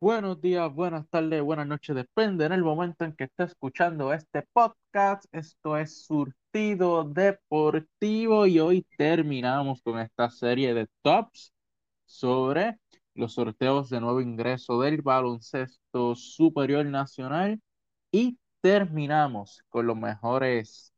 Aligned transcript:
Buenos 0.00 0.40
días, 0.40 0.72
buenas 0.72 1.08
tardes, 1.08 1.42
buenas 1.42 1.66
noches, 1.66 1.96
depende 1.96 2.44
en 2.44 2.52
el 2.52 2.62
momento 2.62 3.04
en 3.04 3.14
que 3.14 3.24
esté 3.24 3.42
escuchando 3.44 4.12
este 4.12 4.44
podcast. 4.52 5.24
Esto 5.32 5.76
es 5.76 6.04
Surtido 6.04 7.02
Deportivo 7.02 8.46
y 8.46 8.60
hoy 8.60 8.86
terminamos 8.96 9.82
con 9.82 9.98
esta 9.98 10.30
serie 10.30 10.72
de 10.72 10.86
tops 11.02 11.52
sobre 12.06 12.78
los 13.14 13.34
sorteos 13.34 13.90
de 13.90 14.00
nuevo 14.00 14.20
ingreso 14.20 14.80
del 14.80 15.02
baloncesto 15.02 16.14
superior 16.14 16.86
nacional 16.86 17.60
y 18.12 18.38
terminamos 18.60 19.64
con 19.68 19.88
los 19.88 19.96
mejores 19.96 20.92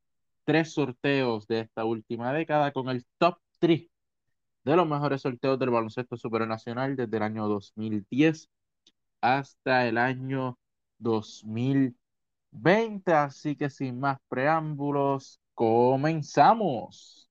tres 0.45 0.75
sorteos 0.75 1.46
de 1.46 1.61
esta 1.61 1.87
última 1.87 2.35
década 2.35 2.71
con 2.73 2.91
el 2.91 3.07
top 3.17 3.39
3 3.61 3.89
de 4.64 4.77
los 4.77 4.87
mejores 4.87 5.23
sorteos 5.23 5.59
del 5.59 5.71
baloncesto 5.71 6.19
superior 6.19 6.48
nacional 6.48 6.96
desde 6.96 7.17
el 7.17 7.23
año 7.23 7.48
2010 7.48 8.50
hasta 9.20 9.86
el 9.86 9.98
año 9.98 10.58
2020. 10.98 13.12
Así 13.12 13.56
que 13.56 13.70
sin 13.70 14.00
más 14.00 14.18
preámbulos, 14.29 15.40
comenzamos. 15.54 17.29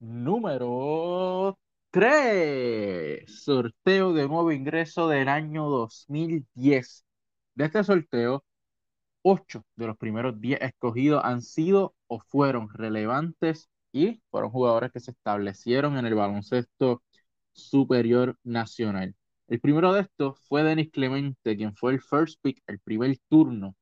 Número 0.00 1.58
3. 1.90 3.24
Sorteo 3.44 4.12
de 4.12 4.28
nuevo 4.28 4.52
ingreso 4.52 5.08
del 5.08 5.28
año 5.28 5.68
2010. 5.68 7.04
De 7.54 7.64
este 7.64 7.82
sorteo, 7.84 8.44
ocho 9.22 9.64
de 9.76 9.86
los 9.86 9.96
primeros 9.96 10.40
diez 10.40 10.60
escogidos 10.62 11.22
han 11.24 11.42
sido 11.42 11.94
o 12.06 12.20
fueron 12.20 12.68
relevantes 12.70 13.70
y 13.92 14.22
fueron 14.30 14.50
jugadores 14.50 14.92
que 14.92 15.00
se 15.00 15.12
establecieron 15.12 15.98
en 15.98 16.06
el 16.06 16.14
baloncesto 16.14 17.02
superior 17.52 18.36
nacional. 18.44 19.14
El 19.48 19.60
primero 19.60 19.92
de 19.92 20.02
estos 20.02 20.38
fue 20.48 20.62
Denis 20.62 20.90
Clemente, 20.90 21.56
quien 21.56 21.74
fue 21.74 21.92
el 21.92 22.00
first 22.00 22.38
pick, 22.42 22.62
el 22.66 22.80
primer 22.80 23.16
turno 23.28 23.74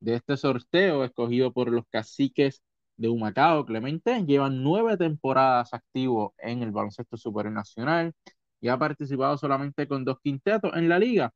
de 0.00 0.16
este 0.16 0.36
sorteo, 0.36 1.04
escogido 1.04 1.52
por 1.52 1.70
los 1.70 1.84
caciques 1.90 2.62
de 2.96 3.08
Humacao. 3.08 3.64
Clemente 3.66 4.24
lleva 4.24 4.50
nueve 4.50 4.96
temporadas 4.96 5.72
activo 5.74 6.34
en 6.38 6.62
el 6.62 6.70
baloncesto 6.72 7.16
superior 7.16 7.54
nacional 7.54 8.12
y 8.60 8.68
ha 8.68 8.78
participado 8.78 9.36
solamente 9.38 9.86
con 9.88 10.04
dos 10.04 10.18
quintetos 10.22 10.72
en 10.76 10.88
la 10.88 10.98
liga, 10.98 11.32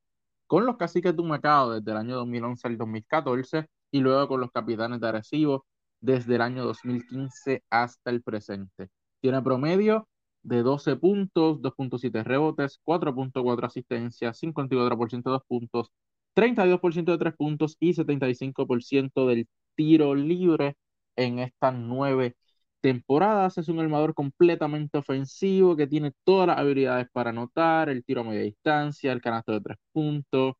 con 0.48 0.66
los 0.66 0.76
caciques 0.76 1.14
de 1.14 1.22
Humacao 1.22 1.72
desde 1.72 1.92
el 1.92 1.98
año 1.98 2.16
2011 2.16 2.68
al 2.68 2.78
2014 2.78 3.66
y 3.92 4.00
luego 4.00 4.28
con 4.28 4.40
los 4.40 4.50
capitanes 4.50 5.00
de 5.00 5.08
Arecibo 5.08 5.66
desde 6.00 6.36
el 6.36 6.42
año 6.42 6.64
2015 6.64 7.64
hasta 7.70 8.10
el 8.10 8.22
presente. 8.22 8.88
Tiene 9.20 9.42
promedio 9.42 10.08
de 10.42 10.62
12 10.62 10.96
puntos, 10.96 11.58
2.7 11.60 12.24
rebotes, 12.24 12.80
4.4 12.84 13.66
asistencias, 13.66 14.38
54% 14.40 15.30
de 15.30 15.30
2 15.32 15.42
puntos, 15.46 15.92
32% 16.34 17.12
de 17.12 17.18
3 17.18 17.34
puntos 17.36 17.76
y 17.78 17.92
75% 17.94 19.26
del 19.28 19.48
tiro 19.74 20.14
libre 20.14 20.76
en 21.16 21.40
estas 21.40 21.74
nueve 21.74 22.36
temporadas. 22.80 23.58
Es 23.58 23.68
un 23.68 23.80
armador 23.80 24.14
completamente 24.14 24.98
ofensivo 24.98 25.76
que 25.76 25.86
tiene 25.86 26.12
todas 26.24 26.46
las 26.48 26.58
habilidades 26.58 27.08
para 27.12 27.30
anotar, 27.30 27.88
el 27.88 28.04
tiro 28.04 28.22
a 28.22 28.24
media 28.24 28.42
distancia, 28.42 29.12
el 29.12 29.20
canasto 29.22 29.52
de 29.52 29.60
tres 29.60 29.78
puntos, 29.92 30.54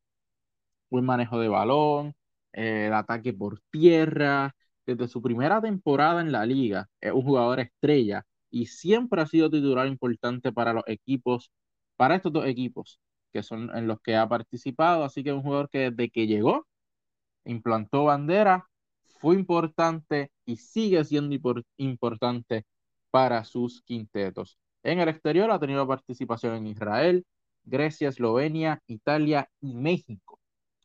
buen 0.89 1.05
manejo 1.05 1.39
de 1.39 1.47
balón, 1.47 2.13
eh, 2.53 2.87
el 2.87 2.93
ataque 2.93 3.33
por 3.33 3.59
tierra. 3.71 4.53
Desde 4.85 5.07
su 5.07 5.21
primera 5.21 5.61
temporada 5.61 6.21
en 6.21 6.31
la 6.31 6.45
liga, 6.45 6.89
es 6.99 7.11
un 7.11 7.21
jugador 7.23 7.59
estrella 7.59 8.23
y 8.49 8.65
siempre 8.67 9.21
ha 9.21 9.27
sido 9.27 9.49
titular 9.49 9.87
importante 9.87 10.51
para 10.51 10.73
los 10.73 10.83
equipos, 10.87 11.51
para 11.95 12.15
estos 12.15 12.33
dos 12.33 12.45
equipos 12.47 12.99
que 13.31 13.43
son 13.43 13.75
en 13.75 13.87
los 13.87 13.99
que 14.01 14.15
ha 14.15 14.27
participado. 14.27 15.03
Así 15.03 15.23
que 15.23 15.29
es 15.29 15.35
un 15.35 15.43
jugador 15.43 15.69
que 15.69 15.91
desde 15.91 16.09
que 16.09 16.25
llegó, 16.27 16.65
implantó 17.45 18.05
bandera, 18.05 18.67
fue 19.19 19.35
importante 19.35 20.31
y 20.45 20.57
sigue 20.57 21.03
siendo 21.03 21.35
importante 21.77 22.65
para 23.11 23.43
sus 23.43 23.81
quintetos. 23.83 24.57
En 24.83 24.99
el 24.99 25.09
exterior 25.09 25.51
ha 25.51 25.59
tenido 25.59 25.87
participación 25.87 26.55
en 26.55 26.67
Israel, 26.67 27.25
Grecia, 27.65 28.09
Eslovenia, 28.09 28.81
Italia 28.87 29.49
y 29.61 29.75
México. 29.75 30.39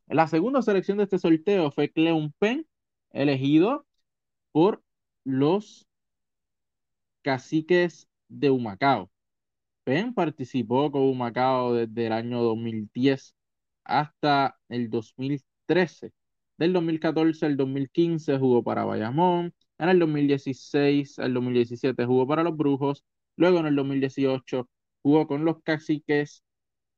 La 0.08 0.26
segunda 0.26 0.62
selección 0.62 0.98
de 0.98 1.04
este 1.04 1.18
sorteo 1.18 1.70
fue 1.70 1.90
Cleon 1.90 2.34
Penn, 2.38 2.66
elegido 3.10 3.86
por 4.52 4.82
los 5.24 5.86
caciques 7.22 8.08
de 8.28 8.50
Humacao. 8.50 9.10
Penn 9.84 10.12
participó 10.12 10.90
con 10.90 11.02
Humacao 11.02 11.74
desde 11.74 12.06
el 12.06 12.12
año 12.12 12.42
2010 12.42 13.34
hasta 13.84 14.58
el 14.68 14.90
2013. 14.90 16.12
Del 16.58 16.72
2014 16.72 17.46
al 17.46 17.56
2015 17.56 18.38
jugó 18.38 18.62
para 18.62 18.84
Bayamón, 18.84 19.52
en 19.78 19.88
el 19.88 19.98
2016 19.98 21.18
al 21.18 21.34
2017 21.34 22.06
jugó 22.06 22.26
para 22.26 22.42
los 22.44 22.56
Brujos, 22.56 23.04
luego 23.36 23.58
en 23.58 23.66
el 23.66 23.76
2018 23.76 24.68
jugó 25.02 25.26
con 25.26 25.44
los 25.44 25.62
Caciques 25.62 26.44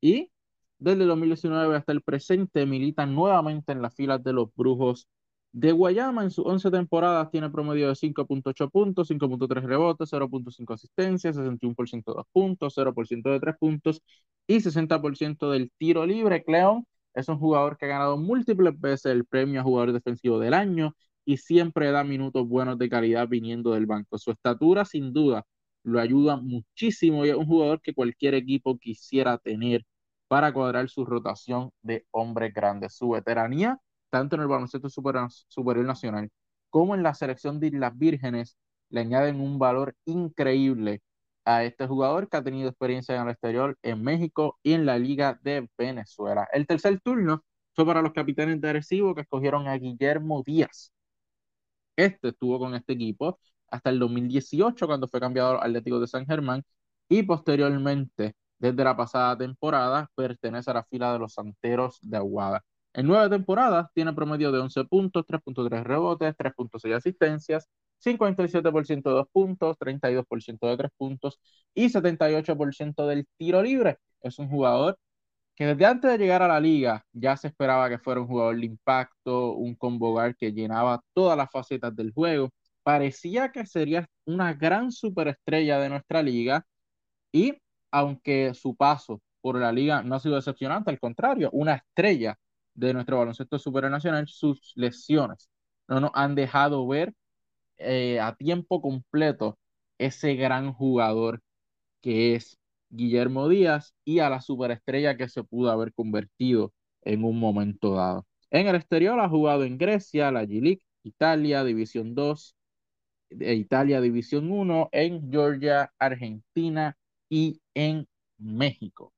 y 0.00 0.30
desde 0.78 1.02
el 1.02 1.08
2019 1.08 1.76
hasta 1.76 1.92
el 1.92 2.02
presente 2.02 2.66
milita 2.66 3.06
nuevamente 3.06 3.72
en 3.72 3.82
las 3.82 3.94
filas 3.94 4.22
de 4.22 4.32
los 4.34 4.50
Brujos 4.54 5.08
de 5.52 5.72
Guayama. 5.72 6.22
En 6.24 6.30
sus 6.30 6.44
11 6.46 6.70
temporadas 6.70 7.30
tiene 7.30 7.50
promedio 7.50 7.88
de 7.88 7.94
5.8 7.94 8.70
puntos, 8.70 9.08
5.3 9.08 9.64
rebotes, 9.64 10.10
0.5 10.10 10.74
asistencias, 10.74 11.36
61% 11.36 12.12
de 12.12 12.16
2 12.16 12.26
puntos, 12.32 12.74
0% 12.76 13.30
de 13.30 13.40
3 13.40 13.56
puntos 13.58 14.02
y 14.46 14.60
60% 14.60 15.50
del 15.50 15.70
tiro 15.78 16.04
libre. 16.06 16.44
Cleón 16.44 16.86
es 17.16 17.28
un 17.28 17.38
jugador 17.38 17.76
que 17.76 17.86
ha 17.86 17.88
ganado 17.88 18.16
múltiples 18.18 18.78
veces 18.80 19.06
el 19.12 19.24
premio 19.24 19.60
a 19.60 19.64
jugador 19.64 19.92
defensivo 19.92 20.38
del 20.38 20.54
año 20.54 20.94
y 21.24 21.38
siempre 21.38 21.90
da 21.90 22.04
minutos 22.04 22.46
buenos 22.48 22.78
de 22.78 22.88
calidad 22.88 23.26
viniendo 23.28 23.72
del 23.72 23.86
banco. 23.86 24.18
Su 24.18 24.30
estatura, 24.30 24.84
sin 24.84 25.12
duda, 25.12 25.44
lo 25.82 26.00
ayuda 26.00 26.36
muchísimo 26.36 27.24
y 27.26 27.30
es 27.30 27.36
un 27.36 27.46
jugador 27.46 27.80
que 27.80 27.94
cualquier 27.94 28.34
equipo 28.34 28.78
quisiera 28.78 29.38
tener 29.38 29.84
para 30.28 30.52
cuadrar 30.52 30.88
su 30.88 31.04
rotación 31.04 31.70
de 31.82 32.06
hombres 32.10 32.52
grandes. 32.54 32.94
Su 32.94 33.10
veteranía, 33.10 33.78
tanto 34.10 34.36
en 34.36 34.42
el 34.42 34.48
baloncesto 34.48 34.88
superior 34.90 35.86
nacional 35.86 36.30
como 36.70 36.94
en 36.94 37.02
la 37.02 37.14
selección 37.14 37.58
de 37.60 37.68
Islas 37.68 37.96
Vírgenes, 37.96 38.58
le 38.90 39.00
añaden 39.00 39.40
un 39.40 39.58
valor 39.58 39.94
increíble 40.04 41.00
a 41.46 41.64
este 41.64 41.86
jugador 41.86 42.28
que 42.28 42.36
ha 42.36 42.44
tenido 42.44 42.68
experiencia 42.68 43.16
en 43.16 43.22
el 43.22 43.30
exterior 43.30 43.78
en 43.82 44.02
México 44.02 44.58
y 44.62 44.74
en 44.74 44.86
la 44.86 44.98
Liga 44.98 45.38
de 45.42 45.68
Venezuela. 45.78 46.48
El 46.52 46.66
tercer 46.66 47.00
turno 47.00 47.44
fue 47.74 47.86
para 47.86 48.02
los 48.02 48.12
capitanes 48.12 48.60
de 48.60 48.68
Arecibo 48.68 49.14
que 49.14 49.22
escogieron 49.22 49.68
a 49.68 49.76
Guillermo 49.78 50.42
Díaz. 50.44 50.92
Este 51.96 52.28
estuvo 52.28 52.58
con 52.58 52.74
este 52.74 52.92
equipo 52.94 53.38
hasta 53.70 53.90
el 53.90 53.98
2018 53.98 54.86
cuando 54.86 55.08
fue 55.08 55.20
cambiado 55.20 55.60
al 55.60 55.70
Atlético 55.70 56.00
de 56.00 56.06
San 56.06 56.26
Germán 56.26 56.62
y 57.08 57.22
posteriormente, 57.22 58.34
desde 58.58 58.84
la 58.84 58.96
pasada 58.96 59.36
temporada, 59.38 60.10
pertenece 60.14 60.70
a 60.70 60.74
la 60.74 60.84
fila 60.84 61.12
de 61.12 61.18
los 61.20 61.34
Santeros 61.34 61.98
de 62.02 62.16
Aguada. 62.16 62.62
En 62.96 63.06
nueve 63.06 63.28
temporadas 63.28 63.88
tiene 63.92 64.14
promedio 64.14 64.50
de 64.50 64.58
11 64.58 64.84
puntos, 64.86 65.26
3.3 65.26 65.84
rebotes, 65.84 66.34
3.6 66.34 66.94
asistencias, 66.94 67.68
57% 67.98 69.10
de 69.10 69.16
2 69.16 69.26
puntos, 69.30 69.76
32% 69.78 70.66
de 70.66 70.76
3 70.78 70.90
puntos 70.96 71.38
y 71.74 71.90
78% 71.90 73.06
del 73.06 73.26
tiro 73.36 73.62
libre. 73.62 73.98
Es 74.22 74.38
un 74.38 74.48
jugador 74.48 74.98
que 75.56 75.66
desde 75.66 75.86
antes 75.86 76.10
de 76.10 76.18
llegar 76.18 76.42
a 76.42 76.48
la 76.48 76.60
liga 76.60 77.04
ya 77.12 77.36
se 77.36 77.48
esperaba 77.48 77.90
que 77.90 77.98
fuera 77.98 78.20
un 78.22 78.28
jugador 78.28 78.56
de 78.58 78.66
impacto, 78.66 79.52
un 79.54 79.74
combogar 79.74 80.34
que 80.36 80.52
llenaba 80.52 81.02
todas 81.14 81.36
las 81.36 81.50
facetas 81.50 81.94
del 81.96 82.12
juego. 82.12 82.50
Parecía 82.82 83.52
que 83.52 83.66
sería 83.66 84.08
una 84.26 84.54
gran 84.54 84.90
superestrella 84.92 85.78
de 85.80 85.90
nuestra 85.90 86.22
liga 86.22 86.64
y 87.32 87.54
aunque 87.90 88.54
su 88.54 88.76
paso 88.76 89.20
por 89.42 89.58
la 89.60 89.72
liga 89.72 90.02
no 90.02 90.16
ha 90.16 90.20
sido 90.20 90.36
decepcionante, 90.36 90.90
al 90.90 91.00
contrario, 91.00 91.50
una 91.52 91.74
estrella 91.76 92.38
de 92.76 92.94
nuestro 92.94 93.18
baloncesto 93.18 93.58
supernacional, 93.58 94.28
sus 94.28 94.72
lesiones 94.76 95.50
no 95.88 96.00
nos 96.00 96.10
han 96.14 96.34
dejado 96.34 96.86
ver 96.86 97.14
eh, 97.78 98.20
a 98.20 98.34
tiempo 98.36 98.80
completo 98.80 99.58
ese 99.98 100.34
gran 100.34 100.72
jugador 100.72 101.42
que 102.00 102.34
es 102.34 102.58
Guillermo 102.90 103.48
Díaz 103.48 103.94
y 104.04 104.20
a 104.20 104.30
la 104.30 104.40
superestrella 104.40 105.16
que 105.16 105.28
se 105.28 105.44
pudo 105.44 105.70
haber 105.70 105.92
convertido 105.94 106.72
en 107.02 107.24
un 107.24 107.38
momento 107.38 107.94
dado. 107.94 108.26
En 108.50 108.68
el 108.68 108.76
exterior 108.76 109.18
ha 109.20 109.28
jugado 109.28 109.64
en 109.64 109.78
Grecia, 109.78 110.30
la 110.30 110.44
G-League, 110.44 110.82
Italia, 111.02 111.64
División 111.64 112.14
2, 112.14 112.56
e 113.30 113.54
Italia, 113.54 114.00
División 114.00 114.50
1, 114.50 114.88
en 114.92 115.30
Georgia, 115.30 115.92
Argentina 115.98 116.96
y 117.28 117.60
en 117.74 118.06
México. 118.38 119.12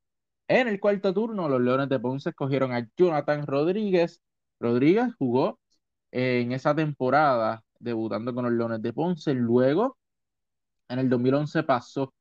En 0.48 0.66
el 0.68 0.80
cuarto 0.80 1.12
turno, 1.12 1.48
los 1.48 1.60
Leones 1.60 1.88
de 1.88 2.00
Ponce 2.00 2.30
escogieron 2.30 2.72
a 2.72 2.88
Jonathan 2.96 3.46
Rodríguez. 3.46 4.22
Rodríguez 4.60 5.14
jugó 5.18 5.60
en 6.10 6.52
esa 6.52 6.74
temporada 6.74 7.62
debutando 7.78 8.34
con 8.34 8.44
los 8.44 8.52
Leones 8.54 8.82
de 8.82 8.92
Ponce. 8.92 9.34
Luego, 9.34 9.98
en 10.88 11.00
el 11.00 11.10
2011 11.10 11.62
pasó 11.64 12.14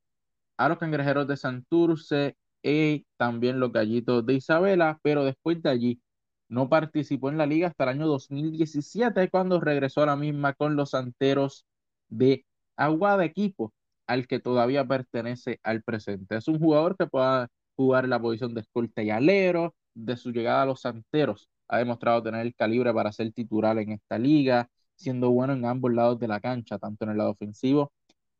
a 0.58 0.68
los 0.68 0.78
Cangrejeros 0.78 1.26
de 1.28 1.36
Santurce 1.36 2.36
y 2.62 3.06
también 3.16 3.60
los 3.60 3.72
Gallitos 3.72 4.26
de 4.26 4.34
Isabela, 4.34 5.00
pero 5.02 5.24
después 5.24 5.62
de 5.62 5.70
allí 5.70 6.02
no 6.48 6.68
participó 6.68 7.30
en 7.30 7.38
la 7.38 7.46
liga 7.46 7.68
hasta 7.68 7.84
el 7.84 7.90
año 7.90 8.06
2017, 8.06 9.30
cuando 9.30 9.60
regresó 9.60 10.02
a 10.02 10.06
la 10.06 10.16
misma 10.16 10.54
con 10.54 10.76
los 10.76 10.90
Santeros 10.90 11.66
de 12.08 12.44
Aguada, 12.76 13.24
equipo 13.24 13.72
al 14.06 14.26
que 14.26 14.40
todavía 14.40 14.86
pertenece 14.86 15.60
al 15.62 15.82
presente. 15.82 16.36
Es 16.36 16.48
un 16.48 16.58
jugador 16.58 16.96
que 16.96 17.06
pueda 17.06 17.48
jugar 17.78 18.08
la 18.08 18.20
posición 18.20 18.54
de 18.54 18.62
escolta 18.62 19.02
y 19.02 19.10
alero. 19.10 19.74
De 19.94 20.16
su 20.16 20.32
llegada 20.32 20.62
a 20.62 20.66
los 20.66 20.82
Santeros, 20.82 21.48
ha 21.68 21.78
demostrado 21.78 22.22
tener 22.22 22.46
el 22.46 22.54
calibre 22.54 22.92
para 22.94 23.12
ser 23.12 23.32
titular 23.32 23.78
en 23.78 23.92
esta 23.92 24.18
liga, 24.18 24.68
siendo 24.96 25.30
bueno 25.30 25.54
en 25.54 25.64
ambos 25.64 25.92
lados 25.92 26.18
de 26.20 26.28
la 26.28 26.40
cancha, 26.40 26.78
tanto 26.78 27.04
en 27.04 27.12
el 27.12 27.18
lado 27.18 27.30
ofensivo 27.32 27.92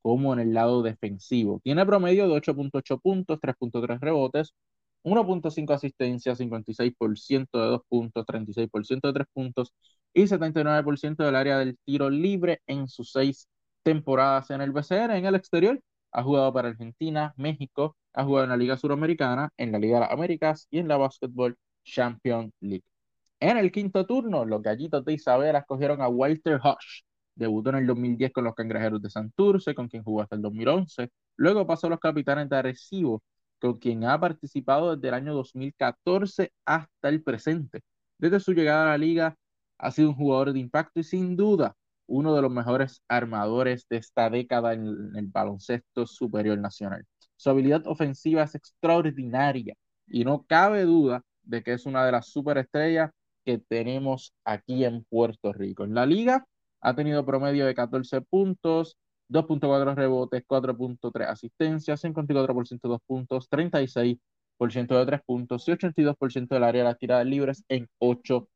como 0.03 0.33
en 0.33 0.41
el 0.41 0.55
lado 0.55 0.83
defensivo. 0.83 1.61
Tiene 1.63 1.85
promedio 1.87 2.29
de 2.29 2.35
8.8 2.35 3.01
puntos, 3.01 3.39
3.3 3.41 4.01
rebotes, 4.01 4.55
1.5 5.03 5.75
asistencias, 5.75 6.39
56% 6.39 7.59
de 7.61 7.67
2 7.69 7.83
puntos, 7.89 8.27
36% 8.27 9.09
de 9.09 9.15
3 9.15 9.27
puntos 9.33 9.73
y 10.15 10.27
79% 10.27 11.25
del 11.25 11.37
área 11.37 11.59
del 11.59 11.79
tiro 11.85 12.11
libre 12.11 12.61
en 12.67 12.89
sus 12.89 13.13
seis 13.13 13.49
temporadas 13.83 14.51
en 14.51 14.61
el 14.61 14.73
BCN. 14.73 15.17
En 15.19 15.27
el 15.27 15.35
exterior 15.35 15.81
ha 16.13 16.23
jugado 16.23 16.53
para 16.53 16.69
Argentina, 16.69 17.35
México, 17.37 17.97
ha 18.19 18.25
jugado 18.25 18.45
en 18.45 18.51
la 18.51 18.57
Liga 18.57 18.77
Suramericana, 18.77 19.51
en 19.57 19.71
la 19.71 19.79
Liga 19.79 19.97
de 19.97 20.01
las 20.01 20.11
Américas 20.11 20.67
y 20.71 20.79
en 20.81 20.89
la 20.89 20.97
Basketball 20.97 21.57
Champions 21.85 22.53
League. 22.61 22.83
En 23.39 23.57
el 23.57 23.71
quinto 23.71 24.05
turno, 24.07 24.45
los 24.45 24.61
gallitos 24.61 25.05
de 25.05 25.13
Isabela 25.13 25.61
escogieron 25.61 26.03
a 26.03 26.09
Walter 26.09 26.61
Hush. 26.63 27.03
Debutó 27.37 27.71
en 27.71 27.77
el 27.77 27.87
2010 27.87 28.33
con 28.33 28.43
los 28.43 28.55
Cangrejeros 28.57 29.01
de 29.01 29.11
Santurce, 29.11 29.73
con 29.73 29.87
quien 29.89 30.03
jugó 30.03 30.23
hasta 30.23 30.35
el 30.35 30.43
2011. 30.43 31.11
Luego 31.37 31.65
pasó 31.65 31.87
a 31.87 31.91
los 31.91 32.01
Capitanes 32.01 32.49
de 32.49 32.57
Arecibo, 32.57 33.23
con 33.61 33.79
quien 33.79 34.03
ha 34.05 34.19
participado 34.19 34.97
desde 34.97 35.09
el 35.09 35.15
año 35.15 35.35
2014 35.35 36.53
hasta 36.65 37.09
el 37.09 37.23
presente. 37.23 37.83
Desde 38.19 38.41
su 38.41 38.53
llegada 38.53 38.83
a 38.87 38.89
la 38.89 38.99
liga, 38.99 39.37
ha 39.79 39.93
sido 39.93 40.09
un 40.09 40.17
jugador 40.17 40.53
de 40.53 40.59
impacto 40.59 40.99
y 40.99 41.05
sin 41.05 41.37
duda 41.37 41.77
uno 42.09 42.35
de 42.35 42.43
los 42.43 42.51
mejores 42.51 43.01
armadores 43.07 43.87
de 43.89 43.99
esta 43.99 44.29
década 44.29 44.73
en 44.73 45.15
el 45.15 45.27
baloncesto 45.29 46.05
superior 46.05 46.59
nacional. 46.59 47.07
Su 47.39 47.51
habilidad 47.51 47.87
ofensiva 47.87 48.43
es 48.43 48.57
extraordinaria 48.57 49.75
y 50.09 50.25
no 50.25 50.43
cabe 50.43 50.83
duda 50.83 51.23
de 51.45 51.63
que 51.63 51.73
es 51.73 51.87
una 51.87 52.05
de 52.05 52.11
las 52.11 52.27
superestrellas 52.27 53.13
que 53.45 53.59
tenemos 53.59 54.35
aquí 54.45 54.85
en 54.85 55.05
Puerto 55.05 55.53
Rico. 55.53 55.85
En 55.85 55.95
la 55.95 56.05
liga 56.05 56.45
ha 56.81 56.95
tenido 56.97 57.25
promedio 57.25 57.65
de 57.65 57.77
14 57.77 58.23
puntos, 58.23 58.97
2.4 59.29 59.95
rebotes, 59.95 60.43
4.3 60.49 61.29
asistencias, 61.29 62.03
54% 62.03 62.81
de 62.83 62.89
2 62.89 63.01
puntos, 63.07 63.49
36% 63.49 64.19
de 64.99 65.07
3 65.07 65.21
puntos 65.25 65.69
y 65.69 65.73
82% 65.73 66.49
del 66.49 66.65
área 66.65 66.83
de 66.83 66.89
las 66.89 66.99
tiradas 66.99 67.27
libres 67.27 67.65
en 67.69 67.89
8 67.99 68.49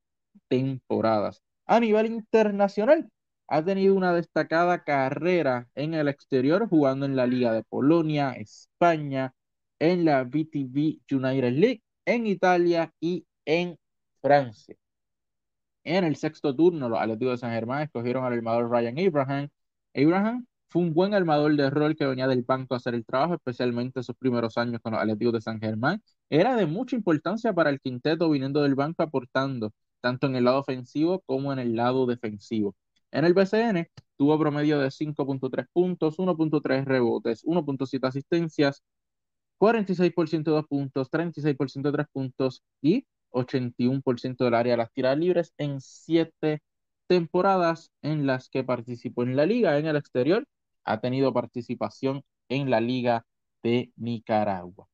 temporadas. 0.48 1.40
A 1.66 1.78
nivel 1.78 2.06
internacional, 2.06 3.08
ha 3.48 3.64
tenido 3.64 3.94
una 3.94 4.12
destacada 4.14 4.82
carrera 4.84 5.68
en 5.74 5.94
el 5.94 6.08
exterior, 6.08 6.68
jugando 6.68 7.06
en 7.06 7.16
la 7.16 7.26
Liga 7.26 7.52
de 7.52 7.62
Polonia, 7.64 8.32
España, 8.32 9.34
en 9.78 10.04
la 10.04 10.24
BTV 10.24 11.00
United 11.10 11.52
League, 11.52 11.82
en 12.06 12.26
Italia 12.26 12.92
y 13.00 13.26
en 13.44 13.78
Francia. 14.20 14.76
En 15.84 16.04
el 16.04 16.16
sexto 16.16 16.54
turno, 16.54 16.88
los 16.88 16.98
Atléticos 17.00 17.34
de 17.34 17.38
San 17.38 17.52
Germán 17.52 17.82
escogieron 17.82 18.24
al 18.24 18.32
armador 18.34 18.70
Ryan 18.70 18.98
Abraham. 18.98 19.48
Abraham 19.94 20.46
fue 20.68 20.82
un 20.82 20.94
buen 20.94 21.12
armador 21.14 21.54
de 21.56 21.70
rol 21.70 21.96
que 21.96 22.06
venía 22.06 22.26
del 22.28 22.42
banco 22.42 22.74
a 22.74 22.76
hacer 22.78 22.94
el 22.94 23.04
trabajo, 23.04 23.34
especialmente 23.34 24.00
en 24.00 24.04
sus 24.04 24.16
primeros 24.16 24.56
años 24.58 24.80
con 24.82 24.92
los 24.92 25.00
Atléticos 25.02 25.34
de 25.34 25.40
San 25.40 25.60
Germán. 25.60 26.02
Era 26.30 26.56
de 26.56 26.66
mucha 26.66 26.96
importancia 26.96 27.52
para 27.52 27.70
el 27.70 27.80
quinteto 27.80 28.30
viniendo 28.30 28.62
del 28.62 28.74
banco, 28.74 29.02
aportando 29.02 29.72
tanto 30.00 30.26
en 30.26 30.36
el 30.36 30.44
lado 30.44 30.60
ofensivo 30.60 31.20
como 31.26 31.52
en 31.52 31.58
el 31.58 31.74
lado 31.76 32.06
defensivo. 32.06 32.74
En 33.12 33.26
el 33.26 33.34
BCN 33.34 33.88
tuvo 34.16 34.38
promedio 34.38 34.78
de 34.80 34.90
5.3 34.90 35.66
puntos, 35.72 36.18
1.3 36.18 36.84
rebotes, 36.84 37.44
1.7 37.44 38.08
asistencias, 38.08 38.82
46% 39.58 40.50
de 40.50 40.56
2 40.56 40.66
puntos, 40.66 41.10
36% 41.10 41.82
de 41.82 41.92
3 41.92 42.06
puntos 42.10 42.62
y 42.80 43.06
81% 43.32 44.44
del 44.44 44.54
área 44.54 44.72
de 44.72 44.76
las 44.78 44.92
tiradas 44.92 45.18
libres 45.18 45.52
en 45.58 45.80
7 45.80 46.62
temporadas 47.06 47.90
en 48.00 48.26
las 48.26 48.48
que 48.48 48.64
participó 48.64 49.22
en 49.24 49.36
la 49.36 49.44
liga. 49.46 49.78
En 49.78 49.86
el 49.86 49.96
exterior 49.96 50.46
ha 50.84 51.00
tenido 51.00 51.34
participación 51.34 52.22
en 52.48 52.70
la 52.70 52.80
liga 52.80 53.26
de 53.62 53.92
Nicaragua. 53.96 54.88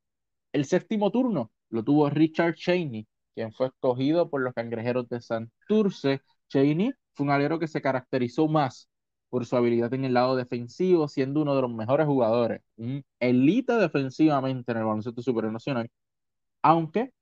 El 0.52 0.64
séptimo 0.64 1.12
turno 1.12 1.52
lo 1.70 1.84
tuvo 1.84 2.10
Richard 2.10 2.54
Cheney, 2.54 3.06
quien 3.34 3.52
fue 3.52 3.68
escogido 3.68 4.28
por 4.28 4.40
los 4.40 4.54
cangrejeros 4.54 5.08
de 5.08 5.20
Santurce. 5.20 6.20
Cheney 6.48 6.92
fue 7.18 7.26
un 7.26 7.32
alero 7.32 7.58
que 7.58 7.68
se 7.68 7.82
caracterizó 7.82 8.48
más 8.48 8.88
por 9.28 9.44
su 9.46 9.56
habilidad 9.56 9.92
en 9.94 10.04
el 10.04 10.14
lado 10.14 10.36
defensivo, 10.36 11.08
siendo 11.08 11.42
uno 11.42 11.54
de 11.56 11.62
los 11.62 11.72
mejores 11.72 12.06
jugadores, 12.06 12.62
un 12.76 13.04
elite 13.20 13.74
defensivamente 13.74 14.72
en 14.72 14.78
el 14.78 14.84
baloncesto 14.84 15.20
supernacional, 15.22 15.90
aunque 16.62 17.12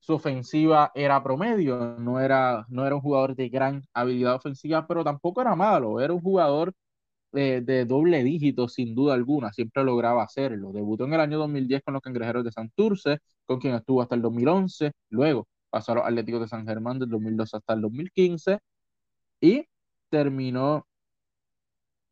su 0.00 0.14
ofensiva 0.14 0.92
era 0.94 1.22
promedio, 1.22 1.96
no 1.98 2.20
era, 2.20 2.66
no 2.68 2.86
era 2.86 2.96
un 2.96 3.00
jugador 3.02 3.36
de 3.36 3.48
gran 3.48 3.82
habilidad 3.94 4.36
ofensiva, 4.36 4.86
pero 4.86 5.04
tampoco 5.04 5.40
era 5.40 5.56
malo, 5.56 6.00
era 6.00 6.12
un 6.12 6.20
jugador 6.20 6.74
de, 7.32 7.60
de, 7.62 7.84
doble 7.86 8.24
dígito 8.24 8.68
sin 8.68 8.94
duda 8.94 9.14
alguna, 9.14 9.52
siempre 9.52 9.84
lograba 9.84 10.24
hacerlo. 10.24 10.72
Debutó 10.72 11.04
en 11.06 11.14
el 11.14 11.20
año 11.20 11.38
2010 11.38 11.82
con 11.84 11.94
los 11.94 12.02
Cangrejeros 12.02 12.44
de 12.44 12.52
Santurce, 12.52 13.18
con 13.46 13.60
quien 13.60 13.74
estuvo 13.74 14.02
hasta 14.02 14.14
el 14.16 14.22
2011, 14.22 14.92
luego 15.10 15.48
pasó 15.70 15.92
a 15.92 15.94
los 15.96 16.06
Atléticos 16.06 16.40
de 16.42 16.48
San 16.48 16.66
Germán 16.66 16.98
del 16.98 17.10
2002 17.10 17.54
hasta 17.54 17.74
el 17.74 17.80
2015 17.82 18.58
y 19.44 19.68
terminó 20.08 20.86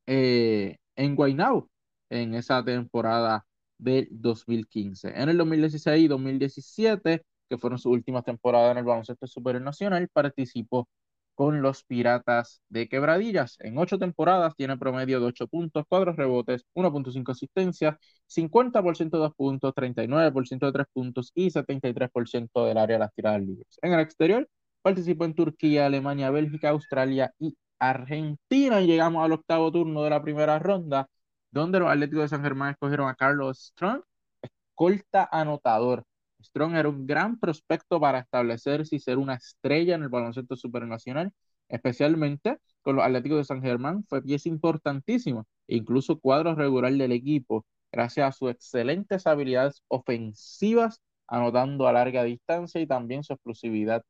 eh, 0.06 0.76
en 0.96 1.16
Guaynabo 1.16 1.70
en 2.10 2.34
esa 2.34 2.62
temporada 2.64 3.46
del 3.78 4.08
2015. 4.10 5.08
En 5.08 5.28
el 5.30 5.38
2016 5.38 6.04
y 6.04 6.08
2017, 6.08 7.24
que 7.48 7.58
fueron 7.58 7.78
sus 7.78 7.92
últimas 7.92 8.24
temporadas 8.24 8.72
en 8.72 8.78
el 8.78 8.84
baloncesto 8.84 9.26
superior 9.26 9.62
nacional, 9.62 10.08
participó 10.12 10.88
con 11.34 11.62
los 11.62 11.84
Piratas 11.84 12.60
de 12.68 12.88
Quebradillas. 12.88 13.56
En 13.60 13.78
ocho 13.78 13.98
temporadas 13.98 14.54
tiene 14.54 14.76
promedio 14.76 15.18
de 15.18 15.26
8 15.26 15.46
puntos, 15.48 15.84
4 15.88 16.12
rebotes, 16.12 16.66
1.5 16.74 17.32
asistencias, 17.32 17.96
50% 18.26 19.16
de 19.16 19.22
2 19.22 19.34
puntos, 19.34 19.74
39% 19.74 20.66
de 20.66 20.72
3 20.72 20.86
puntos 20.92 21.32
y 21.34 21.50
73% 21.50 22.66
del 22.66 22.76
área 22.76 22.96
de 22.96 23.00
las 23.00 23.14
tiradas 23.14 23.40
libres. 23.40 23.78
En 23.80 23.94
el 23.94 24.00
exterior, 24.00 24.46
Participó 24.82 25.24
en 25.24 25.34
Turquía, 25.34 25.86
Alemania, 25.86 26.30
Bélgica, 26.30 26.70
Australia 26.70 27.32
y 27.38 27.56
Argentina. 27.78 28.80
Y 28.80 28.86
llegamos 28.86 29.24
al 29.24 29.32
octavo 29.32 29.70
turno 29.72 30.02
de 30.02 30.10
la 30.10 30.22
primera 30.22 30.58
ronda, 30.58 31.08
donde 31.50 31.78
los 31.80 31.90
Atléticos 31.90 32.24
de 32.24 32.28
San 32.28 32.42
Germán 32.42 32.72
escogieron 32.72 33.08
a 33.08 33.14
Carlos 33.14 33.58
Strong, 33.58 34.02
escolta 34.42 35.28
anotador. 35.30 36.04
Strong 36.42 36.74
era 36.76 36.88
un 36.88 37.06
gran 37.06 37.38
prospecto 37.38 38.00
para 38.00 38.18
establecerse 38.20 38.96
y 38.96 38.98
ser 39.00 39.18
una 39.18 39.34
estrella 39.34 39.94
en 39.94 40.02
el 40.02 40.08
baloncesto 40.08 40.56
supernacional, 40.56 41.32
especialmente 41.68 42.58
con 42.82 42.96
los 42.96 43.04
Atléticos 43.04 43.38
de 43.38 43.44
San 43.44 43.62
Germán. 43.62 44.04
Fue 44.08 44.22
pieza 44.22 44.48
importantísima, 44.48 45.44
incluso 45.68 46.18
cuadro 46.18 46.54
regular 46.54 46.92
del 46.92 47.12
equipo, 47.12 47.64
gracias 47.92 48.28
a 48.28 48.32
sus 48.32 48.50
excelentes 48.50 49.26
habilidades 49.26 49.82
ofensivas, 49.88 51.00
anotando 51.28 51.86
a 51.86 51.92
larga 51.92 52.24
distancia 52.24 52.80
y 52.80 52.86
también 52.86 53.22
su 53.24 53.32
explosividad 53.32 54.02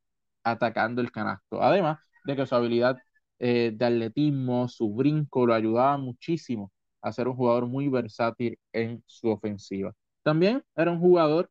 atacando 0.45 1.01
el 1.01 1.13
canasto. 1.13 1.63
Además 1.63 1.99
de 2.25 2.37
que 2.37 2.47
su 2.47 2.55
habilidad 2.55 2.97
eh, 3.39 3.73
de 3.75 3.85
atletismo, 3.85 4.69
su 4.69 4.93
brinco, 4.95 5.47
lo 5.47 5.55
ayudaba 5.55 5.97
muchísimo 5.99 6.73
a 7.01 7.13
ser 7.13 7.29
un 7.29 7.37
jugador 7.37 7.67
muy 7.67 7.89
versátil 7.89 8.59
en 8.73 9.03
su 9.07 9.29
ofensiva. 9.29 9.93
También 10.23 10.63
era 10.77 10.91
un 10.93 11.01
jugador 11.01 11.51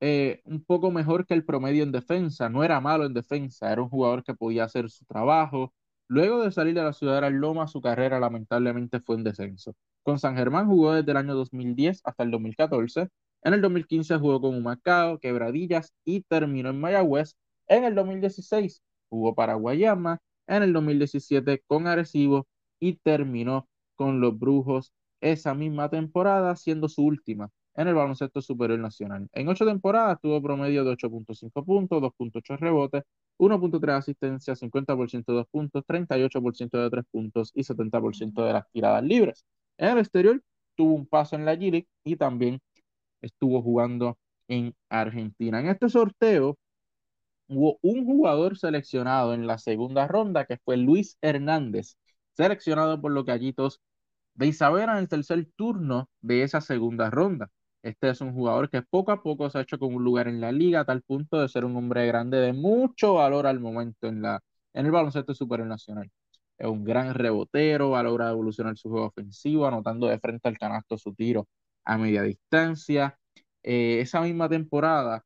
eh, 0.00 0.40
un 0.44 0.64
poco 0.64 0.90
mejor 0.90 1.26
que 1.26 1.34
el 1.34 1.44
promedio 1.44 1.82
en 1.84 1.92
defensa, 1.92 2.48
no 2.48 2.64
era 2.64 2.80
malo 2.80 3.04
en 3.06 3.14
defensa, 3.14 3.72
era 3.72 3.82
un 3.82 3.88
jugador 3.88 4.24
que 4.24 4.34
podía 4.34 4.64
hacer 4.64 4.90
su 4.90 5.04
trabajo. 5.04 5.72
Luego 6.08 6.42
de 6.42 6.50
salir 6.52 6.74
de 6.74 6.82
la 6.82 6.92
ciudad 6.92 7.22
de 7.22 7.30
Loma, 7.30 7.68
su 7.68 7.80
carrera 7.80 8.18
lamentablemente 8.18 9.00
fue 9.00 9.16
en 9.16 9.24
descenso. 9.24 9.74
Con 10.02 10.18
San 10.18 10.36
Germán 10.36 10.66
jugó 10.66 10.92
desde 10.94 11.12
el 11.12 11.16
año 11.18 11.34
2010 11.34 12.00
hasta 12.04 12.24
el 12.24 12.30
2014. 12.32 13.08
En 13.42 13.54
el 13.54 13.60
2015 13.62 14.18
jugó 14.18 14.40
con 14.40 14.56
Humacao, 14.56 15.18
Quebradillas 15.20 15.92
y 16.04 16.22
terminó 16.22 16.70
en 16.70 16.80
Mayagüez, 16.80 17.36
en 17.76 17.84
el 17.84 17.94
2016 17.94 18.82
jugó 19.08 19.34
para 19.34 19.54
Guayama, 19.54 20.18
en 20.46 20.62
el 20.62 20.72
2017 20.72 21.62
con 21.66 21.86
Arecibo 21.86 22.46
y 22.78 22.96
terminó 22.96 23.68
con 23.94 24.20
los 24.20 24.38
Brujos 24.38 24.92
esa 25.20 25.54
misma 25.54 25.88
temporada, 25.88 26.56
siendo 26.56 26.88
su 26.88 27.04
última 27.04 27.48
en 27.74 27.88
el 27.88 27.94
baloncesto 27.94 28.42
superior 28.42 28.78
nacional. 28.78 29.28
En 29.32 29.48
ocho 29.48 29.64
temporadas 29.64 30.18
tuvo 30.20 30.42
promedio 30.42 30.84
de 30.84 30.92
8.5 30.92 31.64
puntos, 31.64 32.02
2.8 32.02 32.58
rebotes, 32.58 33.04
1.3 33.38 33.96
asistencias, 33.96 34.60
50% 34.60 35.32
de 35.32 35.38
dos 35.38 35.46
puntos, 35.50 35.82
38% 35.86 36.70
de 36.82 36.90
tres 36.90 37.04
puntos 37.10 37.50
y 37.54 37.62
70% 37.64 38.44
de 38.44 38.52
las 38.52 38.70
tiradas 38.70 39.02
libres. 39.02 39.46
En 39.78 39.90
el 39.90 39.98
exterior 39.98 40.42
tuvo 40.76 40.94
un 40.94 41.06
paso 41.06 41.36
en 41.36 41.46
la 41.46 41.54
G 41.54 41.86
y 42.04 42.16
también 42.16 42.60
estuvo 43.22 43.62
jugando 43.62 44.18
en 44.48 44.74
Argentina. 44.90 45.60
En 45.60 45.68
este 45.68 45.88
sorteo 45.88 46.58
hubo 47.56 47.78
un 47.82 48.04
jugador 48.06 48.58
seleccionado 48.58 49.34
en 49.34 49.46
la 49.46 49.58
segunda 49.58 50.06
ronda 50.08 50.44
que 50.46 50.58
fue 50.58 50.76
Luis 50.76 51.18
Hernández, 51.20 51.96
seleccionado 52.34 53.00
por 53.00 53.12
los 53.12 53.24
gallitos 53.24 53.80
de 54.34 54.46
Isabel 54.48 54.88
en 54.90 54.96
el 54.98 55.08
tercer 55.08 55.46
turno 55.56 56.08
de 56.20 56.42
esa 56.42 56.60
segunda 56.60 57.10
ronda. 57.10 57.50
Este 57.82 58.10
es 58.10 58.20
un 58.20 58.32
jugador 58.32 58.70
que 58.70 58.82
poco 58.82 59.12
a 59.12 59.22
poco 59.22 59.50
se 59.50 59.58
ha 59.58 59.62
hecho 59.62 59.78
con 59.78 59.94
un 59.94 60.04
lugar 60.04 60.28
en 60.28 60.40
la 60.40 60.52
liga 60.52 60.80
a 60.80 60.84
tal 60.84 61.02
punto 61.02 61.40
de 61.40 61.48
ser 61.48 61.64
un 61.64 61.76
hombre 61.76 62.06
grande 62.06 62.38
de 62.38 62.52
mucho 62.52 63.14
valor 63.14 63.46
al 63.46 63.60
momento 63.60 64.06
en, 64.06 64.22
la, 64.22 64.40
en 64.72 64.86
el 64.86 64.92
baloncesto 64.92 65.34
superior 65.34 65.68
nacional. 65.68 66.10
Es 66.58 66.68
un 66.68 66.84
gran 66.84 67.14
rebotero, 67.14 67.96
a 67.96 68.02
la 68.02 68.30
evolucionar 68.30 68.76
su 68.76 68.88
juego 68.90 69.06
ofensivo, 69.06 69.66
anotando 69.66 70.06
de 70.06 70.18
frente 70.20 70.48
al 70.48 70.58
canasto 70.58 70.96
su 70.96 71.14
tiro 71.14 71.48
a 71.84 71.98
media 71.98 72.22
distancia. 72.22 73.18
Eh, 73.62 74.00
esa 74.00 74.20
misma 74.20 74.48
temporada 74.48 75.24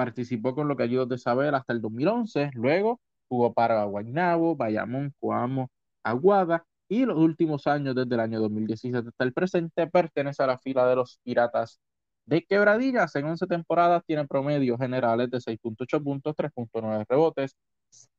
participó 0.00 0.54
con 0.54 0.66
los 0.66 0.78
Gallitos 0.78 1.10
de 1.10 1.16
Isabel 1.16 1.54
hasta 1.54 1.74
el 1.74 1.82
2011, 1.82 2.52
luego 2.54 3.02
jugó 3.28 3.52
para 3.52 3.84
Guaynabo, 3.84 4.56
Bayamón, 4.56 5.12
Coamo, 5.20 5.70
Aguada 6.02 6.64
y 6.88 7.04
los 7.04 7.18
últimos 7.18 7.66
años, 7.66 7.94
desde 7.94 8.14
el 8.14 8.20
año 8.20 8.40
2017 8.40 9.08
hasta 9.08 9.24
el 9.24 9.34
presente, 9.34 9.86
pertenece 9.88 10.42
a 10.42 10.46
la 10.46 10.58
fila 10.58 10.88
de 10.88 10.96
los 10.96 11.20
Piratas 11.22 11.80
de 12.24 12.42
Quebradillas. 12.46 13.14
En 13.14 13.26
11 13.26 13.46
temporadas 13.46 14.02
tiene 14.06 14.26
promedios 14.26 14.78
generales 14.78 15.30
de 15.30 15.38
6.8 15.38 16.02
puntos, 16.02 16.34
3.9 16.34 17.04
rebotes, 17.06 17.54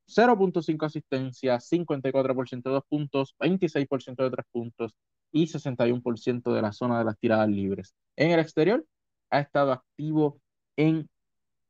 0.5 0.07 0.85
asistencias, 0.85 1.67
54% 1.67 2.61
de 2.61 2.69
dos 2.69 2.83
puntos, 2.87 3.33
26% 3.39 4.23
de 4.23 4.29
tres 4.29 4.45
puntos 4.51 4.93
y 5.31 5.47
61% 5.47 6.53
de 6.53 6.61
la 6.61 6.73
zona 6.73 6.99
de 6.99 7.05
las 7.05 7.17
tiradas 7.17 7.49
libres. 7.49 7.95
En 8.15 8.29
el 8.29 8.39
exterior 8.39 8.85
ha 9.31 9.39
estado 9.39 9.71
activo 9.71 10.39
en 10.77 11.09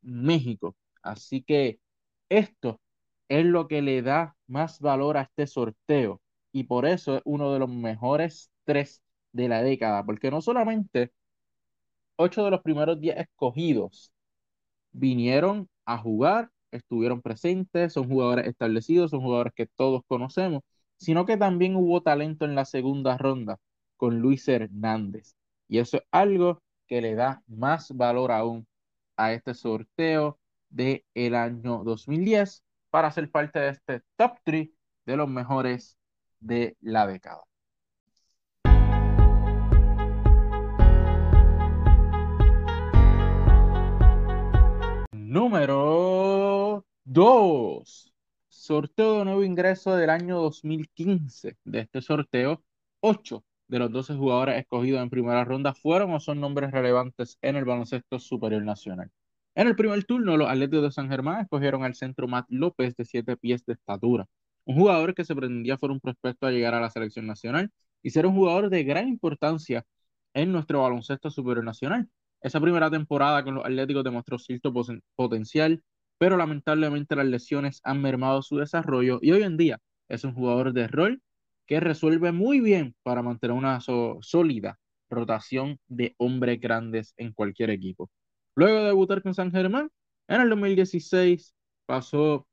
México. 0.01 0.75
Así 1.03 1.43
que 1.43 1.79
esto 2.29 2.79
es 3.29 3.45
lo 3.45 3.67
que 3.67 3.81
le 3.81 4.01
da 4.01 4.35
más 4.47 4.79
valor 4.79 5.17
a 5.17 5.23
este 5.23 5.47
sorteo 5.47 6.21
y 6.51 6.65
por 6.65 6.85
eso 6.85 7.17
es 7.17 7.21
uno 7.25 7.53
de 7.53 7.59
los 7.59 7.69
mejores 7.69 8.51
tres 8.65 9.01
de 9.31 9.47
la 9.49 9.63
década, 9.63 10.05
porque 10.05 10.31
no 10.31 10.41
solamente 10.41 11.11
ocho 12.15 12.43
de 12.43 12.51
los 12.51 12.61
primeros 12.61 12.99
diez 12.99 13.17
escogidos 13.17 14.11
vinieron 14.91 15.69
a 15.85 15.97
jugar, 15.97 16.51
estuvieron 16.71 17.21
presentes, 17.21 17.93
son 17.93 18.09
jugadores 18.09 18.47
establecidos, 18.47 19.11
son 19.11 19.21
jugadores 19.21 19.53
que 19.55 19.67
todos 19.67 20.03
conocemos, 20.07 20.61
sino 20.97 21.25
que 21.25 21.37
también 21.37 21.75
hubo 21.75 22.01
talento 22.01 22.45
en 22.45 22.55
la 22.55 22.65
segunda 22.65 23.17
ronda 23.17 23.57
con 23.97 24.19
Luis 24.21 24.47
Hernández. 24.47 25.35
Y 25.67 25.79
eso 25.79 25.97
es 25.97 26.03
algo 26.11 26.61
que 26.87 27.01
le 27.01 27.15
da 27.15 27.43
más 27.47 27.91
valor 27.95 28.31
aún 28.31 28.67
a 29.21 29.33
este 29.33 29.53
sorteo 29.53 30.39
del 30.69 31.05
el 31.13 31.35
año 31.35 31.83
2010 31.83 32.63
para 32.89 33.11
ser 33.11 33.29
parte 33.29 33.59
de 33.59 33.69
este 33.69 34.01
top 34.15 34.37
3 34.43 34.69
de 35.05 35.15
los 35.15 35.29
mejores 35.29 35.97
de 36.39 36.75
la 36.81 37.05
década. 37.05 37.43
Número 45.11 46.83
2. 47.05 48.13
Sorteo 48.47 49.19
de 49.19 49.25
nuevo 49.25 49.43
ingreso 49.43 49.95
del 49.95 50.09
año 50.09 50.41
2015. 50.41 51.57
De 51.63 51.79
este 51.79 52.01
sorteo, 52.01 52.63
8 53.01 53.43
de 53.71 53.79
los 53.79 53.91
12 53.91 54.15
jugadores 54.15 54.59
escogidos 54.59 55.01
en 55.01 55.09
primera 55.09 55.43
ronda 55.45 55.73
fueron 55.73 56.13
o 56.13 56.19
son 56.19 56.39
nombres 56.39 56.69
relevantes 56.71 57.39
en 57.41 57.55
el 57.55 57.65
baloncesto 57.65 58.19
superior 58.19 58.63
nacional. 58.63 59.09
En 59.55 59.67
el 59.67 59.75
primer 59.75 60.03
turno, 60.03 60.37
los 60.37 60.49
Atléticos 60.49 60.83
de 60.83 60.91
San 60.91 61.09
Germán 61.09 61.41
escogieron 61.41 61.83
al 61.83 61.95
centro 61.95 62.27
Matt 62.27 62.45
López 62.49 62.95
de 62.95 63.05
7 63.05 63.37
pies 63.37 63.65
de 63.65 63.73
estatura 63.73 64.27
un 64.65 64.75
jugador 64.75 65.13
que 65.15 65.25
se 65.25 65.35
pretendía 65.35 65.77
fuera 65.77 65.93
un 65.93 65.99
prospecto 65.99 66.47
a 66.47 66.51
llegar 66.51 66.73
a 66.73 66.81
la 66.81 66.89
selección 66.89 67.25
nacional 67.27 67.71
y 68.03 68.11
ser 68.11 68.25
un 68.25 68.35
jugador 68.35 68.69
de 68.69 68.83
gran 68.83 69.07
importancia 69.07 69.85
en 70.33 70.51
nuestro 70.51 70.81
baloncesto 70.81 71.29
superior 71.29 71.63
nacional. 71.65 72.09
Esa 72.41 72.59
primera 72.59 72.89
temporada 72.89 73.43
con 73.43 73.55
los 73.55 73.65
Atléticos 73.65 74.03
demostró 74.03 74.39
cierto 74.39 74.73
potencial, 75.15 75.83
pero 76.17 76.37
lamentablemente 76.37 77.15
las 77.15 77.25
lesiones 77.25 77.81
han 77.83 78.01
mermado 78.01 78.41
su 78.41 78.57
desarrollo 78.57 79.19
y 79.21 79.31
hoy 79.31 79.43
en 79.43 79.57
día 79.57 79.79
es 80.07 80.23
un 80.23 80.33
jugador 80.33 80.73
de 80.73 80.87
rol 80.87 81.21
que 81.71 81.79
resuelve 81.79 82.33
muy 82.33 82.59
bien 82.59 82.93
para 83.01 83.21
mantener 83.21 83.55
una 83.55 83.79
sólida 83.79 84.77
rotación 85.09 85.79
de 85.87 86.13
hombres 86.17 86.59
grandes 86.59 87.13
en 87.15 87.31
cualquier 87.31 87.69
equipo. 87.69 88.11
Luego 88.57 88.79
de 88.79 88.85
debutar 88.87 89.21
con 89.23 89.33
San 89.33 89.53
Germán, 89.53 89.89
en 90.27 90.41
el 90.41 90.49
2016 90.49 91.55
pasó 91.85 92.45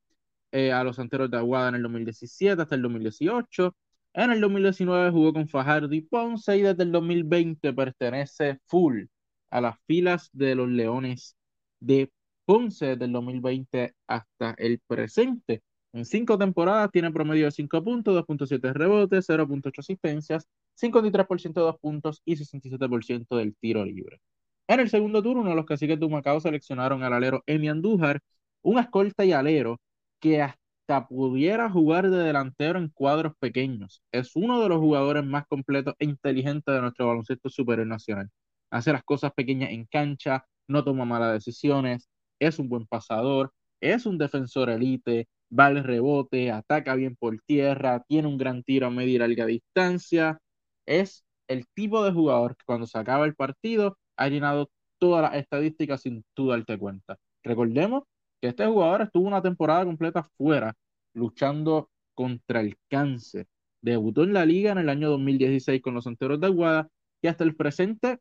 eh, 0.53 0.71
a 0.71 0.85
los 0.85 0.95
Santeros 0.95 1.29
de 1.29 1.35
Aguada 1.35 1.67
en 1.67 1.75
el 1.75 1.83
2017 1.83 2.61
hasta 2.61 2.75
el 2.75 2.81
2018. 2.81 3.75
En 4.13 4.31
el 4.31 4.39
2019 4.39 5.11
jugó 5.11 5.33
con 5.33 5.49
Fajardo 5.49 5.93
y 5.93 5.99
Ponce 5.99 6.55
y 6.55 6.61
desde 6.61 6.83
el 6.83 6.93
2020 6.93 7.73
pertenece 7.73 8.59
full 8.67 9.03
a 9.49 9.59
las 9.59 9.75
filas 9.85 10.29
de 10.31 10.55
los 10.55 10.69
Leones 10.69 11.35
de 11.81 12.09
Ponce 12.45 12.85
desde 12.85 13.03
el 13.03 13.11
2020 13.11 13.95
hasta 14.07 14.55
el 14.57 14.79
presente. 14.87 15.61
En 15.91 16.05
cinco 16.05 16.37
temporadas 16.37 16.91
tiene 16.91 17.11
promedio 17.11 17.45
de 17.45 17.51
5 17.51 17.83
puntos, 17.83 18.15
2.7 18.15 18.73
rebotes, 18.73 19.27
0.8 19.27 19.79
asistencias, 19.79 20.47
53% 20.75 21.61
de 21.61 21.65
dos 21.65 21.79
puntos 21.79 22.21
y 22.25 22.35
67% 22.35 23.35
del 23.35 23.55
tiro 23.55 23.83
libre. 23.83 24.21
En 24.67 24.79
el 24.79 24.89
segundo 24.89 25.23
turno, 25.23 25.55
los 25.55 25.65
caciques 25.65 25.99
de 25.99 26.05
Humacao 26.05 26.39
seleccionaron 26.39 27.03
al 27.03 27.13
alero 27.13 27.43
Emi 27.47 27.69
Andújar, 27.69 28.21
un 28.61 28.77
escolta 28.77 29.25
y 29.25 29.31
alero 29.31 29.79
que 30.19 30.43
hasta 30.43 31.07
pudiera 31.07 31.69
jugar 31.71 32.09
de 32.11 32.17
delantero 32.17 32.77
en 32.77 32.89
cuadros 32.89 33.33
pequeños. 33.39 34.03
Es 34.11 34.35
uno 34.35 34.61
de 34.61 34.69
los 34.69 34.77
jugadores 34.79 35.25
más 35.25 35.47
completos 35.47 35.95
e 35.97 36.05
inteligentes 36.05 36.71
de 36.73 36.81
nuestro 36.81 37.07
baloncesto 37.07 37.49
superior 37.49 37.87
nacional. 37.87 38.29
Hace 38.69 38.91
las 38.93 39.03
cosas 39.03 39.31
pequeñas 39.33 39.71
en 39.71 39.85
cancha, 39.85 40.45
no 40.67 40.83
toma 40.83 41.05
malas 41.05 41.33
decisiones, 41.33 42.07
es 42.39 42.59
un 42.59 42.69
buen 42.69 42.85
pasador, 42.85 43.51
es 43.81 44.05
un 44.05 44.19
defensor 44.19 44.69
elite, 44.69 45.27
va 45.57 45.67
al 45.67 45.83
rebote, 45.83 46.51
ataca 46.51 46.95
bien 46.95 47.15
por 47.15 47.39
tierra, 47.45 48.03
tiene 48.07 48.27
un 48.27 48.37
gran 48.37 48.63
tiro 48.63 48.87
a 48.87 48.89
media 48.91 49.15
y 49.15 49.17
larga 49.19 49.45
distancia. 49.45 50.39
Es 50.85 51.23
el 51.47 51.65
tipo 51.73 52.03
de 52.03 52.11
jugador 52.11 52.55
que 52.55 52.63
cuando 52.65 52.87
se 52.87 52.97
acaba 52.97 53.25
el 53.25 53.35
partido 53.35 53.97
ha 54.17 54.27
llenado 54.29 54.69
todas 54.99 55.21
las 55.23 55.35
estadísticas 55.41 56.01
sin 56.01 56.23
tú 56.33 56.47
darte 56.47 56.77
cuenta. 56.77 57.17
Recordemos 57.43 58.03
que 58.41 58.49
este 58.49 58.65
jugador 58.65 59.01
estuvo 59.01 59.27
una 59.27 59.41
temporada 59.41 59.85
completa 59.85 60.23
fuera, 60.37 60.73
luchando 61.13 61.89
contra 62.13 62.61
el 62.61 62.77
cáncer. 62.89 63.47
Debutó 63.81 64.23
en 64.23 64.33
la 64.33 64.45
liga 64.45 64.71
en 64.71 64.77
el 64.79 64.89
año 64.89 65.09
2016 65.09 65.81
con 65.81 65.93
los 65.93 66.03
Santeros 66.03 66.39
de 66.39 66.47
Aguada 66.47 66.89
y 67.21 67.27
hasta 67.27 67.43
el 67.43 67.55
presente, 67.55 68.19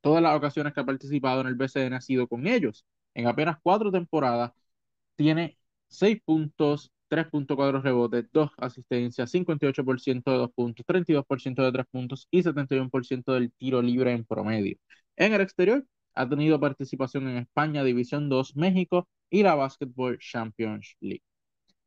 todas 0.00 0.22
las 0.22 0.36
ocasiones 0.36 0.72
que 0.74 0.80
ha 0.80 0.86
participado 0.86 1.40
en 1.42 1.48
el 1.48 1.54
BCN 1.54 1.94
ha 1.94 2.00
sido 2.00 2.28
con 2.28 2.46
ellos. 2.46 2.84
En 3.14 3.26
apenas 3.26 3.58
cuatro 3.62 3.90
temporadas 3.92 4.52
tiene 5.16 5.58
seis 5.90 6.20
puntos, 6.24 6.92
3.4 7.08 7.82
rebotes, 7.82 8.26
2 8.32 8.50
asistencias, 8.58 9.30
58% 9.30 10.30
de 10.30 10.38
2 10.38 10.50
puntos, 10.54 10.86
32% 10.86 11.62
de 11.64 11.72
3 11.72 11.86
puntos 11.90 12.28
y 12.30 12.42
71% 12.42 13.32
del 13.34 13.52
tiro 13.52 13.82
libre 13.82 14.12
en 14.12 14.24
promedio. 14.24 14.76
En 15.16 15.34
el 15.34 15.40
exterior, 15.40 15.84
ha 16.14 16.28
tenido 16.28 16.60
participación 16.60 17.28
en 17.28 17.38
España, 17.38 17.84
División 17.84 18.28
2, 18.28 18.56
México 18.56 19.08
y 19.28 19.42
la 19.42 19.54
Basketball 19.54 20.18
Champions 20.18 20.96
League. 21.00 21.22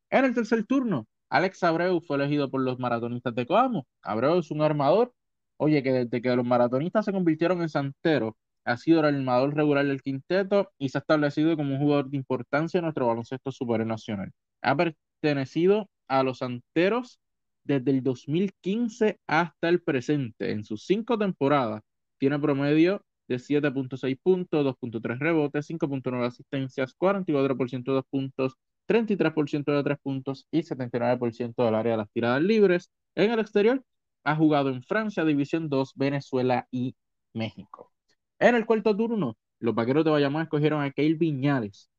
En 0.09 0.25
el 0.25 0.33
tercer 0.35 0.65
turno, 0.65 1.07
Alex 1.29 1.63
Abreu 1.63 2.01
fue 2.01 2.17
elegido 2.17 2.49
por 2.51 2.61
los 2.61 2.79
maratonistas 2.79 3.33
de 3.35 3.45
Coamo. 3.45 3.87
Abreu 4.01 4.39
es 4.39 4.51
un 4.51 4.61
armador, 4.61 5.13
oye, 5.57 5.81
que 5.83 5.91
desde 5.91 6.21
que 6.21 6.35
los 6.35 6.45
maratonistas 6.45 7.05
se 7.05 7.11
convirtieron 7.11 7.61
en 7.61 7.69
santeros, 7.69 8.33
ha 8.65 8.77
sido 8.77 8.99
el 9.01 9.15
armador 9.15 9.55
regular 9.55 9.85
del 9.85 10.01
quinteto 10.01 10.71
y 10.77 10.89
se 10.89 10.97
ha 10.97 11.01
establecido 11.01 11.55
como 11.55 11.73
un 11.75 11.81
jugador 11.81 12.09
de 12.09 12.17
importancia 12.17 12.77
en 12.77 12.83
nuestro 12.83 13.07
baloncesto 13.07 13.51
supernacional. 13.51 14.31
Ha 14.61 14.75
pertenecido 14.75 15.89
a 16.07 16.23
los 16.23 16.39
santeros 16.39 17.19
desde 17.63 17.91
el 17.91 18.03
2015 18.03 19.19
hasta 19.27 19.69
el 19.69 19.81
presente. 19.81 20.51
En 20.51 20.63
sus 20.63 20.85
cinco 20.85 21.17
temporadas 21.17 21.81
tiene 22.17 22.39
promedio 22.39 23.03
de 23.27 23.39
7.6 23.39 24.19
puntos, 24.21 24.65
2.3 24.65 25.19
rebotes, 25.19 25.69
5.9 25.69 26.25
asistencias, 26.25 26.95
44% 26.97 27.83
de 27.83 27.91
2 27.93 28.05
puntos, 28.09 28.55
33% 28.87 29.71
de 29.71 29.83
3 29.83 29.97
puntos 30.01 30.47
y 30.51 30.63
79% 30.63 31.63
del 31.63 31.75
área 31.75 31.93
de 31.93 31.97
las 31.97 32.11
tiradas 32.11 32.41
libres. 32.41 32.91
En 33.15 33.31
el 33.31 33.39
exterior, 33.39 33.83
ha 34.25 34.35
jugado 34.35 34.69
en 34.69 34.83
Francia, 34.83 35.25
División 35.25 35.69
2, 35.69 35.93
Venezuela 35.95 36.67
y 36.71 36.95
México. 37.33 37.92
En 38.43 38.55
el 38.55 38.65
cuarto 38.65 38.93
turno, 38.93 39.37
los 39.59 39.73
vaqueros 39.73 40.03
de 40.03 40.11
Bayamón 40.11 40.41
escogieron 40.41 40.83
a 40.83 40.91
Keil 40.91 41.15
Viñales, 41.15 41.89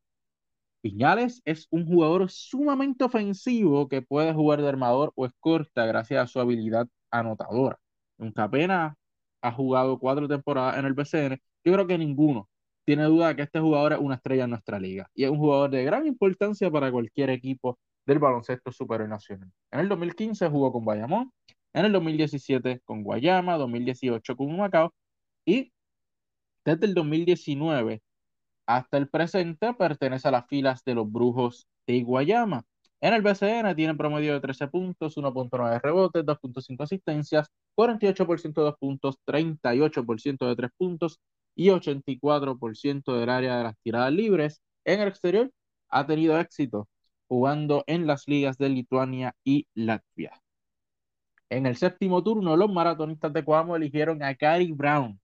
Piñales 0.83 1.41
es 1.47 1.67
un 1.71 1.87
jugador 1.87 2.31
sumamente 2.31 3.03
ofensivo 3.03 3.89
que 3.89 4.03
puede 4.03 4.35
jugar 4.35 4.61
de 4.61 4.69
armador 4.69 5.11
o 5.15 5.25
escorta 5.25 5.87
gracias 5.87 6.23
a 6.23 6.27
su 6.27 6.39
habilidad 6.41 6.87
anotadora. 7.11 7.79
Aunque 8.19 8.43
apenas 8.43 8.95
ha 9.41 9.53
jugado 9.53 9.99
cuatro 9.99 10.29
temporadas 10.29 10.77
en 10.77 10.85
el 10.85 10.93
BCN, 10.93 11.41
yo 11.65 11.73
creo 11.73 11.87
que 11.87 11.97
ninguno 11.97 12.51
tiene 12.85 13.05
duda 13.05 13.29
de 13.29 13.37
que 13.37 13.43
este 13.45 13.61
jugador 13.61 13.95
es 13.95 13.99
una 13.99 14.17
estrella 14.17 14.45
en 14.45 14.51
nuestra 14.51 14.79
liga 14.79 15.09
y 15.15 15.25
es 15.25 15.31
un 15.31 15.39
jugador 15.39 15.71
de 15.71 15.83
gran 15.85 16.07
importancia 16.07 16.71
para 16.71 16.93
cualquier 16.93 17.31
equipo 17.31 17.79
del 18.05 18.19
baloncesto 18.19 18.71
superior 18.71 19.09
nacional. 19.09 19.51
En 19.71 19.81
el 19.81 19.89
2015 19.89 20.47
jugó 20.51 20.71
con 20.71 20.85
Bayamón, 20.85 21.33
en 21.73 21.87
el 21.87 21.93
2017 21.93 22.83
con 22.85 23.03
Guayama, 23.03 23.57
2018 23.57 24.37
con 24.37 24.49
Humacao 24.49 24.93
y 25.47 25.73
desde 26.64 26.87
el 26.87 26.94
2019 26.94 28.02
hasta 28.66 28.97
el 28.97 29.09
presente 29.09 29.75
pertenece 29.75 30.28
a 30.28 30.30
las 30.30 30.47
filas 30.47 30.83
de 30.85 30.94
los 30.94 31.11
Brujos 31.11 31.68
de 31.87 32.02
Guayama. 32.02 32.64
En 33.00 33.12
el 33.12 33.23
BCN 33.23 33.76
tiene 33.76 33.94
promedio 33.94 34.33
de 34.33 34.40
13 34.40 34.68
puntos, 34.68 35.16
1.9 35.18 35.80
rebotes, 35.83 36.25
2.5 36.25 36.83
asistencias, 36.83 37.50
48% 37.76 38.54
de 38.54 38.62
2 38.62 38.76
puntos, 38.78 39.16
38% 39.26 40.47
de 40.49 40.56
3 40.56 40.71
puntos 40.78 41.21
y 41.54 41.68
84% 41.68 43.18
del 43.18 43.28
área 43.28 43.59
de 43.59 43.64
las 43.64 43.75
tiradas 43.83 44.12
libres. 44.12 44.62
En 44.85 45.00
el 45.00 45.09
exterior 45.09 45.50
ha 45.90 46.06
tenido 46.06 46.38
éxito 46.40 46.88
jugando 47.28 47.85
en 47.87 48.06
las 48.06 48.26
ligas 48.26 48.56
de 48.59 48.68
Lituania 48.71 49.35
y 49.44 49.66
Latvia. 49.75 50.40
En 51.50 51.66
el 51.66 51.76
séptimo 51.76 52.23
turno, 52.23 52.56
los 52.56 52.73
maratonistas 52.73 53.33
de 53.33 53.44
Coamo 53.44 53.76
eligieron 53.76 54.23
a 54.23 54.35
Gary 54.35 54.73
Brown, 54.73 55.21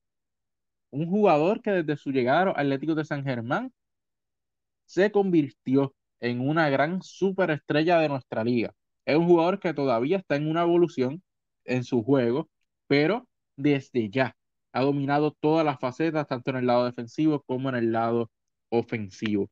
un 0.91 1.07
jugador 1.09 1.63
que 1.63 1.71
desde 1.71 1.97
su 1.97 2.11
llegada 2.11 2.51
al 2.53 2.67
Atlético 2.67 2.95
de 2.95 3.05
San 3.05 3.25
Germán 3.25 3.73
se 4.85 5.11
convirtió 5.13 5.95
en 6.21 6.41
una 6.41 6.69
gran 6.69 7.03
superestrella 7.03 7.99
de 7.99 8.09
nuestra 8.09 8.45
liga. 8.45 8.75
Es 9.05 9.17
un 9.17 9.27
jugador 9.27 9.61
que 9.61 9.75
todavía 9.75 10.19
está 10.19 10.37
en 10.37 10.49
una 10.49 10.63
evolución 10.63 11.23
en 11.65 11.85
su 11.85 12.03
juego, 12.03 12.49
pero 12.87 13.27
desde 13.57 14.11
ya 14.11 14.37
ha 14.73 14.83
dominado 14.83 15.33
todas 15.41 15.65
las 15.65 15.79
facetas, 15.79 16.27
tanto 16.27 16.51
en 16.51 16.57
el 16.57 16.67
lado 16.67 16.85
defensivo 16.85 17.43
como 17.43 17.69
en 17.69 17.77
el 17.77 17.93
lado 17.93 18.31
ofensivo. 18.71 19.51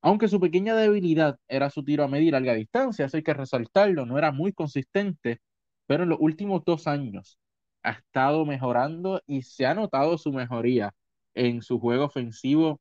Aunque 0.00 0.28
su 0.28 0.40
pequeña 0.40 0.76
debilidad 0.76 1.38
era 1.48 1.70
su 1.70 1.84
tiro 1.84 2.04
a 2.04 2.08
medir 2.08 2.32
larga 2.32 2.54
distancia, 2.54 3.06
eso 3.06 3.16
hay 3.16 3.22
que 3.22 3.34
resaltarlo, 3.34 4.06
no 4.06 4.16
era 4.18 4.32
muy 4.32 4.52
consistente, 4.52 5.40
pero 5.86 6.04
en 6.04 6.10
los 6.10 6.18
últimos 6.20 6.64
dos 6.64 6.86
años 6.86 7.38
ha 7.82 7.90
estado 7.92 8.44
mejorando 8.46 9.22
y 9.26 9.42
se 9.42 9.66
ha 9.66 9.74
notado 9.74 10.18
su 10.18 10.32
mejoría 10.32 10.94
en 11.34 11.62
su 11.62 11.78
juego 11.80 12.04
ofensivo 12.06 12.80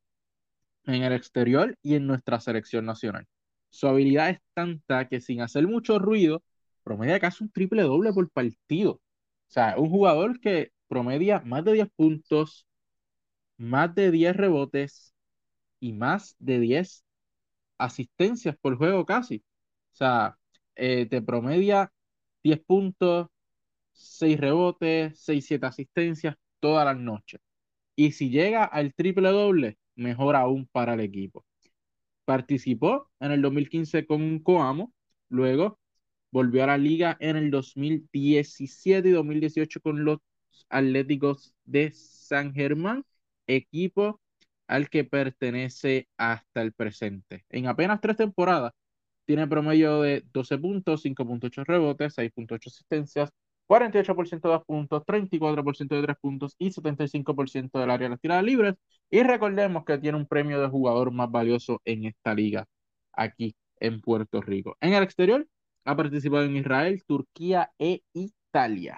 en 0.86 1.04
el 1.04 1.14
exterior 1.14 1.78
y 1.84 1.96
en 1.96 2.08
nuestra 2.08 2.40
selección 2.40 2.86
nacional. 2.86 3.26
Su 3.70 3.88
habilidad 3.88 4.30
es 4.30 4.40
tanta 4.54 5.08
que 5.08 5.20
sin 5.22 5.42
hacer 5.42 5.68
mucho 5.68 6.00
ruido, 6.00 6.44
promedia 6.84 7.20
casi 7.20 7.44
un 7.44 7.52
triple 7.52 7.84
doble 7.84 8.14
por 8.14 8.30
partido. 8.32 8.94
O 8.94 9.02
sea, 9.50 9.76
un 9.78 9.90
jugador 9.90 10.40
que 10.40 10.72
promedia 10.88 11.42
más 11.42 11.64
de 11.66 11.74
10 11.74 11.90
puntos, 11.96 12.66
más 13.58 13.94
de 13.96 14.12
10 14.12 14.36
rebotes 14.36 15.14
y 15.80 15.94
más 15.94 16.36
de 16.40 16.60
10 16.60 17.06
asistencias 17.78 18.58
por 18.58 18.78
juego 18.78 19.06
casi. 19.06 19.38
O 19.94 19.96
sea, 19.98 20.38
eh, 20.76 21.08
te 21.08 21.22
promedia 21.22 21.92
10 22.44 22.60
puntos, 22.62 23.28
6 23.98 24.40
rebotes, 24.40 25.20
6, 25.20 25.46
7 25.46 25.66
asistencias 25.66 26.36
todas 26.60 26.86
las 26.86 26.98
noches. 26.98 27.42
Y 27.96 28.12
si 28.14 28.30
llega 28.30 28.64
al 28.66 28.94
triple 28.94 29.30
doble, 29.30 29.78
mejor 29.96 30.36
aún 30.36 30.68
para 30.72 30.94
el 30.94 31.02
equipo. 31.02 31.46
Participó 32.26 33.10
en 33.20 33.32
el 33.32 33.42
2015 33.42 34.06
con 34.06 34.40
Coamo, 34.40 34.94
luego 35.30 35.80
volvió 36.32 36.64
a 36.64 36.68
la 36.68 36.78
liga 36.78 37.18
en 37.20 37.38
el 37.38 37.52
2017 37.52 39.10
y 39.10 39.12
2018 39.12 39.82
con 39.82 40.06
los 40.06 40.20
Atléticos 40.70 41.56
de 41.66 41.92
San 41.94 42.54
Germán, 42.54 43.06
equipo 43.48 44.22
al 44.68 44.90
que 44.90 45.06
pertenece 45.06 46.08
hasta 46.18 46.62
el 46.62 46.74
presente. 46.74 47.46
En 47.50 47.68
apenas 47.68 48.02
tres 48.02 48.18
temporadas 48.18 48.74
tiene 49.26 49.48
promedio 49.48 50.02
de 50.02 50.24
12 50.34 50.58
puntos, 50.58 51.04
5.8 51.06 51.64
rebotes, 51.66 52.18
6.8 52.18 52.68
asistencias, 52.68 53.32
48% 53.68 54.48
de 54.48 54.54
2 54.56 54.66
puntos, 54.66 55.04
34% 55.06 55.96
de 55.96 56.02
3 56.04 56.18
puntos 56.20 56.56
y 56.58 56.72
75% 56.72 57.80
del 57.80 57.92
área 57.92 58.06
de 58.06 58.12
las 58.12 58.22
tiradas 58.22 58.44
libres. 58.44 58.76
Y 59.10 59.24
recordemos 59.24 59.86
que 59.86 59.98
tiene 59.98 60.18
un 60.18 60.26
premio 60.26 60.62
de 60.62 60.68
jugador 60.70 61.12
más 61.12 61.30
valioso 61.32 61.82
en 61.86 62.06
esta 62.06 62.34
liga, 62.34 62.66
aquí 63.14 63.56
en 63.80 64.02
Puerto 64.02 64.42
Rico. 64.42 64.78
En 64.82 64.94
el 64.94 65.04
exterior, 65.04 65.48
ha 65.86 65.96
participado 65.96 66.44
en 66.44 66.58
Israel, 66.58 67.04
Turquía 67.06 67.72
e 67.80 68.02
Italia. 68.14 68.98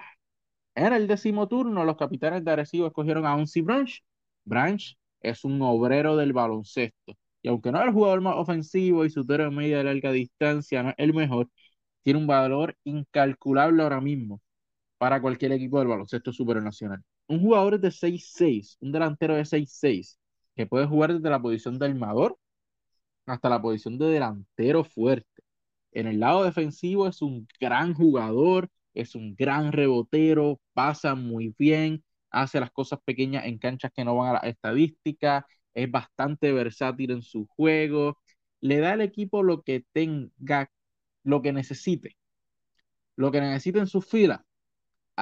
En 0.74 0.92
el 0.92 1.06
décimo 1.06 1.48
turno, 1.48 1.84
los 1.84 1.96
capitanes 1.96 2.44
de 2.44 2.50
Arecibo 2.52 2.86
escogieron 2.86 3.26
a 3.26 3.34
Onsi 3.36 3.60
Branch. 3.62 4.02
Branch 4.44 4.96
es 5.20 5.44
un 5.44 5.60
obrero 5.62 6.16
del 6.16 6.32
baloncesto. 6.32 7.14
Y 7.42 7.48
aunque 7.48 7.72
no 7.72 7.80
es 7.80 7.86
el 7.86 7.92
jugador 7.92 8.20
más 8.20 8.36
ofensivo 8.36 9.04
y 9.04 9.10
su 9.10 9.26
tiro 9.26 9.44
de 9.44 9.50
media 9.50 9.78
de 9.78 9.84
larga 9.84 10.12
distancia 10.12 10.82
no 10.82 10.90
es 10.90 10.94
el 10.98 11.14
mejor, 11.14 11.48
tiene 12.02 12.18
un 12.18 12.26
valor 12.26 12.76
incalculable 12.84 13.82
ahora 13.82 14.00
mismo 14.00 14.40
para 15.00 15.22
cualquier 15.22 15.52
equipo 15.52 15.78
del 15.78 15.88
baloncesto 15.88 16.30
supernacional. 16.30 17.02
Un 17.26 17.40
jugador 17.40 17.80
de 17.80 17.90
6'6, 17.90 18.76
un 18.80 18.92
delantero 18.92 19.34
de 19.34 19.46
6'6, 19.46 20.18
que 20.54 20.66
puede 20.66 20.86
jugar 20.86 21.14
desde 21.14 21.30
la 21.30 21.40
posición 21.40 21.78
de 21.78 21.86
armador 21.86 22.38
hasta 23.24 23.48
la 23.48 23.62
posición 23.62 23.96
de 23.98 24.08
delantero 24.08 24.84
fuerte. 24.84 25.42
En 25.92 26.06
el 26.06 26.20
lado 26.20 26.44
defensivo 26.44 27.08
es 27.08 27.22
un 27.22 27.48
gran 27.58 27.94
jugador, 27.94 28.68
es 28.92 29.14
un 29.14 29.34
gran 29.34 29.72
rebotero, 29.72 30.60
pasa 30.74 31.14
muy 31.14 31.54
bien, 31.58 32.04
hace 32.30 32.60
las 32.60 32.70
cosas 32.70 33.00
pequeñas 33.02 33.46
en 33.46 33.58
canchas 33.58 33.92
que 33.96 34.04
no 34.04 34.16
van 34.16 34.36
a 34.36 34.40
la 34.42 34.50
estadística, 34.50 35.46
es 35.72 35.90
bastante 35.90 36.52
versátil 36.52 37.12
en 37.12 37.22
su 37.22 37.46
juego, 37.46 38.18
le 38.60 38.80
da 38.80 38.92
al 38.92 39.00
equipo 39.00 39.42
lo 39.42 39.62
que 39.62 39.82
tenga, 39.94 40.70
lo 41.24 41.40
que 41.40 41.54
necesite, 41.54 42.18
lo 43.16 43.30
que 43.32 43.40
necesite 43.40 43.78
en 43.78 43.86
su 43.86 44.02
fila 44.02 44.44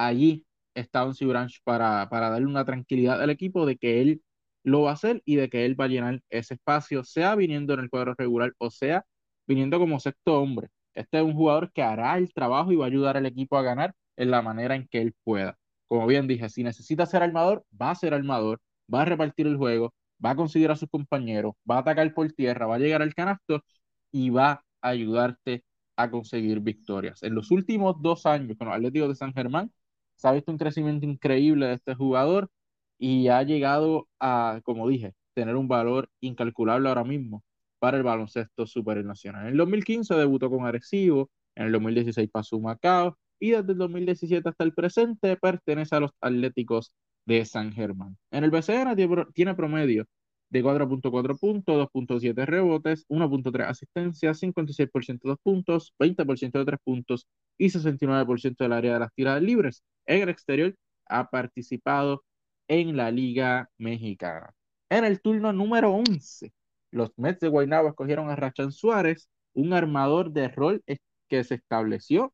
allí 0.07 0.45
está 0.73 1.01
Don 1.01 1.13
Branch 1.27 1.61
para, 1.63 2.09
para 2.09 2.29
darle 2.29 2.47
una 2.47 2.65
tranquilidad 2.65 3.21
al 3.21 3.29
equipo 3.29 3.65
de 3.65 3.77
que 3.77 4.01
él 4.01 4.21
lo 4.63 4.83
va 4.83 4.91
a 4.91 4.93
hacer 4.93 5.21
y 5.25 5.35
de 5.35 5.49
que 5.49 5.65
él 5.65 5.79
va 5.79 5.85
a 5.85 5.87
llenar 5.87 6.21
ese 6.29 6.55
espacio, 6.55 7.03
sea 7.03 7.35
viniendo 7.35 7.73
en 7.73 7.81
el 7.81 7.89
cuadro 7.89 8.13
regular 8.17 8.53
o 8.57 8.69
sea 8.71 9.05
viniendo 9.47 9.79
como 9.79 9.99
sexto 9.99 10.39
hombre. 10.41 10.69
Este 10.93 11.17
es 11.17 11.23
un 11.23 11.33
jugador 11.33 11.71
que 11.71 11.81
hará 11.81 12.17
el 12.17 12.33
trabajo 12.33 12.71
y 12.71 12.75
va 12.75 12.85
a 12.85 12.87
ayudar 12.87 13.17
al 13.17 13.25
equipo 13.25 13.57
a 13.57 13.61
ganar 13.63 13.93
en 14.17 14.31
la 14.31 14.41
manera 14.41 14.75
en 14.75 14.87
que 14.87 15.01
él 15.01 15.13
pueda. 15.23 15.57
Como 15.87 16.05
bien 16.07 16.27
dije, 16.27 16.49
si 16.49 16.63
necesita 16.63 17.05
ser 17.05 17.23
armador, 17.23 17.65
va 17.81 17.91
a 17.91 17.95
ser 17.95 18.13
armador, 18.13 18.59
va 18.93 19.01
a 19.03 19.05
repartir 19.05 19.47
el 19.47 19.57
juego, 19.57 19.93
va 20.23 20.31
a 20.31 20.35
conseguir 20.35 20.69
a 20.71 20.75
sus 20.75 20.89
compañeros, 20.89 21.53
va 21.69 21.77
a 21.77 21.79
atacar 21.79 22.13
por 22.13 22.31
tierra, 22.33 22.67
va 22.67 22.75
a 22.75 22.79
llegar 22.79 23.01
al 23.01 23.13
canasto 23.15 23.63
y 24.11 24.29
va 24.29 24.51
a 24.81 24.89
ayudarte 24.89 25.63
a 25.95 26.09
conseguir 26.11 26.59
victorias. 26.59 27.23
En 27.23 27.35
los 27.35 27.51
últimos 27.51 28.01
dos 28.01 28.25
años 28.25 28.57
con 28.57 28.67
los 28.67 28.75
Atléticos 28.77 29.09
de 29.09 29.15
San 29.15 29.33
Germán, 29.33 29.71
se 30.19 30.27
ha 30.27 30.33
visto 30.33 30.51
un 30.51 30.57
crecimiento 30.57 31.05
increíble 31.05 31.67
de 31.67 31.75
este 31.75 31.95
jugador 31.95 32.49
y 32.97 33.29
ha 33.29 33.41
llegado 33.43 34.09
a, 34.19 34.59
como 34.65 34.87
dije, 34.89 35.13
tener 35.33 35.55
un 35.55 35.69
valor 35.69 36.09
incalculable 36.19 36.89
ahora 36.89 37.05
mismo 37.05 37.41
para 37.79 37.95
el 37.95 38.03
baloncesto 38.03 38.67
supernacional. 38.67 39.43
En 39.43 39.51
el 39.53 39.57
2015 39.57 40.15
debutó 40.15 40.49
con 40.49 40.65
Arecibo, 40.65 41.29
en 41.55 41.67
el 41.67 41.71
2016 41.71 42.29
pasó 42.29 42.57
a 42.57 42.59
Macao 42.59 43.17
y 43.39 43.51
desde 43.51 43.71
el 43.71 43.77
2017 43.77 44.49
hasta 44.49 44.63
el 44.65 44.73
presente 44.73 45.37
pertenece 45.37 45.95
a 45.95 46.01
los 46.01 46.11
Atléticos 46.19 46.91
de 47.25 47.45
San 47.45 47.71
Germán. 47.71 48.17
En 48.31 48.43
el 48.43 48.51
BCN 48.51 48.97
tiene 49.33 49.55
promedio 49.55 50.05
de 50.49 50.63
4.4 50.63 51.37
puntos, 51.37 51.89
2.7 51.93 52.45
rebotes, 52.45 53.05
1.3 53.07 53.67
asistencias, 53.67 54.41
56% 54.41 55.19
de 55.23 55.29
2 55.29 55.37
puntos, 55.43 55.93
20% 55.99 56.59
de 56.59 56.65
3 56.65 56.79
puntos 56.83 57.27
y 57.57 57.69
69% 57.69 58.57
del 58.57 58.73
área 58.73 58.93
de 58.93 58.99
las 58.99 59.13
tiradas 59.13 59.41
libres. 59.41 59.83
En 60.05 60.23
el 60.23 60.29
exterior 60.29 60.75
ha 61.05 61.29
participado 61.29 62.23
en 62.67 62.97
la 62.97 63.11
Liga 63.11 63.69
Mexicana. 63.77 64.53
En 64.89 65.05
el 65.05 65.21
turno 65.21 65.53
número 65.53 65.91
11, 65.91 66.51
los 66.91 67.11
Mets 67.17 67.41
de 67.41 67.47
Guaynabo 67.49 67.89
escogieron 67.89 68.29
a 68.29 68.35
Rachan 68.35 68.71
Suárez, 68.71 69.29
un 69.53 69.73
armador 69.73 70.31
de 70.31 70.47
rol 70.47 70.83
que 71.27 71.43
se 71.43 71.55
estableció 71.55 72.33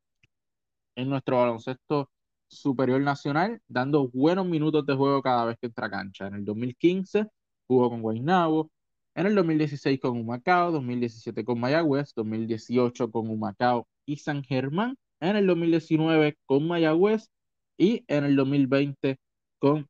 en 0.96 1.10
nuestro 1.10 1.38
baloncesto 1.38 2.10
superior 2.48 3.02
nacional, 3.02 3.62
dando 3.68 4.08
buenos 4.10 4.46
minutos 4.46 4.86
de 4.86 4.96
juego 4.96 5.22
cada 5.22 5.46
vez 5.46 5.58
que 5.60 5.68
entra 5.68 5.88
a 5.88 5.90
cancha. 5.90 6.28
En 6.28 6.36
el 6.36 6.46
2015 6.46 7.28
jugó 7.68 7.90
con 7.90 8.02
Guaynabo, 8.02 8.72
en 9.16 9.28
el 9.28 9.36
2016 9.36 10.00
con 10.00 10.18
Humacao, 10.18 10.72
2017 10.72 11.46
con 11.46 11.60
Mayagüez, 11.60 12.14
2018 12.16 13.12
con 13.12 13.30
Humacao 13.30 13.88
y 14.06 14.18
San 14.18 14.44
Germán, 14.44 14.98
en 15.22 15.36
el 15.38 15.48
2019 15.48 16.38
con 16.46 16.68
Mayagüez 16.68 17.30
y 17.78 18.04
en 18.08 18.26
el 18.26 18.36
2020 18.36 19.18
con 19.60 19.88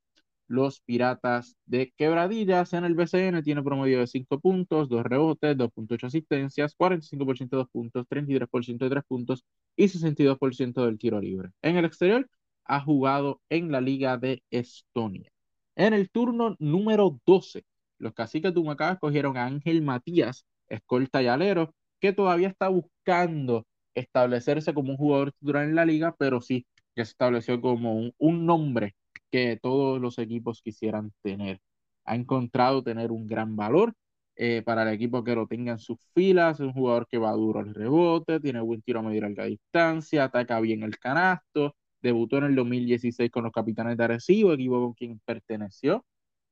los 0.47 0.79
Piratas 0.81 1.55
de 1.65 1.91
Quebradillas. 1.97 2.73
En 2.73 2.85
el 2.85 2.93
BCN 2.95 3.41
tiene 3.43 3.63
promedio 3.63 3.99
de 3.99 4.07
5 4.07 4.39
puntos, 4.39 4.89
2 4.89 5.03
rebotes, 5.03 5.57
2.8 5.57 6.05
asistencias, 6.07 6.75
45% 6.77 7.57
de 7.57 7.57
2 7.57 7.69
puntos, 7.71 8.05
33% 8.07 8.85
de 8.85 8.89
3 8.89 9.03
puntos 9.07 9.43
y 9.75 9.87
62% 9.87 10.85
del 10.85 10.97
tiro 10.99 11.19
libre. 11.19 11.49
En 11.61 11.77
el 11.77 11.85
exterior 11.85 12.29
ha 12.65 12.81
jugado 12.81 13.41
en 13.49 13.71
la 13.71 13.81
Liga 13.81 14.17
de 14.17 14.43
Estonia. 14.51 15.31
En 15.75 15.93
el 15.93 16.09
turno 16.09 16.55
número 16.59 17.19
12, 17.25 17.63
los 17.99 18.13
caciques 18.13 18.53
de 18.53 18.59
Humacao 18.59 18.93
escogieron 18.93 19.37
a 19.37 19.45
Ángel 19.45 19.81
Matías, 19.81 20.45
escolta 20.67 21.21
y 21.21 21.27
alero, 21.27 21.73
que 21.99 22.13
todavía 22.13 22.47
está 22.49 22.69
buscando 22.69 23.65
establecerse 23.93 24.73
como 24.73 24.91
un 24.91 24.97
jugador 24.97 25.31
titular 25.33 25.63
en 25.65 25.75
la 25.75 25.85
liga, 25.85 26.15
pero 26.17 26.41
sí, 26.41 26.65
ya 26.95 27.05
se 27.05 27.11
estableció 27.11 27.61
como 27.61 27.95
un, 27.95 28.13
un 28.17 28.45
nombre 28.45 28.95
que 29.31 29.57
todos 29.61 29.99
los 29.99 30.17
equipos 30.19 30.61
quisieran 30.61 31.11
tener. 31.21 31.59
Ha 32.05 32.15
encontrado 32.15 32.83
tener 32.83 33.11
un 33.11 33.27
gran 33.27 33.55
valor 33.55 33.93
eh, 34.37 34.61
para 34.65 34.83
el 34.83 34.89
equipo 34.89 35.23
que 35.23 35.35
lo 35.35 35.47
tenga 35.47 35.73
en 35.73 35.79
sus 35.79 35.97
filas. 36.13 36.59
Es 36.59 36.65
un 36.67 36.73
jugador 36.73 37.07
que 37.07 37.17
va 37.17 37.31
duro 37.31 37.59
al 37.59 37.73
rebote, 37.73 38.39
tiene 38.39 38.61
buen 38.61 38.81
tiro 38.81 38.99
a 38.99 39.03
medir 39.03 39.23
larga 39.23 39.45
distancia, 39.45 40.25
ataca 40.25 40.59
bien 40.59 40.83
el 40.83 40.97
canasto. 40.99 41.75
Debutó 42.01 42.37
en 42.37 42.45
el 42.45 42.55
2016 42.55 43.31
con 43.31 43.43
los 43.43 43.53
Capitanes 43.53 43.97
de 43.97 44.03
Arecibo, 44.03 44.53
equipo 44.53 44.79
con 44.79 44.93
quien 44.93 45.19
perteneció 45.25 46.05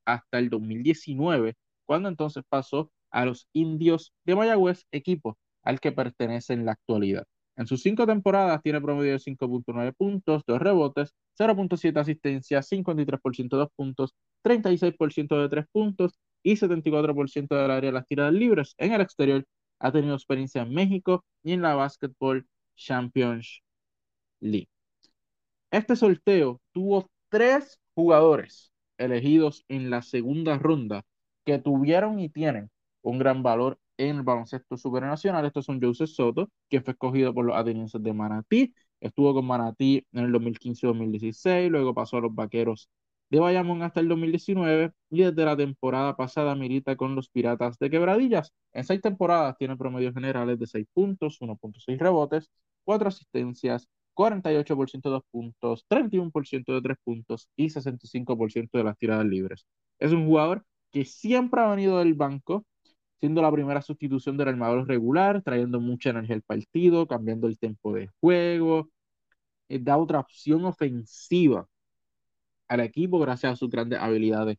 hasta 0.06 0.40
el 0.40 0.50
2019, 0.50 1.56
cuando 1.86 2.10
entonces 2.10 2.44
pasó 2.48 2.92
a 3.12 3.26
los 3.26 3.48
Indios 3.54 4.14
de 4.26 4.36
Mayagüez, 4.36 4.86
equipo 4.92 5.38
al 5.64 5.80
que 5.80 5.92
pertenece 5.92 6.54
en 6.54 6.66
la 6.66 6.74
actualidad. 6.74 7.26
En 7.56 7.68
sus 7.68 7.84
cinco 7.84 8.08
temporadas 8.08 8.62
tiene 8.64 8.82
promedio 8.82 9.12
de 9.12 9.20
5.9 9.20 9.94
puntos, 9.94 10.44
2 10.48 10.60
rebotes, 10.60 11.14
0.7 11.38 12.00
asistencias, 12.00 12.68
53% 12.68 13.58
de 13.58 13.62
2 13.62 13.70
puntos, 13.76 14.16
36% 14.44 15.40
de 15.40 15.50
3 15.50 15.66
puntos 15.72 16.20
y 16.42 16.56
74% 16.56 17.56
del 17.56 17.72
área 17.72 17.92
de 17.92 17.94
las 17.94 18.08
tiradas 18.08 18.34
libres. 18.34 18.74
En 18.78 18.92
el 18.94 19.02
exterior 19.02 19.46
ha 19.80 19.92
tenido 19.92 20.16
experiencia 20.16 20.64
en 20.64 20.74
México 20.74 21.24
y 21.44 21.54
en 21.54 21.62
la 21.62 21.76
Basketball 21.76 22.48
Champions 22.76 23.62
League. 24.40 24.70
Este 25.74 25.96
sorteo 25.96 26.62
tuvo 26.72 27.10
tres 27.30 27.80
jugadores 27.96 28.72
elegidos 29.00 29.66
en 29.70 29.90
la 29.90 30.04
segunda 30.04 30.60
ronda 30.60 31.04
que 31.46 31.58
tuvieron 31.58 32.20
y 32.20 32.30
tienen 32.30 32.70
un 33.02 33.18
gran 33.18 33.42
valor 33.42 33.80
en 33.98 34.18
el 34.18 34.22
baloncesto 34.22 34.78
supernacional. 34.78 35.48
Estos 35.48 35.66
son 35.66 35.82
Joseph 35.82 36.10
Soto, 36.10 36.52
que 36.70 36.82
fue 36.82 36.92
escogido 36.94 37.34
por 37.34 37.46
los 37.46 37.58
atenienses 37.58 38.04
de 38.04 38.14
Manatí. 38.14 38.72
Estuvo 39.00 39.34
con 39.34 39.48
Manatí 39.48 40.06
en 40.12 40.26
el 40.26 40.32
2015-2016, 40.32 41.72
luego 41.72 41.96
pasó 41.96 42.18
a 42.18 42.22
los 42.22 42.36
Vaqueros 42.36 42.88
de 43.32 43.40
Bayamón 43.40 43.82
hasta 43.82 44.00
el 44.00 44.08
2019 44.10 44.92
y 45.10 45.24
desde 45.24 45.44
la 45.44 45.58
temporada 45.58 46.16
pasada 46.16 46.54
milita 46.54 46.96
con 46.96 47.16
los 47.16 47.30
Piratas 47.30 47.80
de 47.80 47.90
Quebradillas. 47.90 48.54
En 48.74 48.84
seis 48.84 49.02
temporadas 49.02 49.58
tiene 49.58 49.76
promedios 49.76 50.14
generales 50.14 50.60
de 50.60 50.68
6 50.68 50.86
puntos, 50.94 51.42
1.6 51.42 51.98
rebotes, 51.98 52.52
4 52.84 53.08
asistencias, 53.08 53.88
48% 54.14 55.10
de 55.10 55.14
2 55.16 55.24
puntos, 55.32 55.86
31% 55.88 56.74
de 56.74 56.82
3 56.82 56.98
puntos 57.04 57.50
y 57.56 57.70
65% 57.70 58.78
de 58.78 58.84
las 58.84 58.98
tiradas 58.98 59.26
libres. 59.26 59.66
Es 60.00 60.12
un 60.12 60.26
jugador 60.26 60.66
que 60.92 61.06
siempre 61.06 61.62
ha 61.62 61.68
venido 61.68 62.00
del 62.00 62.14
banco, 62.14 62.66
siendo 63.20 63.42
la 63.42 63.52
primera 63.52 63.82
sustitución 63.82 64.38
del 64.38 64.50
armador 64.50 64.88
regular, 64.88 65.42
trayendo 65.42 65.80
mucha 65.80 66.12
energía 66.12 66.36
al 66.36 66.42
partido, 66.44 67.08
cambiando 67.08 67.48
el 67.48 67.58
tiempo 67.58 67.94
de 67.94 68.10
juego, 68.20 68.90
eh, 69.70 69.80
da 69.80 69.98
otra 69.98 70.20
opción 70.20 70.66
ofensiva 70.66 71.68
al 72.68 72.80
equipo 72.82 73.20
gracias 73.20 73.54
a 73.54 73.56
sus 73.56 73.70
grandes 73.70 74.00
habilidades 74.00 74.58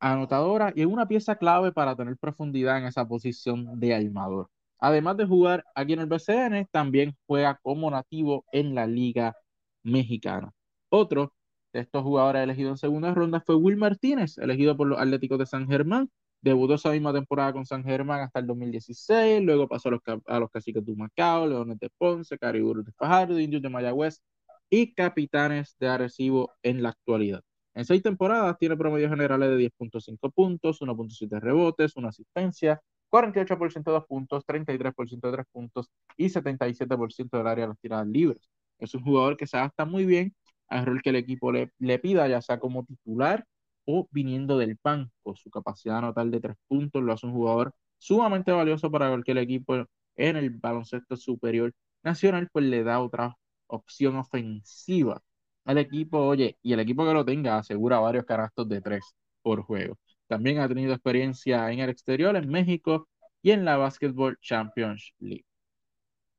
anotadoras 0.00 0.72
y 0.76 0.82
es 0.82 0.86
una 0.86 1.08
pieza 1.08 1.36
clave 1.36 1.72
para 1.72 1.96
tener 1.96 2.16
profundidad 2.18 2.78
en 2.78 2.86
esa 2.86 3.06
posición 3.08 3.78
de 3.80 3.94
armador. 3.94 4.50
Además 4.78 5.16
de 5.16 5.26
jugar 5.26 5.64
aquí 5.74 5.94
en 5.94 6.00
el 6.00 6.06
BCN, 6.06 6.68
también 6.70 7.16
juega 7.26 7.58
como 7.62 7.90
nativo 7.90 8.44
en 8.52 8.74
la 8.74 8.86
Liga 8.86 9.34
Mexicana. 9.82 10.52
Otro 10.90 11.32
de 11.72 11.80
estos 11.80 12.02
jugadores 12.02 12.42
elegidos 12.42 12.72
en 12.72 12.76
segunda 12.78 13.14
ronda 13.14 13.40
fue 13.40 13.56
Will 13.56 13.76
Martínez, 13.76 14.38
elegido 14.38 14.76
por 14.76 14.86
los 14.86 14.98
Atléticos 14.98 15.38
de 15.38 15.46
San 15.46 15.68
Germán, 15.68 16.10
Debutó 16.46 16.74
esa 16.74 16.92
misma 16.92 17.12
temporada 17.12 17.52
con 17.52 17.66
San 17.66 17.82
Germán 17.82 18.20
hasta 18.20 18.38
el 18.38 18.46
2016, 18.46 19.42
luego 19.42 19.66
pasó 19.66 19.88
a 19.88 19.92
los, 19.92 20.00
a 20.26 20.38
los 20.38 20.48
Caciques 20.48 20.84
de 20.84 20.94
Macao, 20.94 21.46
Leones 21.46 21.78
de 21.80 21.90
Ponce, 21.98 22.38
Cariburos 22.38 22.84
de 22.84 22.92
Fajardo, 22.92 23.40
Indios 23.40 23.62
de 23.62 23.68
Mayagüez 23.68 24.22
y 24.70 24.94
Capitanes 24.94 25.76
de 25.80 25.88
Arecibo 25.88 26.52
en 26.62 26.82
la 26.82 26.90
actualidad. 26.90 27.40
En 27.74 27.84
seis 27.84 28.00
temporadas 28.02 28.56
tiene 28.58 28.76
promedios 28.76 29.10
generales 29.10 29.48
de 29.50 29.56
10.5 29.56 30.32
puntos, 30.32 30.80
1.7 30.80 31.40
rebotes, 31.40 31.96
una 31.96 32.10
asistencia, 32.10 32.80
48% 33.10 33.90
de 33.90 33.96
dos 33.96 34.06
puntos, 34.06 34.44
33% 34.46 35.28
de 35.28 35.32
tres 35.34 35.46
puntos 35.52 35.90
y 36.16 36.28
77% 36.28 37.36
del 37.36 37.46
área 37.46 37.64
de 37.64 37.68
las 37.68 37.78
tiradas 37.80 38.06
libres. 38.06 38.50
Es 38.78 38.94
un 38.94 39.02
jugador 39.02 39.36
que 39.36 39.46
se 39.46 39.56
adapta 39.56 39.84
muy 39.84 40.04
bien 40.06 40.34
al 40.68 40.86
rol 40.86 41.02
que 41.02 41.10
el 41.10 41.16
equipo 41.16 41.52
le, 41.52 41.70
pida, 41.98 42.28
ya 42.28 42.40
sea 42.42 42.58
como 42.58 42.84
titular 42.84 43.46
o 43.84 44.08
viniendo 44.10 44.58
del 44.58 44.78
banco. 44.82 45.36
Su 45.36 45.50
capacidad 45.50 45.98
anotar 45.98 46.26
de 46.26 46.40
tres 46.40 46.56
puntos 46.68 47.02
lo 47.02 47.12
hace 47.12 47.26
un 47.26 47.32
jugador 47.32 47.74
sumamente 47.98 48.52
valioso 48.52 48.90
para 48.90 49.08
cualquier 49.08 49.38
equipo 49.38 49.84
en 50.16 50.36
el 50.36 50.50
baloncesto 50.50 51.16
superior 51.16 51.72
nacional, 52.02 52.48
pues 52.52 52.64
le 52.66 52.82
da 52.84 53.00
otra 53.00 53.36
opción 53.66 54.16
ofensiva 54.16 55.22
al 55.64 55.78
equipo. 55.78 56.18
Oye, 56.18 56.58
y 56.62 56.72
el 56.72 56.80
equipo 56.80 57.04
que 57.06 57.12
lo 57.14 57.24
tenga 57.24 57.58
asegura 57.58 57.98
varios 58.00 58.24
carastos 58.24 58.68
de 58.68 58.80
tres 58.80 59.04
por 59.42 59.62
juego. 59.62 59.96
También 60.28 60.58
ha 60.58 60.68
tenido 60.68 60.92
experiencia 60.92 61.70
en 61.70 61.80
el 61.80 61.90
exterior, 61.90 62.36
en 62.36 62.48
México 62.48 63.08
y 63.42 63.52
en 63.52 63.64
la 63.64 63.76
Basketball 63.76 64.38
Champions 64.40 65.12
League. 65.18 65.44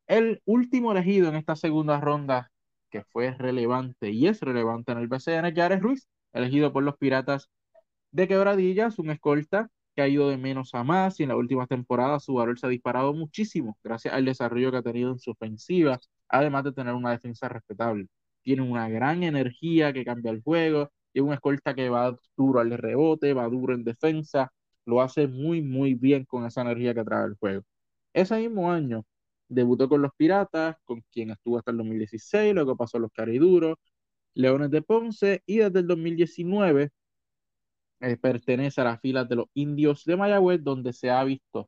El 0.07 0.41
último 0.45 0.91
elegido 0.91 1.29
en 1.29 1.35
esta 1.35 1.55
segunda 1.55 1.99
ronda, 1.99 2.51
que 2.89 3.03
fue 3.03 3.31
relevante 3.33 4.09
y 4.11 4.27
es 4.27 4.41
relevante 4.41 4.91
en 4.91 4.99
el 4.99 5.07
BCN, 5.07 5.53
Jared 5.55 5.81
Ruiz, 5.81 6.07
elegido 6.33 6.71
por 6.73 6.83
los 6.83 6.97
Piratas 6.97 7.49
de 8.11 8.27
Quebradillas, 8.27 8.99
un 8.99 9.09
escolta 9.11 9.69
que 9.95 10.01
ha 10.01 10.07
ido 10.07 10.29
de 10.29 10.37
menos 10.37 10.75
a 10.75 10.83
más 10.83 11.19
y 11.19 11.23
en 11.23 11.29
la 11.29 11.35
última 11.35 11.67
temporada 11.67 12.19
su 12.19 12.35
valor 12.35 12.59
se 12.59 12.67
ha 12.67 12.69
disparado 12.69 13.13
muchísimo 13.13 13.77
gracias 13.83 14.13
al 14.13 14.25
desarrollo 14.25 14.71
que 14.71 14.77
ha 14.77 14.81
tenido 14.83 15.11
en 15.11 15.19
su 15.19 15.31
ofensiva, 15.31 15.99
además 16.29 16.63
de 16.65 16.71
tener 16.73 16.93
una 16.93 17.11
defensa 17.11 17.49
respetable. 17.49 18.07
Tiene 18.43 18.61
una 18.61 18.87
gran 18.89 19.23
energía 19.23 19.91
que 19.93 20.05
cambia 20.05 20.31
el 20.31 20.41
juego, 20.43 20.91
y 21.17 21.19
un 21.19 21.33
escolta 21.33 21.73
que 21.73 21.89
va 21.89 22.15
duro 22.37 22.59
al 22.59 22.71
rebote, 22.71 23.33
va 23.33 23.47
duro 23.49 23.73
en 23.73 23.83
defensa, 23.83 24.53
lo 24.85 25.01
hace 25.01 25.27
muy, 25.27 25.63
muy 25.63 25.95
bien 25.95 26.25
con 26.25 26.45
esa 26.45 26.61
energía 26.61 26.93
que 26.93 27.03
trae 27.03 27.25
el 27.25 27.35
juego. 27.35 27.63
Ese 28.13 28.37
mismo 28.37 28.71
año 28.71 29.03
debutó 29.49 29.89
con 29.89 30.03
los 30.03 30.11
Piratas, 30.15 30.77
con 30.85 31.01
quien 31.11 31.31
estuvo 31.31 31.57
hasta 31.57 31.71
el 31.71 31.77
2016, 31.77 32.53
luego 32.53 32.77
pasó 32.77 32.97
a 32.97 33.01
los 33.01 33.11
Cariduros, 33.11 33.77
Leones 34.35 34.69
de 34.69 34.83
Ponce 34.83 35.41
y 35.47 35.57
desde 35.57 35.79
el 35.79 35.87
2019 35.87 36.91
eh, 38.01 38.17
pertenece 38.17 38.81
a 38.81 38.83
las 38.83 39.01
filas 39.01 39.27
de 39.27 39.37
los 39.37 39.47
Indios 39.55 40.05
de 40.05 40.17
Mayagüez, 40.17 40.63
donde 40.63 40.93
se 40.93 41.09
ha 41.09 41.23
visto 41.23 41.67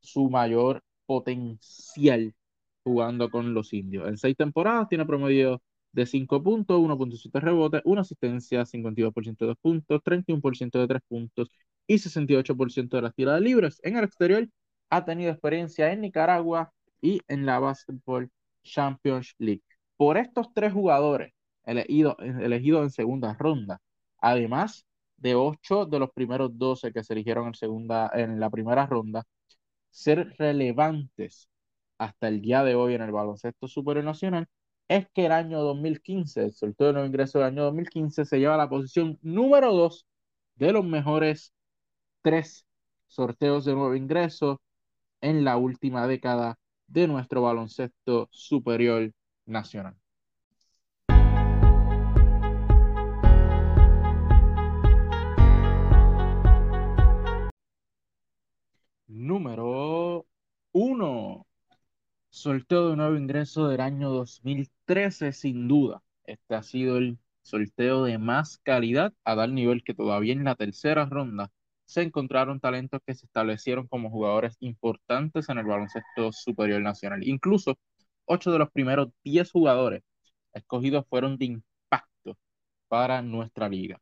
su 0.00 0.30
mayor 0.30 0.82
potencial 1.04 2.34
jugando 2.82 3.30
con 3.30 3.52
los 3.52 3.74
Indios. 3.74 4.08
En 4.08 4.16
seis 4.16 4.36
temporadas 4.36 4.88
tiene 4.88 5.04
promedio 5.04 5.60
de 5.96 6.06
5 6.06 6.42
puntos, 6.42 6.78
1.7 6.78 7.40
rebotes, 7.40 7.82
una 7.84 8.02
asistencia, 8.02 8.66
52% 8.66 9.38
de 9.38 9.46
2 9.48 9.56
puntos, 9.60 10.02
31% 10.04 10.78
de 10.78 10.86
3 10.86 11.02
puntos 11.08 11.50
y 11.86 11.98
68% 11.98 12.96
de 12.96 13.02
las 13.02 13.14
tiradas 13.14 13.40
libres. 13.40 13.80
En 13.82 13.96
el 13.96 14.04
exterior 14.04 14.48
ha 14.90 15.04
tenido 15.06 15.32
experiencia 15.32 15.90
en 15.92 16.02
Nicaragua 16.02 16.72
y 17.00 17.20
en 17.28 17.46
la 17.46 17.58
Basketball 17.60 18.30
Champions 18.62 19.34
League. 19.38 19.62
Por 19.96 20.18
estos 20.18 20.52
tres 20.52 20.72
jugadores, 20.74 21.32
elegido, 21.64 22.16
elegido 22.18 22.82
en 22.82 22.90
segunda 22.90 23.34
ronda, 23.38 23.80
además 24.18 24.84
de 25.16 25.34
ocho 25.34 25.86
de 25.86 25.98
los 25.98 26.10
primeros 26.10 26.58
12 26.58 26.92
que 26.92 27.04
se 27.04 27.14
eligieron 27.14 27.46
en, 27.48 27.54
segunda, 27.54 28.10
en 28.14 28.38
la 28.38 28.50
primera 28.50 28.84
ronda, 28.86 29.24
ser 29.90 30.34
relevantes 30.38 31.48
hasta 31.98 32.28
el 32.28 32.42
día 32.42 32.62
de 32.64 32.74
hoy 32.74 32.94
en 32.94 33.02
el 33.02 33.12
baloncesto 33.12 33.66
superior 33.66 34.04
nacional, 34.04 34.46
es 34.88 35.08
que 35.14 35.26
el 35.26 35.32
año 35.32 35.60
2015, 35.62 36.44
el 36.44 36.52
sorteo 36.52 36.88
de 36.88 36.92
nuevo 36.94 37.06
ingreso 37.06 37.38
del 37.38 37.48
año 37.48 37.64
2015, 37.64 38.24
se 38.24 38.38
lleva 38.38 38.54
a 38.54 38.58
la 38.58 38.68
posición 38.68 39.18
número 39.22 39.72
2 39.72 40.06
de 40.56 40.72
los 40.72 40.84
mejores 40.84 41.52
tres 42.22 42.66
sorteos 43.08 43.64
de 43.64 43.74
nuevo 43.74 43.94
ingreso 43.94 44.60
en 45.20 45.44
la 45.44 45.56
última 45.56 46.06
década 46.06 46.58
de 46.86 47.08
nuestro 47.08 47.42
baloncesto 47.42 48.28
superior 48.30 49.12
nacional. 49.46 49.96
número 59.08 60.26
uno. 60.72 61.45
Sorteo 62.36 62.90
de 62.90 62.96
nuevo 62.96 63.16
ingreso 63.16 63.66
del 63.68 63.80
año 63.80 64.10
2013, 64.10 65.32
sin 65.32 65.68
duda. 65.68 66.02
Este 66.24 66.54
ha 66.54 66.62
sido 66.62 66.98
el 66.98 67.18
sorteo 67.40 68.04
de 68.04 68.18
más 68.18 68.58
calidad 68.58 69.14
a 69.24 69.36
tal 69.36 69.54
nivel 69.54 69.82
que 69.82 69.94
todavía 69.94 70.34
en 70.34 70.44
la 70.44 70.54
tercera 70.54 71.06
ronda 71.06 71.50
se 71.86 72.02
encontraron 72.02 72.60
talentos 72.60 73.00
que 73.06 73.14
se 73.14 73.24
establecieron 73.24 73.88
como 73.88 74.10
jugadores 74.10 74.54
importantes 74.60 75.48
en 75.48 75.56
el 75.56 75.64
baloncesto 75.64 76.30
superior 76.30 76.82
nacional. 76.82 77.26
Incluso 77.26 77.78
ocho 78.26 78.52
de 78.52 78.58
los 78.58 78.70
primeros 78.70 79.08
diez 79.24 79.50
jugadores 79.50 80.02
escogidos 80.52 81.06
fueron 81.08 81.38
de 81.38 81.46
impacto 81.46 82.36
para 82.88 83.22
nuestra 83.22 83.70
liga. 83.70 83.98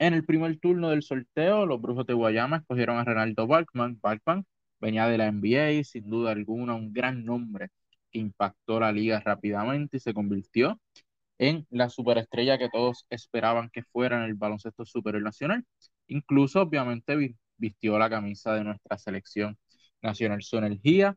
En 0.00 0.12
el 0.12 0.24
primer 0.24 0.58
turno 0.58 0.90
del 0.90 1.04
sorteo, 1.04 1.66
los 1.66 1.80
Brujos 1.80 2.06
de 2.06 2.14
Guayama 2.14 2.56
escogieron 2.58 2.98
a 2.98 3.04
Renaldo 3.04 3.46
Balkman. 3.46 4.00
Balkman 4.02 4.44
venía 4.80 5.06
de 5.06 5.18
la 5.18 5.28
NBA, 5.28 5.84
sin 5.84 6.10
duda 6.10 6.32
alguna, 6.32 6.74
un 6.74 6.92
gran 6.92 7.24
nombre 7.24 7.70
impactó 8.18 8.80
la 8.80 8.92
liga 8.92 9.20
rápidamente 9.20 9.98
y 9.98 10.00
se 10.00 10.14
convirtió 10.14 10.80
en 11.38 11.66
la 11.70 11.88
superestrella 11.90 12.58
que 12.58 12.68
todos 12.70 13.06
esperaban 13.10 13.70
que 13.70 13.82
fuera 13.82 14.18
en 14.18 14.24
el 14.24 14.34
baloncesto 14.34 14.84
superior 14.86 15.22
nacional. 15.22 15.64
Incluso, 16.08 16.62
obviamente, 16.62 17.36
vistió 17.56 17.98
la 17.98 18.10
camisa 18.10 18.54
de 18.54 18.64
nuestra 18.64 18.98
selección 18.98 19.58
nacional. 20.02 20.42
Su 20.42 20.58
energía, 20.58 21.16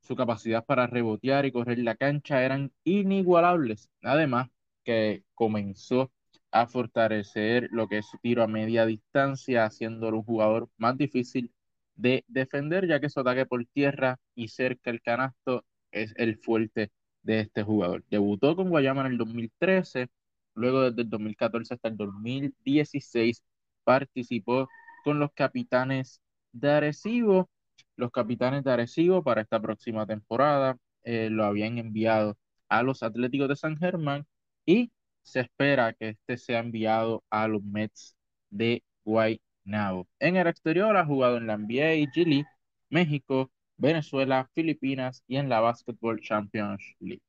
su 0.00 0.16
capacidad 0.16 0.64
para 0.64 0.86
rebotear 0.86 1.46
y 1.46 1.52
correr 1.52 1.78
la 1.78 1.96
cancha 1.96 2.44
eran 2.44 2.72
inigualables. 2.84 3.90
Además, 4.02 4.48
que 4.84 5.24
comenzó 5.34 6.12
a 6.50 6.66
fortalecer 6.66 7.68
lo 7.72 7.88
que 7.88 7.98
es 7.98 8.06
su 8.08 8.18
tiro 8.18 8.42
a 8.42 8.48
media 8.48 8.86
distancia, 8.86 9.64
haciéndolo 9.64 10.18
un 10.18 10.24
jugador 10.24 10.70
más 10.76 10.96
difícil 10.98 11.52
de 11.94 12.24
defender, 12.28 12.86
ya 12.88 13.00
que 13.00 13.10
su 13.10 13.20
ataque 13.20 13.46
por 13.46 13.64
tierra 13.66 14.18
y 14.34 14.48
cerca 14.48 14.90
el 14.90 15.02
canasto 15.02 15.64
es 15.92 16.14
el 16.16 16.38
fuerte 16.38 16.90
de 17.22 17.40
este 17.40 17.62
jugador. 17.62 18.04
Debutó 18.10 18.56
con 18.56 18.70
Guayama 18.70 19.02
en 19.02 19.12
el 19.12 19.18
2013, 19.18 20.08
luego 20.54 20.90
desde 20.90 21.02
el 21.02 21.10
2014 21.10 21.74
hasta 21.74 21.88
el 21.88 21.96
2016 21.96 23.42
participó 23.84 24.68
con 25.04 25.18
los 25.18 25.32
capitanes 25.32 26.20
de 26.52 26.70
Arecibo. 26.70 27.50
Los 27.96 28.10
capitanes 28.10 28.64
de 28.64 28.72
Arecibo 28.72 29.22
para 29.22 29.42
esta 29.42 29.60
próxima 29.60 30.06
temporada 30.06 30.76
eh, 31.04 31.28
lo 31.30 31.44
habían 31.44 31.78
enviado 31.78 32.36
a 32.68 32.82
los 32.82 33.02
Atléticos 33.02 33.48
de 33.48 33.56
San 33.56 33.76
Germán 33.76 34.26
y 34.66 34.92
se 35.22 35.40
espera 35.40 35.92
que 35.94 36.10
este 36.10 36.36
sea 36.36 36.60
enviado 36.60 37.24
a 37.30 37.48
los 37.48 37.62
Mets 37.62 38.16
de 38.50 38.82
Guaynabo. 39.04 40.08
En 40.18 40.36
el 40.36 40.46
exterior 40.46 40.96
ha 40.96 41.06
jugado 41.06 41.36
en 41.36 41.46
la 41.46 41.56
NBA, 41.56 42.10
Chile, 42.12 42.44
México, 42.90 43.50
Venezuela, 43.82 44.48
Filipinas 44.54 45.24
y 45.26 45.36
en 45.36 45.48
la 45.48 45.60
Basketball 45.60 46.20
Champions 46.20 46.94
League. 47.00 47.20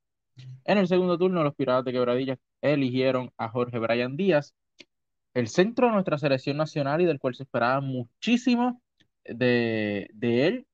En 0.64 0.78
el 0.78 0.86
segundo 0.86 1.18
turno, 1.18 1.42
los 1.42 1.54
Piratas 1.54 1.84
de 1.84 1.92
Quebradillas 1.92 2.38
eligieron 2.62 3.32
a 3.36 3.48
Jorge 3.48 3.78
Brian 3.80 4.16
Díaz, 4.16 4.54
el 5.34 5.48
centro 5.48 5.88
de 5.88 5.94
nuestra 5.94 6.16
selección 6.16 6.56
nacional 6.56 7.00
y 7.00 7.06
del 7.06 7.18
cual 7.18 7.34
se 7.34 7.42
esperaba 7.42 7.80
muchísimo 7.80 8.80
de, 9.24 10.08
él, 10.20 10.66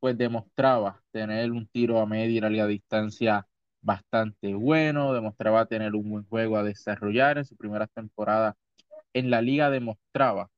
pues 0.00 0.18
demostraba 0.18 1.00
tener 1.12 1.52
un 1.52 1.68
tiro 1.68 2.00
a 2.00 2.06
media 2.06 2.36
y 2.36 2.40
larga 2.40 2.66
distancia 2.66 3.46
bastante 3.82 4.52
bueno, 4.54 5.14
demostraba 5.14 5.66
tener 5.66 5.94
un 5.94 6.10
buen 6.10 6.24
juego 6.24 6.56
a 6.56 6.64
desarrollar 6.64 7.38
en 7.38 7.44
su 7.44 7.56
primera 7.56 7.86
temporada 7.86 8.56
en 9.12 9.30
la 9.30 9.40
liga, 9.40 9.70
demostraba 9.70 10.50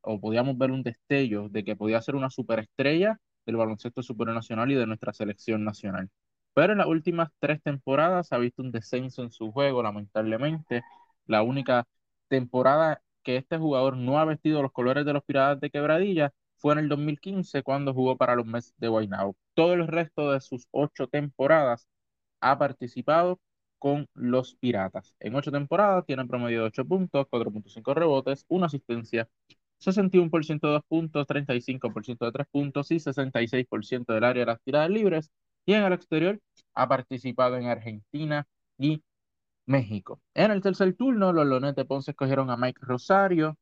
o 0.00 0.20
podíamos 0.20 0.58
ver 0.58 0.72
un 0.72 0.82
destello 0.82 1.48
de 1.48 1.64
que 1.64 1.76
podía 1.76 2.02
ser 2.02 2.16
una 2.16 2.30
superestrella 2.30 3.20
del 3.46 3.56
baloncesto 3.56 4.02
supernacional 4.02 4.70
y 4.70 4.74
de 4.74 4.86
nuestra 4.86 5.12
selección 5.12 5.64
nacional. 5.64 6.10
Pero 6.54 6.72
en 6.72 6.78
las 6.78 6.86
últimas 6.86 7.30
tres 7.40 7.62
temporadas 7.62 8.32
ha 8.32 8.38
visto 8.38 8.62
un 8.62 8.70
descenso 8.72 9.22
en 9.22 9.30
su 9.32 9.50
juego, 9.52 9.82
lamentablemente. 9.82 10.82
La 11.26 11.42
única 11.42 11.86
temporada 12.28 13.02
que 13.22 13.36
este 13.36 13.58
jugador 13.58 13.96
no 13.96 14.18
ha 14.18 14.24
vestido 14.24 14.62
los 14.62 14.72
colores 14.72 15.04
de 15.04 15.12
los 15.12 15.24
Piratas 15.24 15.60
de 15.60 15.70
Quebradilla 15.70 16.32
fue 16.56 16.72
en 16.74 16.78
el 16.80 16.88
2015 16.88 17.62
cuando 17.62 17.92
jugó 17.94 18.16
para 18.16 18.36
los 18.36 18.46
Mets 18.46 18.74
de 18.78 18.88
Guaynabo. 18.88 19.36
Todo 19.54 19.74
el 19.74 19.86
resto 19.88 20.32
de 20.32 20.40
sus 20.40 20.66
ocho 20.70 21.08
temporadas 21.08 21.88
ha 22.40 22.58
participado 22.58 23.40
con 23.78 24.08
los 24.14 24.54
Piratas. 24.54 25.14
En 25.20 25.34
ocho 25.34 25.52
temporadas 25.52 26.06
tiene 26.06 26.26
promedio 26.26 26.60
de 26.60 26.66
8 26.68 26.86
puntos, 26.86 27.26
4.5 27.28 27.94
rebotes, 27.94 28.46
una 28.48 28.66
asistencia, 28.66 29.28
61% 29.80 30.66
de 30.66 30.72
2 30.74 30.82
puntos, 30.88 31.26
35% 31.26 32.26
de 32.26 32.32
3 32.32 32.46
puntos 32.50 32.90
y 32.90 32.96
66% 32.96 34.12
del 34.14 34.24
área 34.24 34.42
de 34.42 34.46
las 34.52 34.62
tiradas 34.62 34.90
libres. 34.90 35.30
Y 35.66 35.74
en 35.74 35.84
el 35.84 35.92
exterior 35.92 36.40
ha 36.74 36.88
participado 36.88 37.56
en 37.56 37.66
Argentina 37.66 38.46
y 38.78 39.02
México. 39.66 40.20
En 40.34 40.50
el 40.50 40.60
tercer 40.60 40.94
turno, 40.94 41.32
los 41.32 41.46
Leones 41.46 41.74
de 41.74 41.84
Ponce 41.84 42.10
escogieron 42.10 42.50
a 42.50 42.56
Mike 42.56 42.80
Rosario, 42.82 43.56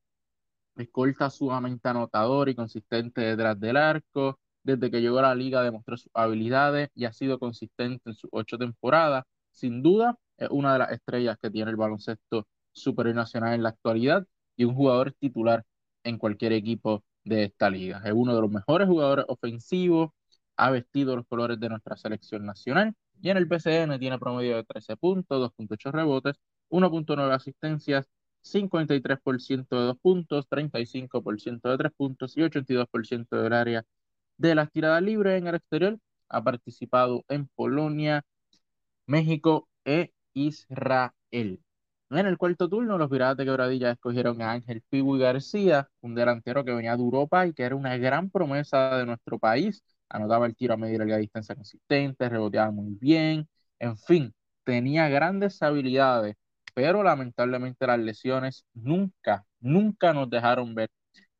escolta 0.77 1.31
sumamente 1.31 1.89
anotador 1.89 2.49
y 2.49 2.55
consistente 2.55 3.21
detrás 3.21 3.59
del 3.61 3.77
arco. 3.77 4.39
Desde 4.65 4.91
que 4.91 5.01
llegó 5.01 5.19
a 5.19 5.23
la 5.23 5.35
liga 5.35 5.63
demostró 5.63 5.97
sus 5.97 6.11
habilidades 6.15 6.91
y 6.95 7.05
ha 7.05 7.13
sido 7.13 7.39
consistente 7.39 8.11
en 8.11 8.15
sus 8.15 8.31
ocho 8.33 8.59
temporadas. 8.59 9.25
Sin 9.51 9.83
duda, 9.83 10.17
es 10.37 10.49
una 10.51 10.73
de 10.73 10.79
las 10.81 10.93
estrellas 10.93 11.37
que 11.41 11.51
tiene 11.51 11.71
el 11.71 11.77
baloncesto 11.77 12.47
superior 12.73 13.15
nacional 13.17 13.55
en 13.55 13.63
la 13.63 13.71
actualidad 13.71 14.27
y 14.57 14.65
un 14.65 14.75
jugador 14.75 15.13
titular 15.13 15.65
en 16.05 16.19
cualquier 16.19 16.53
equipo 16.53 17.05
de 17.25 17.45
esta 17.45 17.71
liga. 17.71 18.03
Es 18.05 18.13
uno 18.15 18.35
de 18.35 18.41
los 18.43 18.51
mejores 18.51 18.89
jugadores 18.89 19.25
ofensivos, 19.29 20.11
ha 20.57 20.71
vestido 20.71 21.17
los 21.17 21.27
colores 21.27 21.59
de 21.61 21.69
nuestra 21.69 21.97
selección 21.97 22.45
nacional 22.47 22.95
y 23.21 23.31
en 23.31 23.37
el 23.37 23.49
PCN 23.49 23.99
tiene 23.99 24.19
promedio 24.19 24.57
de 24.57 24.65
13 24.65 24.97
puntos, 24.97 25.41
2.8 25.41 25.93
rebotes, 25.93 26.37
1.9 26.71 27.33
asistencias, 27.33 28.09
53% 28.43 29.77
de 29.77 29.83
2 29.87 29.99
puntos, 30.01 30.49
35% 30.49 31.71
de 31.71 31.79
3 31.79 31.93
puntos 31.97 32.37
y 32.37 32.43
82% 32.43 33.41
del 33.43 33.53
área 33.53 33.85
de 34.37 34.55
las 34.55 34.71
tiradas 34.71 35.03
libres 35.03 35.39
en 35.41 35.47
el 35.47 35.55
exterior. 35.55 35.99
Ha 36.29 36.43
participado 36.43 37.25
en 37.29 37.47
Polonia, 37.55 38.25
México 39.07 39.69
e 39.85 40.13
Israel. 40.35 41.61
En 42.13 42.27
el 42.27 42.37
cuarto 42.37 42.69
turno, 42.69 42.99
los 42.99 43.09
Piratas 43.09 43.39
de 43.39 43.45
Quebradilla 43.47 43.91
escogieron 43.93 44.43
a 44.43 44.53
Ángel 44.53 44.83
Pibu 44.91 45.17
García, 45.17 45.89
un 46.03 46.15
delantero 46.15 46.63
que 46.63 46.73
venía 46.75 46.95
de 46.95 47.03
Europa 47.03 47.47
y 47.47 47.55
que 47.55 47.63
era 47.63 47.75
una 47.75 47.97
gran 47.97 48.29
promesa 48.29 48.99
de 48.99 49.07
nuestro 49.07 49.39
país. 49.39 49.83
Anotaba 50.11 50.45
el 50.47 50.55
tiro 50.55 50.75
a 50.75 50.77
media 50.77 51.17
y 51.19 51.23
distancia 51.23 51.55
consistente, 51.55 52.29
reboteaba 52.29 52.71
muy 52.71 52.95
bien, 53.01 53.49
en 53.79 53.97
fin, 53.97 54.35
tenía 54.65 55.09
grandes 55.09 55.63
habilidades, 55.63 56.37
pero 56.75 57.03
lamentablemente 57.03 57.87
las 57.87 57.99
lesiones 57.99 58.67
nunca, 58.75 59.47
nunca 59.61 60.13
nos 60.13 60.29
dejaron 60.29 60.75
ver 60.75 60.91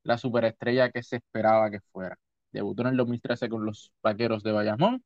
la 0.05 0.17
superestrella 0.19 0.91
que 0.91 1.03
se 1.03 1.17
esperaba 1.17 1.71
que 1.71 1.81
fuera. 1.93 2.17
Debutó 2.51 2.83
en 2.83 2.89
el 2.89 2.97
2013 2.97 3.49
con 3.51 3.67
los 3.67 3.93
Vaqueros 4.03 4.43
de 4.43 4.53
Bayamón, 4.53 5.05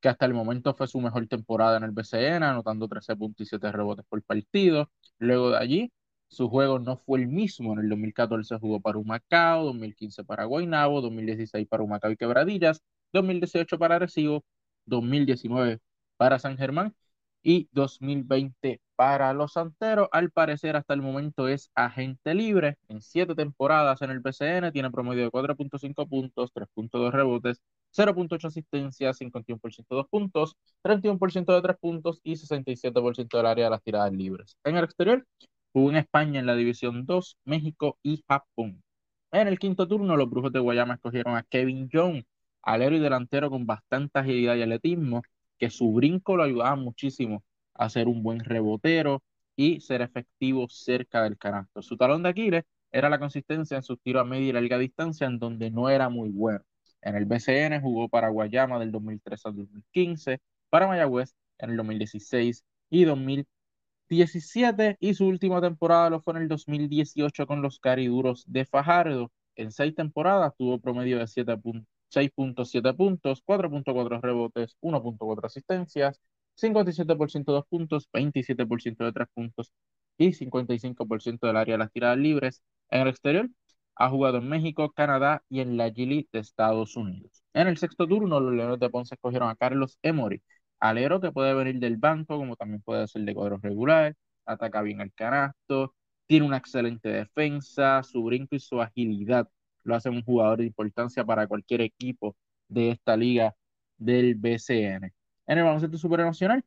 que 0.00 0.08
hasta 0.08 0.26
el 0.26 0.34
momento 0.34 0.74
fue 0.74 0.86
su 0.88 1.00
mejor 1.00 1.26
temporada 1.28 1.76
en 1.78 1.84
el 1.84 1.90
BCN, 1.92 2.42
anotando 2.44 2.88
13.7 2.88 3.72
rebotes 3.72 4.04
por 4.08 4.22
partido. 4.22 4.90
Luego 5.18 5.50
de 5.50 5.58
allí, 5.58 5.92
su 6.28 6.48
juego 6.48 6.78
no 6.78 6.98
fue 6.98 7.20
el 7.20 7.28
mismo. 7.28 7.72
En 7.72 7.80
el 7.80 7.88
2014 7.88 8.58
jugó 8.58 8.80
para 8.80 8.98
Humacao, 8.98 9.64
2015 9.64 10.24
para 10.24 10.44
Guaynabo, 10.44 11.00
2016 11.00 11.66
para 11.68 11.82
Humacao 11.82 12.10
y 12.10 12.16
Quebradillas, 12.16 12.82
2018 13.12 13.78
para 13.78 13.98
Recibo, 13.98 14.44
2019 14.86 15.80
para 16.16 16.38
San 16.38 16.56
Germán 16.56 16.94
y 17.42 17.68
2020 17.72 18.80
para 18.96 19.32
los 19.34 19.52
Santeros. 19.52 20.08
Al 20.10 20.30
parecer, 20.30 20.74
hasta 20.76 20.94
el 20.94 21.02
momento 21.02 21.48
es 21.48 21.70
agente 21.74 22.34
libre. 22.34 22.78
En 22.88 23.00
siete 23.00 23.34
temporadas 23.34 24.02
en 24.02 24.10
el 24.10 24.20
BCN 24.20 24.72
tiene 24.72 24.90
promedio 24.90 25.24
de 25.24 25.30
4.5 25.30 26.08
puntos, 26.08 26.50
3.2 26.52 27.12
rebotes, 27.12 27.60
0.8 27.92 28.46
asistencias, 28.46 29.18
51% 29.20 29.94
de 29.94 29.96
2 29.96 30.08
puntos, 30.08 30.56
31% 30.82 31.54
de 31.54 31.62
3 31.62 31.76
puntos 31.78 32.20
y 32.24 32.36
67% 32.36 33.36
del 33.36 33.46
área 33.46 33.66
de 33.66 33.70
las 33.70 33.82
tiradas 33.82 34.12
libres. 34.12 34.56
En 34.64 34.76
el 34.76 34.84
exterior, 34.84 35.26
jugó 35.72 35.90
en 35.90 35.96
España 35.96 36.40
en 36.40 36.46
la 36.46 36.56
División 36.56 37.04
2, 37.06 37.38
México 37.44 37.98
y 38.02 38.24
Japón. 38.26 38.82
En 39.30 39.48
el 39.48 39.58
quinto 39.58 39.86
turno, 39.86 40.16
los 40.16 40.30
Brujos 40.30 40.52
de 40.52 40.60
Guayama 40.60 40.94
escogieron 40.94 41.36
a 41.36 41.42
Kevin 41.42 41.88
Jones, 41.92 42.24
alero 42.62 42.96
y 42.96 43.00
delantero 43.00 43.50
con 43.50 43.66
bastante 43.66 44.18
agilidad 44.18 44.56
y 44.56 44.62
atletismo, 44.62 45.22
que 45.58 45.70
su 45.70 45.92
brinco 45.92 46.36
lo 46.36 46.44
ayudaba 46.44 46.76
muchísimo 46.76 47.42
a 47.78 47.88
ser 47.88 48.08
un 48.08 48.22
buen 48.22 48.40
rebotero 48.40 49.22
y 49.56 49.80
ser 49.80 50.02
efectivo 50.02 50.68
cerca 50.68 51.22
del 51.22 51.38
canasto. 51.38 51.82
Su 51.82 51.96
talón 51.96 52.22
de 52.22 52.30
Aquiles 52.30 52.64
era 52.92 53.08
la 53.10 53.18
consistencia 53.18 53.76
en 53.76 53.82
sus 53.82 54.00
tiros 54.00 54.22
a 54.22 54.24
media 54.24 54.48
y 54.48 54.52
larga 54.52 54.78
distancia, 54.78 55.26
en 55.26 55.38
donde 55.38 55.70
no 55.70 55.88
era 55.90 56.08
muy 56.08 56.30
bueno. 56.30 56.60
En 57.02 57.14
el 57.16 57.24
BCN 57.26 57.80
jugó 57.80 58.08
para 58.08 58.28
Guayama 58.28 58.78
del 58.78 58.90
2013 58.92 59.48
al 59.48 59.56
2015, 59.56 60.40
para 60.70 60.86
Mayagüez 60.86 61.34
en 61.58 61.70
el 61.70 61.76
2016 61.76 62.64
y 62.90 63.04
2017 63.04 64.96
y 65.00 65.14
su 65.14 65.26
última 65.26 65.60
temporada 65.60 66.10
lo 66.10 66.20
fue 66.20 66.34
en 66.34 66.42
el 66.42 66.48
2018 66.48 67.46
con 67.46 67.62
los 67.62 67.78
Cariduros 67.80 68.44
de 68.46 68.64
Fajardo. 68.64 69.30
En 69.54 69.72
seis 69.72 69.94
temporadas 69.94 70.52
tuvo 70.56 70.78
promedio 70.80 71.18
de 71.18 71.24
6.7 71.26 72.96
puntos, 72.96 73.42
4.4 73.44 74.20
rebotes, 74.20 74.76
1.4 74.80 75.46
asistencias, 75.46 76.20
57% 76.56 77.52
de 77.52 77.56
2 77.56 77.66
puntos, 77.68 78.08
27% 78.12 79.04
de 79.04 79.12
3 79.12 79.28
puntos 79.34 79.72
y 80.18 80.32
55% 80.32 81.46
del 81.46 81.56
área 81.56 81.74
de 81.74 81.78
las 81.78 81.92
tiradas 81.92 82.18
libres. 82.18 82.62
En 82.90 83.02
el 83.02 83.08
exterior, 83.08 83.48
ha 83.96 84.10
jugado 84.10 84.38
en 84.38 84.48
México, 84.48 84.92
Canadá 84.92 85.42
y 85.48 85.60
en 85.60 85.76
la 85.76 85.88
G 85.88 86.28
de 86.32 86.38
Estados 86.38 86.96
Unidos. 86.96 87.42
En 87.54 87.68
el 87.68 87.78
sexto 87.78 88.06
turno, 88.06 88.40
los 88.40 88.52
Leones 88.54 88.78
de 88.80 88.90
Ponce 88.90 89.14
escogieron 89.14 89.48
a 89.48 89.56
Carlos 89.56 89.98
Emory, 90.02 90.42
alero 90.80 91.20
que 91.20 91.32
puede 91.32 91.54
venir 91.54 91.78
del 91.78 91.96
banco, 91.96 92.36
como 92.36 92.56
también 92.56 92.82
puede 92.82 93.06
ser 93.08 93.22
de 93.22 93.34
cuadro 93.34 93.58
regular, 93.58 94.14
ataca 94.44 94.82
bien 94.82 95.00
el 95.00 95.12
canasto, 95.14 95.94
tiene 96.26 96.46
una 96.46 96.58
excelente 96.58 97.08
defensa, 97.08 98.02
su 98.02 98.22
brinco 98.24 98.54
y 98.56 98.60
su 98.60 98.80
agilidad 98.80 99.48
lo 99.84 99.94
hacen 99.94 100.14
un 100.14 100.22
jugador 100.22 100.58
de 100.58 100.66
importancia 100.66 101.24
para 101.24 101.46
cualquier 101.46 101.80
equipo 101.82 102.36
de 102.68 102.90
esta 102.90 103.16
liga 103.16 103.54
del 103.96 104.34
BCN. 104.34 105.12
En 105.46 105.58
el 105.58 105.64
baloncesto 105.64 105.98
supernacional, 105.98 106.64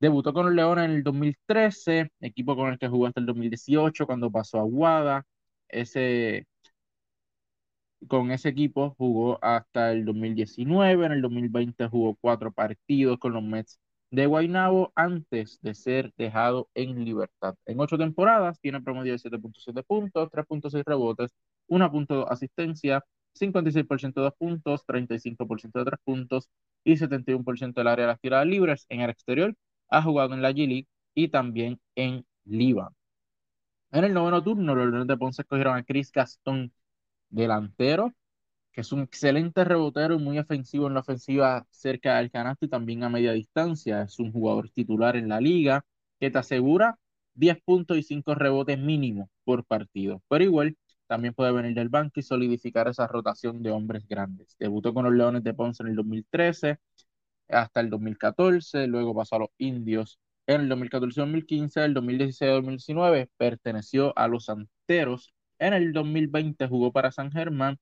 debutó 0.00 0.32
con 0.34 0.46
los 0.46 0.54
Leones 0.54 0.86
en 0.86 0.92
el 0.92 1.02
2013, 1.04 2.10
equipo 2.20 2.56
con 2.56 2.72
el 2.72 2.78
que 2.78 2.88
jugó 2.88 3.06
hasta 3.06 3.20
el 3.20 3.26
2018 3.26 4.06
cuando 4.06 4.30
pasó 4.30 4.60
a 4.60 4.64
Guada. 4.64 5.26
Ese 5.68 6.46
con 8.08 8.30
ese 8.30 8.50
equipo 8.50 8.94
jugó 8.98 9.38
hasta 9.42 9.92
el 9.92 10.04
2019, 10.04 11.06
en 11.06 11.12
el 11.12 11.22
2020 11.22 11.88
jugó 11.88 12.16
cuatro 12.20 12.52
partidos 12.52 13.18
con 13.18 13.32
los 13.32 13.42
Mets 13.42 13.78
de 14.10 14.26
Guaynabo 14.26 14.92
antes 14.94 15.58
de 15.62 15.74
ser 15.74 16.12
dejado 16.16 16.68
en 16.74 17.04
libertad. 17.04 17.54
En 17.66 17.80
ocho 17.80 17.98
temporadas 17.98 18.60
tiene 18.60 18.80
promedio 18.80 19.12
de 19.12 19.18
7.7 19.18 19.82
puntos, 19.82 20.30
3.6 20.30 20.84
rebotes, 20.84 21.32
1.2 21.68 22.26
asistencia, 22.28 23.04
56% 23.34 24.20
de 24.20 24.24
dos 24.26 24.34
puntos, 24.38 24.84
35% 24.86 25.80
de 25.80 25.84
tres 25.86 26.00
puntos 26.04 26.48
y 26.84 26.96
71% 26.96 27.80
del 27.80 27.88
área 27.88 28.06
de 28.06 28.12
las 28.12 28.20
tiradas 28.20 28.46
libres. 28.46 28.86
En 28.88 29.00
el 29.00 29.10
exterior 29.10 29.54
ha 29.88 30.02
jugado 30.02 30.34
en 30.34 30.42
la 30.42 30.50
G-League 30.52 30.88
y 31.14 31.28
también 31.28 31.80
en 31.96 32.26
Líbano. 32.44 32.94
En 33.92 34.04
el 34.04 34.12
noveno 34.14 34.42
turno, 34.42 34.74
los 34.74 34.88
Leones 34.88 35.06
de 35.08 35.16
Ponce 35.16 35.42
escogieron 35.42 35.76
a 35.76 35.84
Chris 35.84 36.10
Gastón 36.12 36.72
delantero, 37.30 38.12
que 38.72 38.82
es 38.82 38.92
un 38.92 39.02
excelente 39.02 39.64
rebotero 39.64 40.16
y 40.16 40.18
muy 40.18 40.38
ofensivo 40.38 40.88
en 40.88 40.94
la 40.94 41.00
ofensiva 41.00 41.66
cerca 41.70 42.18
del 42.18 42.30
canasto 42.30 42.66
y 42.66 42.68
también 42.68 43.04
a 43.04 43.10
media 43.10 43.32
distancia. 43.32 44.02
Es 44.02 44.18
un 44.18 44.32
jugador 44.32 44.70
titular 44.70 45.16
en 45.16 45.28
la 45.28 45.40
liga 45.40 45.84
que 46.20 46.30
te 46.30 46.38
asegura 46.38 46.98
10 47.34 47.60
puntos 47.64 47.96
y 47.98 48.02
5 48.02 48.34
rebotes 48.34 48.78
mínimos 48.78 49.28
por 49.44 49.64
partido. 49.64 50.22
Pero 50.28 50.44
igual, 50.44 50.76
también 51.06 51.34
puede 51.34 51.52
venir 51.52 51.74
del 51.74 51.88
banco 51.88 52.20
y 52.20 52.22
solidificar 52.22 52.88
esa 52.88 53.06
rotación 53.06 53.62
de 53.62 53.70
hombres 53.70 54.06
grandes. 54.08 54.56
Debutó 54.58 54.94
con 54.94 55.04
los 55.04 55.14
Leones 55.14 55.44
de 55.44 55.54
Ponce 55.54 55.82
en 55.82 55.90
el 55.90 55.96
2013 55.96 56.78
hasta 57.48 57.80
el 57.80 57.90
2014, 57.90 58.86
luego 58.86 59.14
pasó 59.14 59.36
a 59.36 59.38
los 59.40 59.50
Indios 59.58 60.18
en 60.46 60.62
el 60.62 60.68
2014-2015, 60.70 61.84
el 61.84 61.94
2016-2019 61.94 63.30
perteneció 63.36 64.12
a 64.18 64.28
los 64.28 64.46
Santeros 64.46 65.34
en 65.58 65.72
el 65.72 65.92
2020 65.92 66.66
jugó 66.68 66.92
para 66.92 67.10
San 67.12 67.30
Germán 67.32 67.78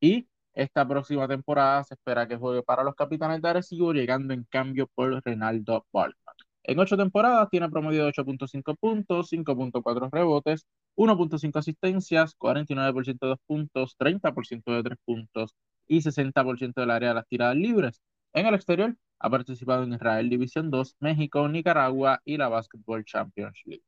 y 0.00 0.28
esta 0.54 0.86
próxima 0.86 1.26
temporada 1.28 1.82
se 1.84 1.94
espera 1.94 2.28
que 2.28 2.36
juegue 2.36 2.62
para 2.62 2.84
los 2.84 2.94
Capitanes 2.94 3.42
de 3.42 3.48
Arecibo, 3.48 3.92
llegando 3.92 4.34
en 4.34 4.44
cambio 4.44 4.86
por 4.94 5.20
Renaldo 5.24 5.86
Balman. 5.92 6.23
En 6.66 6.78
ocho 6.78 6.96
temporadas 6.96 7.50
tiene 7.50 7.68
promedio 7.68 8.04
de 8.04 8.12
8.5 8.12 8.76
puntos, 8.78 9.30
5.4 9.30 10.08
rebotes, 10.10 10.66
1.5 10.96 11.58
asistencias, 11.58 12.34
49% 12.38 13.26
de 13.26 13.28
dos 13.28 13.38
puntos, 13.46 13.96
30% 13.98 14.72
de 14.72 14.82
tres 14.82 14.98
puntos 15.04 15.54
y 15.86 16.00
60% 16.00 16.80
del 16.80 16.90
área 16.90 17.10
de 17.10 17.14
las 17.16 17.28
tiradas 17.28 17.56
libres. 17.56 18.00
En 18.32 18.46
el 18.46 18.54
exterior 18.54 18.96
ha 19.18 19.30
participado 19.30 19.84
en 19.84 19.92
Israel 19.92 20.30
División 20.30 20.70
2, 20.70 20.96
México, 21.00 21.46
Nicaragua 21.48 22.22
y 22.24 22.38
la 22.38 22.48
Basketball 22.48 23.04
Championship 23.04 23.82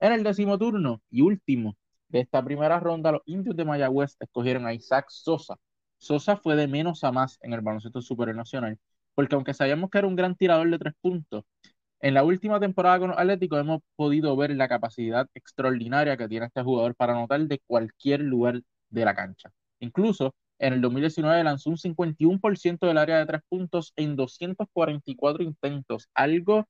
En 0.00 0.12
el 0.12 0.24
décimo 0.24 0.56
turno 0.58 1.02
y 1.10 1.20
último 1.20 1.76
de 2.08 2.20
esta 2.20 2.42
primera 2.42 2.80
ronda, 2.80 3.12
los 3.12 3.22
indios 3.26 3.56
de 3.56 3.66
Mayagüez 3.66 4.16
escogieron 4.20 4.66
a 4.66 4.72
Isaac 4.72 5.06
Sosa. 5.10 5.56
Sosa 5.98 6.36
fue 6.38 6.56
de 6.56 6.66
menos 6.66 7.04
a 7.04 7.12
más 7.12 7.38
en 7.42 7.52
el 7.52 7.60
baloncesto 7.60 8.00
superior 8.00 8.36
nacional, 8.36 8.78
porque 9.14 9.34
aunque 9.34 9.52
sabíamos 9.52 9.90
que 9.90 9.98
era 9.98 10.06
un 10.06 10.16
gran 10.16 10.34
tirador 10.34 10.70
de 10.70 10.78
tres 10.78 10.94
puntos, 11.00 11.44
en 12.02 12.14
la 12.14 12.24
última 12.24 12.60
temporada 12.60 12.98
con 12.98 13.10
los 13.10 13.18
Atléticos 13.18 13.60
hemos 13.60 13.80
podido 13.96 14.36
ver 14.36 14.50
la 14.50 14.68
capacidad 14.68 15.28
extraordinaria 15.34 16.16
que 16.16 16.28
tiene 16.28 16.46
este 16.46 16.62
jugador 16.62 16.94
para 16.96 17.14
anotar 17.14 17.40
de 17.42 17.60
cualquier 17.66 18.20
lugar 18.20 18.60
de 18.90 19.04
la 19.04 19.14
cancha. 19.14 19.50
Incluso 19.80 20.34
en 20.58 20.74
el 20.74 20.80
2019 20.80 21.44
lanzó 21.44 21.70
un 21.70 21.76
51% 21.76 22.86
del 22.86 22.98
área 22.98 23.18
de 23.18 23.26
tres 23.26 23.42
puntos 23.48 23.92
en 23.96 24.16
244 24.16 25.42
intentos, 25.44 26.08
algo 26.14 26.66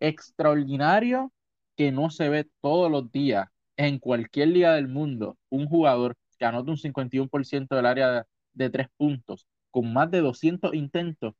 extraordinario 0.00 1.32
que 1.76 1.92
no 1.92 2.10
se 2.10 2.28
ve 2.28 2.48
todos 2.60 2.90
los 2.90 3.10
días 3.10 3.48
en 3.76 3.98
cualquier 3.98 4.48
liga 4.48 4.74
del 4.74 4.88
mundo 4.88 5.36
un 5.50 5.66
jugador 5.66 6.16
que 6.38 6.44
anota 6.44 6.70
un 6.70 6.76
51% 6.76 7.74
del 7.74 7.86
área 7.86 8.26
de, 8.52 8.70
tres 8.70 8.88
puntos 8.96 9.46
con 9.70 9.92
más 9.92 10.10
de 10.10 10.20
200 10.20 10.74
intentos 10.74 11.34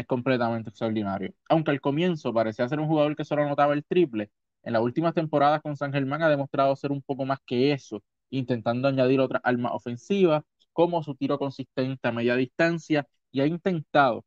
es 0.00 0.06
completamente 0.06 0.70
extraordinario. 0.70 1.34
Aunque 1.48 1.70
al 1.70 1.80
comienzo 1.80 2.32
parecía 2.32 2.68
ser 2.68 2.80
un 2.80 2.88
jugador 2.88 3.16
que 3.16 3.24
solo 3.24 3.42
anotaba 3.42 3.74
el 3.74 3.84
triple, 3.84 4.30
en 4.62 4.72
las 4.74 4.82
últimas 4.82 5.14
temporadas 5.14 5.62
con 5.62 5.76
San 5.76 5.92
Germán 5.92 6.22
ha 6.22 6.28
demostrado 6.28 6.74
ser 6.76 6.92
un 6.92 7.02
poco 7.02 7.24
más 7.24 7.38
que 7.46 7.72
eso, 7.72 8.02
intentando 8.30 8.88
añadir 8.88 9.20
otras 9.20 9.42
armas 9.44 9.72
ofensivas, 9.74 10.42
como 10.72 11.02
su 11.02 11.14
tiro 11.14 11.38
consistente 11.38 12.08
a 12.08 12.12
media 12.12 12.36
distancia, 12.36 13.06
y 13.32 13.40
ha 13.40 13.46
intentado 13.46 14.24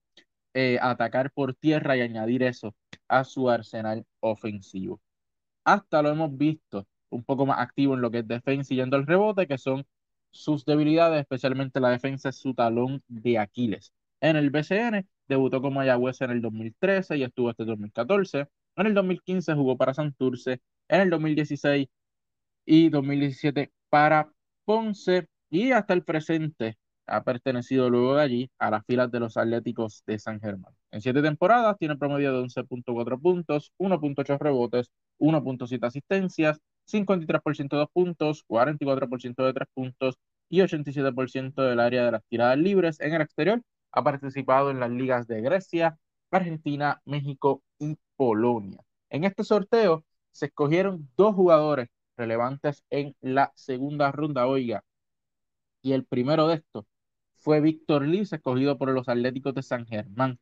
eh, 0.53 0.79
atacar 0.81 1.31
por 1.31 1.55
tierra 1.55 1.97
y 1.97 2.01
añadir 2.01 2.43
eso 2.43 2.75
a 3.07 3.23
su 3.23 3.49
arsenal 3.49 4.05
ofensivo. 4.19 5.01
Hasta 5.63 6.01
lo 6.01 6.09
hemos 6.09 6.35
visto 6.37 6.87
un 7.09 7.23
poco 7.23 7.45
más 7.45 7.59
activo 7.59 7.95
en 7.95 8.01
lo 8.01 8.11
que 8.11 8.19
es 8.19 8.27
defensa 8.27 8.73
y 8.73 8.77
yendo 8.77 8.97
al 8.97 9.07
rebote, 9.07 9.47
que 9.47 9.57
son 9.57 9.85
sus 10.31 10.65
debilidades, 10.65 11.21
especialmente 11.21 11.79
la 11.79 11.89
defensa 11.91 12.29
es 12.29 12.37
su 12.37 12.53
talón 12.53 13.03
de 13.07 13.37
Aquiles. 13.39 13.93
En 14.23 14.37
el 14.37 14.51
BCN 14.51 15.05
debutó 15.27 15.61
con 15.61 15.73
Mayagüez 15.73 16.21
en 16.21 16.31
el 16.31 16.41
2013 16.41 17.17
y 17.17 17.23
estuvo 17.23 17.49
hasta 17.49 17.63
el 17.63 17.67
2014. 17.67 18.47
En 18.77 18.87
el 18.87 18.93
2015 18.93 19.53
jugó 19.53 19.75
para 19.75 19.93
Santurce, 19.93 20.61
en 20.87 21.01
el 21.01 21.09
2016 21.09 21.89
y 22.65 22.89
2017 22.89 23.73
para 23.89 24.31
Ponce 24.63 25.27
y 25.49 25.73
hasta 25.73 25.93
el 25.93 26.05
presente 26.05 26.77
ha 27.05 27.21
pertenecido 27.25 27.89
luego 27.89 28.15
de 28.15 28.21
allí 28.21 28.51
a 28.59 28.71
las 28.71 28.85
filas 28.85 29.11
de 29.11 29.19
los 29.19 29.35
Atléticos 29.35 30.03
de 30.07 30.17
San 30.17 30.39
Germán. 30.39 30.73
En 30.91 31.01
siete 31.01 31.21
temporadas 31.21 31.77
tiene 31.77 31.97
promedio 31.97 32.31
de 32.31 32.45
11.4 32.45 33.21
puntos, 33.21 33.73
1.8 33.77 34.39
rebotes, 34.39 34.89
1.7 35.19 35.85
asistencias, 35.85 36.61
53% 36.89 37.77
de 37.77 37.87
puntos, 37.91 38.45
44% 38.47 39.45
de 39.45 39.53
tres 39.53 39.67
puntos 39.73 40.15
y 40.47 40.61
87% 40.61 41.61
del 41.61 41.81
área 41.81 42.05
de 42.05 42.11
las 42.11 42.23
tiradas 42.29 42.57
libres 42.57 43.01
en 43.01 43.15
el 43.15 43.21
exterior. 43.21 43.61
Ha 43.93 44.03
participado 44.03 44.71
en 44.71 44.79
las 44.79 44.91
ligas 44.91 45.27
de 45.27 45.41
Grecia, 45.41 45.97
Argentina, 46.31 47.01
México 47.05 47.63
y 47.79 47.97
Polonia. 48.15 48.83
En 49.09 49.23
este 49.23 49.43
sorteo 49.43 50.03
se 50.31 50.47
escogieron 50.47 51.09
dos 51.15 51.35
jugadores 51.35 51.89
relevantes 52.17 52.83
en 52.89 53.15
la 53.21 53.53
segunda 53.55 54.11
ronda, 54.11 54.47
oiga, 54.47 54.83
y 55.83 55.93
el 55.93 56.05
primero 56.05 56.47
de 56.47 56.55
estos 56.55 56.85
fue 57.35 57.61
Víctor 57.61 58.03
Liz, 58.07 58.33
escogido 58.33 58.77
por 58.77 58.89
los 58.89 59.09
Atléticos 59.09 59.53
de 59.53 59.63
San 59.63 59.85
Germán. 59.85 60.39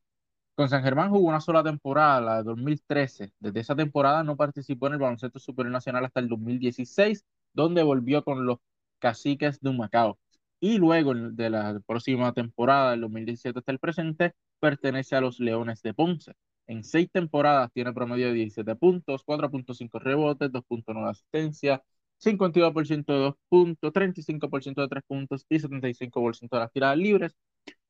Con 0.56 0.70
San 0.70 0.84
Germán 0.84 1.10
jugó 1.12 1.30
una 1.30 1.42
sola 1.42 1.64
temporada, 1.64 2.22
la 2.22 2.38
de 2.38 2.44
2013. 2.44 3.34
Desde 3.40 3.60
esa 3.62 3.76
temporada 3.76 4.24
no 4.24 4.38
participó 4.38 4.88
en 4.88 4.94
el 4.94 5.00
baloncesto 5.00 5.40
superior 5.40 5.74
nacional 5.74 6.06
hasta 6.06 6.20
el 6.20 6.30
2016, 6.30 7.26
donde 7.54 7.84
volvió 7.84 8.24
con 8.24 8.46
los 8.46 8.60
Caciques 9.00 9.60
de 9.62 9.70
Humacao. 9.72 10.20
Y 10.62 10.78
luego 10.78 11.14
de 11.16 11.50
la 11.50 11.82
próxima 11.88 12.34
temporada, 12.34 12.92
del 12.92 13.02
2017 13.02 13.60
hasta 13.60 13.72
el 13.72 13.80
presente, 13.80 14.34
pertenece 14.60 15.16
a 15.16 15.22
los 15.22 15.40
Leones 15.40 15.82
de 15.82 15.94
Ponce. 15.94 16.34
En 16.68 16.84
seis 16.84 17.10
temporadas 17.12 17.72
tiene 17.74 17.94
promedio 17.94 18.28
de 18.28 18.34
17 18.34 18.76
puntos, 18.76 19.24
4.5 19.26 20.00
rebotes, 20.00 20.52
2.9 20.52 21.10
asistencia, 21.10 21.84
52% 22.20 23.12
de 23.14 23.20
2 23.20 23.36
puntos, 23.50 23.92
35% 23.92 24.82
de 24.84 24.88
3 24.88 25.04
puntos 25.08 25.46
y 25.50 25.60
75% 25.60 26.58
de 26.58 26.60
las 26.60 26.72
tiradas 26.72 26.98
libres. 26.98 27.36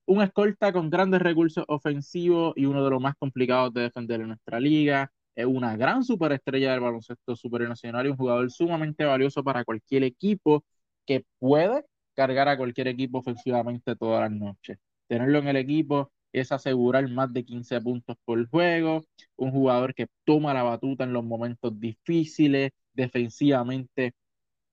Un 0.06 0.22
escolta 0.22 0.74
con 0.74 0.90
grandes 0.90 1.22
recursos 1.22 1.66
ofensivos 1.68 2.54
y 2.58 2.66
uno 2.66 2.84
de 2.84 2.90
los 2.92 3.02
más 3.02 3.16
complicados 3.20 3.74
de 3.74 3.82
defender 3.82 4.22
en 4.22 4.30
nuestra 4.30 4.60
liga. 4.60 5.12
Es 5.36 5.46
una 5.46 5.76
gran 5.78 6.04
superestrella 6.04 6.72
del 6.72 6.82
baloncesto 6.82 7.36
supernacional 7.36 8.06
y 8.08 8.10
un 8.10 8.18
jugador 8.18 8.52
sumamente 8.52 9.06
valioso 9.06 9.44
para 9.44 9.66
cualquier 9.66 10.04
equipo 10.04 10.64
que 11.06 11.26
puede 11.40 11.86
cargar 12.16 12.48
a 12.50 12.58
cualquier 12.58 12.88
equipo 12.88 13.20
ofensivamente 13.20 13.96
todas 13.96 14.22
las 14.22 14.32
noches. 14.40 14.78
Tenerlo 15.08 15.40
en 15.40 15.48
el 15.50 15.58
equipo 15.58 16.12
es 16.32 16.52
asegurar 16.52 17.08
más 17.10 17.34
de 17.34 17.44
15 17.46 17.82
puntos 17.82 18.16
por 18.26 18.48
juego, 18.50 19.04
un 19.36 19.52
jugador 19.52 19.94
que 19.94 20.08
toma 20.24 20.54
la 20.54 20.64
batuta 20.64 21.04
en 21.04 21.14
los 21.14 21.24
momentos 21.26 21.80
difíciles, 21.80 22.72
defensivamente 22.94 24.14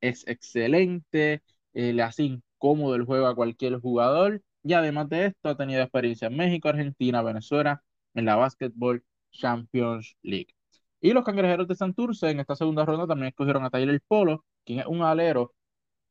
es 0.01 0.27
excelente, 0.29 1.43
eh, 1.75 1.93
le 1.93 2.03
hace 2.03 2.25
incómodo 2.25 2.95
el 2.95 3.05
juego 3.05 3.27
a 3.27 3.35
cualquier 3.35 3.81
jugador 3.81 4.43
y 4.63 4.73
además 4.75 5.09
de 5.09 5.27
esto 5.27 5.49
ha 5.51 5.57
tenido 5.57 5.83
experiencia 5.83 6.29
en 6.29 6.37
México, 6.37 6.69
Argentina, 6.69 7.23
Venezuela, 7.23 7.83
en 8.15 8.25
la 8.27 8.37
Basketball 8.37 9.05
Champions 9.33 10.17
League. 10.23 10.55
Y 11.01 11.13
los 11.13 11.25
cangrejeros 11.25 11.69
de 11.69 11.77
Santurce 11.77 12.31
en 12.31 12.41
esta 12.41 12.57
segunda 12.57 12.85
ronda 12.85 13.07
también 13.07 13.29
escogieron 13.29 13.65
a 13.65 13.71
Tyler 13.71 14.01
Polo, 14.07 14.45
quien 14.65 14.81
es 14.81 14.87
un 14.87 15.03
alero 15.03 15.55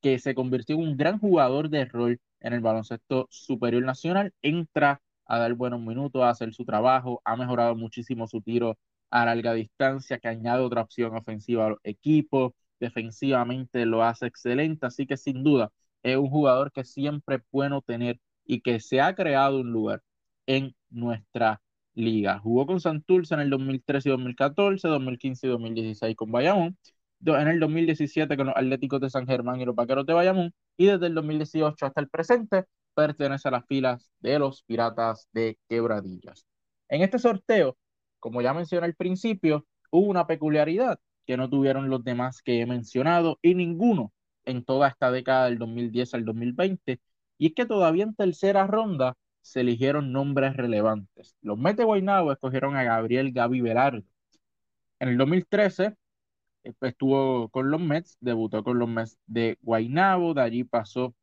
que 0.02 0.20
se 0.20 0.36
convirtió 0.36 0.76
en 0.76 0.82
un 0.82 0.98
gran 0.98 1.20
jugador 1.20 1.70
de 1.70 1.86
rol 1.86 2.20
en 2.40 2.54
el 2.54 2.62
baloncesto 2.62 3.28
superior 3.30 3.84
nacional. 3.84 4.34
Entra 4.42 5.02
a 5.26 5.40
dar 5.40 5.54
buenos 5.54 5.82
minutos, 5.82 6.24
a 6.24 6.30
hacer 6.30 6.54
su 6.54 6.66
trabajo, 6.66 7.22
ha 7.26 7.36
mejorado 7.36 7.76
muchísimo 7.76 8.28
su 8.28 8.42
tiro 8.42 8.78
a 9.10 9.26
larga 9.26 9.54
distancia, 9.54 10.20
que 10.20 10.28
añade 10.28 10.64
otra 10.64 10.82
opción 10.82 11.16
ofensiva 11.16 11.66
a 11.66 11.70
los 11.72 11.80
equipos, 11.84 12.54
defensivamente 12.80 13.86
lo 13.86 14.04
hace 14.04 14.28
excelente, 14.28 14.86
así 14.86 15.06
que 15.08 15.18
sin 15.18 15.44
duda 15.44 15.72
es 16.04 16.18
un 16.18 16.30
jugador 16.30 16.72
que 16.72 16.84
siempre 16.84 17.38
es 17.38 17.42
bueno 17.52 17.82
tener 17.82 18.20
y 18.46 18.62
que 18.62 18.80
se 18.80 19.02
ha 19.02 19.16
creado 19.16 19.60
un 19.62 19.72
lugar 19.72 20.02
en 20.46 20.76
nuestra 20.90 21.62
liga. 21.94 22.40
Jugó 22.40 22.66
con 22.68 22.80
Santurce 22.80 23.34
en 23.34 23.42
el 23.42 23.50
2013 23.50 24.10
y 24.10 24.12
2014, 24.12 24.88
2015 24.88 25.48
y 25.48 25.50
2016 25.50 26.16
con 26.16 26.32
Bayamón, 26.32 26.78
en 27.26 27.48
el 27.48 27.60
2017 27.60 28.38
con 28.38 28.48
los 28.48 28.56
Atléticos 28.56 29.02
de 29.02 29.10
San 29.10 29.28
Germán 29.28 29.60
y 29.60 29.66
los 29.66 29.76
Vaqueros 29.76 30.06
de 30.06 30.14
Bayamón, 30.14 30.54
y 30.78 30.86
desde 30.86 31.08
el 31.08 31.16
2018 31.16 31.86
hasta 31.86 32.02
el 32.02 32.10
presente 32.10 32.66
pertenece 32.94 33.48
a 33.48 33.52
las 33.52 33.66
filas 33.66 34.12
de 34.20 34.40
los 34.40 34.64
Piratas 34.64 35.28
de 35.32 35.58
Quebradillas. 35.70 36.46
En 36.90 37.02
este 37.02 37.20
sorteo, 37.20 37.78
como 38.20 38.42
ya 38.42 38.54
mencioné 38.54 38.86
al 38.86 38.96
principio, 38.96 39.66
hubo 39.92 40.08
una 40.08 40.28
peculiaridad 40.28 41.00
que 41.26 41.38
no 41.38 41.50
tuvieron 41.50 41.90
los 41.90 42.04
demás 42.04 42.42
que 42.42 42.62
he 42.62 42.66
mencionado 42.66 43.38
y 43.42 43.56
ninguno 43.56 44.14
en 44.46 44.64
toda 44.64 44.88
esta 44.88 45.12
década 45.12 45.46
del 45.46 45.58
2010 45.58 46.14
al 46.14 46.26
2020, 46.26 47.00
y 47.38 47.48
es 47.48 47.54
que 47.54 47.66
todavía 47.66 48.04
en 48.04 48.16
tercera 48.16 48.66
ronda 48.66 49.16
se 49.42 49.62
eligieron 49.62 50.12
nombres 50.12 50.56
relevantes. 50.56 51.36
Los 51.42 51.58
Mets 51.58 51.78
de 51.78 51.84
Guaynabo 51.84 52.32
escogieron 52.32 52.76
a 52.76 52.84
Gabriel 52.84 53.32
Gaby 53.32 53.62
Velardo. 53.62 54.04
En 55.00 55.10
el 55.10 55.18
2013 55.18 55.86
eh, 55.86 55.96
estuvo 56.82 57.50
con 57.50 57.72
los 57.72 57.82
Mets, 57.82 58.18
debutó 58.20 58.64
con 58.64 58.80
los 58.80 58.90
Mets 58.90 59.18
de 59.26 59.58
Guaynabo, 59.62 60.34
de 60.34 60.42
allí 60.42 60.64
pasó 60.64 61.16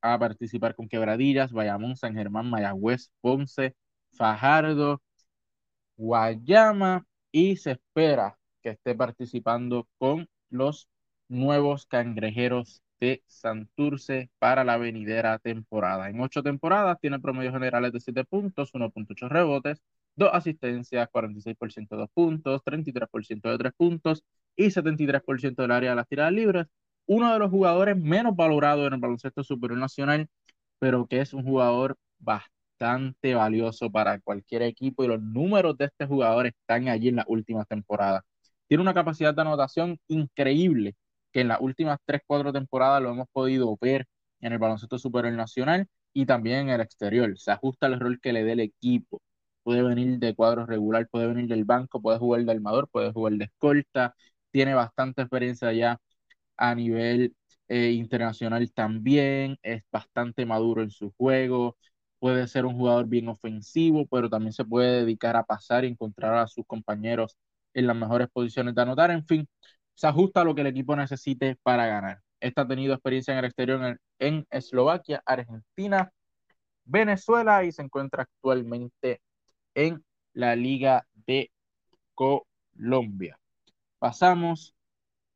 a 0.00 0.18
participar 0.18 0.74
con 0.74 0.88
Quebradillas, 0.88 1.52
Bayamón, 1.52 1.96
San 1.96 2.14
Germán, 2.14 2.50
Mayagüez, 2.50 3.10
Ponce, 3.20 3.74
Fajardo, 4.12 5.00
Guayama 5.96 7.06
y 7.30 7.56
se 7.56 7.72
espera 7.72 8.38
que 8.62 8.70
esté 8.70 8.94
participando 8.94 9.88
con 9.98 10.28
los 10.50 10.88
nuevos 11.28 11.86
cangrejeros 11.86 12.82
de 13.00 13.22
Santurce 13.26 14.30
para 14.38 14.64
la 14.64 14.76
venidera 14.76 15.38
temporada. 15.38 16.08
En 16.10 16.20
ocho 16.20 16.42
temporadas 16.42 16.98
tiene 17.00 17.18
promedios 17.20 17.54
generales 17.54 17.92
de 17.92 18.00
7 18.00 18.24
puntos, 18.24 18.72
1.8 18.74 19.28
rebotes, 19.28 19.82
2 20.16 20.30
asistencias, 20.32 21.08
46% 21.10 21.96
de 21.96 22.02
2 22.02 22.10
puntos, 22.14 22.62
33% 22.64 23.50
de 23.50 23.58
3 23.58 23.72
puntos 23.76 24.24
y 24.56 24.70
73% 24.70 25.62
del 25.62 25.70
área 25.70 25.90
de 25.90 25.96
las 25.96 26.08
tiradas 26.08 26.32
libres. 26.32 26.66
Uno 27.06 27.32
de 27.32 27.38
los 27.38 27.50
jugadores 27.50 27.96
menos 27.96 28.36
valorados 28.36 28.86
en 28.86 28.94
el 28.94 29.00
baloncesto 29.00 29.42
superior 29.42 29.78
nacional, 29.78 30.28
pero 30.78 31.06
que 31.06 31.20
es 31.20 31.34
un 31.34 31.44
jugador 31.44 31.96
bastante 32.18 33.34
valioso 33.34 33.90
para 33.90 34.20
cualquier 34.20 34.62
equipo 34.62 35.04
y 35.04 35.08
los 35.08 35.20
números 35.22 35.76
de 35.78 35.86
este 35.86 36.06
jugador 36.06 36.46
están 36.46 36.88
allí 36.88 37.08
en 37.08 37.16
las 37.16 37.26
últimas 37.28 37.66
temporadas. 37.68 38.22
Tiene 38.68 38.82
una 38.82 38.94
capacidad 38.94 39.34
de 39.34 39.42
anotación 39.42 39.98
increíble 40.08 40.94
que 41.32 41.40
en 41.40 41.48
las 41.48 41.60
últimas 41.60 41.98
3, 42.04 42.22
4 42.26 42.52
temporadas 42.52 43.02
lo 43.02 43.10
hemos 43.10 43.28
podido 43.32 43.76
ver 43.80 44.06
en 44.40 44.52
el 44.52 44.58
baloncesto 44.58 44.98
superior 44.98 45.34
nacional 45.34 45.86
y 46.12 46.26
también 46.26 46.60
en 46.60 46.70
el 46.70 46.80
exterior. 46.80 47.38
Se 47.38 47.52
ajusta 47.52 47.86
al 47.86 48.00
rol 48.00 48.20
que 48.20 48.32
le 48.32 48.44
dé 48.44 48.52
el 48.52 48.60
equipo. 48.60 49.20
Puede 49.62 49.82
venir 49.82 50.18
de 50.18 50.34
cuadro 50.34 50.66
regular, 50.66 51.08
puede 51.08 51.28
venir 51.28 51.46
del 51.48 51.64
banco, 51.64 52.00
puede 52.00 52.18
jugar 52.18 52.44
de 52.44 52.52
armador, 52.52 52.88
puede 52.88 53.12
jugar 53.12 53.34
de 53.34 53.44
escolta. 53.46 54.14
Tiene 54.50 54.74
bastante 54.74 55.22
experiencia 55.22 55.72
ya 55.72 55.98
a 56.56 56.74
nivel 56.74 57.34
eh, 57.68 57.92
internacional 57.92 58.72
también. 58.72 59.58
Es 59.62 59.82
bastante 59.92 60.46
maduro 60.46 60.82
en 60.82 60.90
su 60.90 61.12
juego. 61.16 61.76
Puede 62.18 62.46
ser 62.48 62.66
un 62.66 62.76
jugador 62.76 63.06
bien 63.06 63.28
ofensivo, 63.28 64.06
pero 64.06 64.30
también 64.30 64.52
se 64.52 64.64
puede 64.64 65.00
dedicar 65.00 65.36
a 65.36 65.44
pasar 65.44 65.84
y 65.84 65.88
encontrar 65.88 66.34
a 66.36 66.46
sus 66.46 66.64
compañeros 66.66 67.36
en 67.74 67.86
las 67.86 67.96
mejores 67.96 68.28
posiciones 68.32 68.74
de 68.74 68.82
anotar. 68.82 69.10
En 69.10 69.26
fin, 69.26 69.48
se 69.94 70.06
ajusta 70.06 70.40
a 70.42 70.44
lo 70.44 70.54
que 70.54 70.62
el 70.62 70.68
equipo 70.68 70.96
necesite 70.96 71.56
para 71.62 71.86
ganar. 71.86 72.20
Esta 72.40 72.62
ha 72.62 72.68
tenido 72.68 72.94
experiencia 72.94 73.32
en 73.32 73.38
el 73.38 73.44
exterior 73.46 73.98
en, 74.18 74.46
Eslovaquia, 74.50 75.22
Argentina, 75.26 76.12
Venezuela 76.84 77.64
y 77.64 77.72
se 77.72 77.82
encuentra 77.82 78.24
actualmente 78.24 79.22
en 79.74 80.04
la 80.34 80.56
Liga 80.56 81.06
de 81.26 81.50
Colombia. 82.14 83.38
Pasamos 83.98 84.74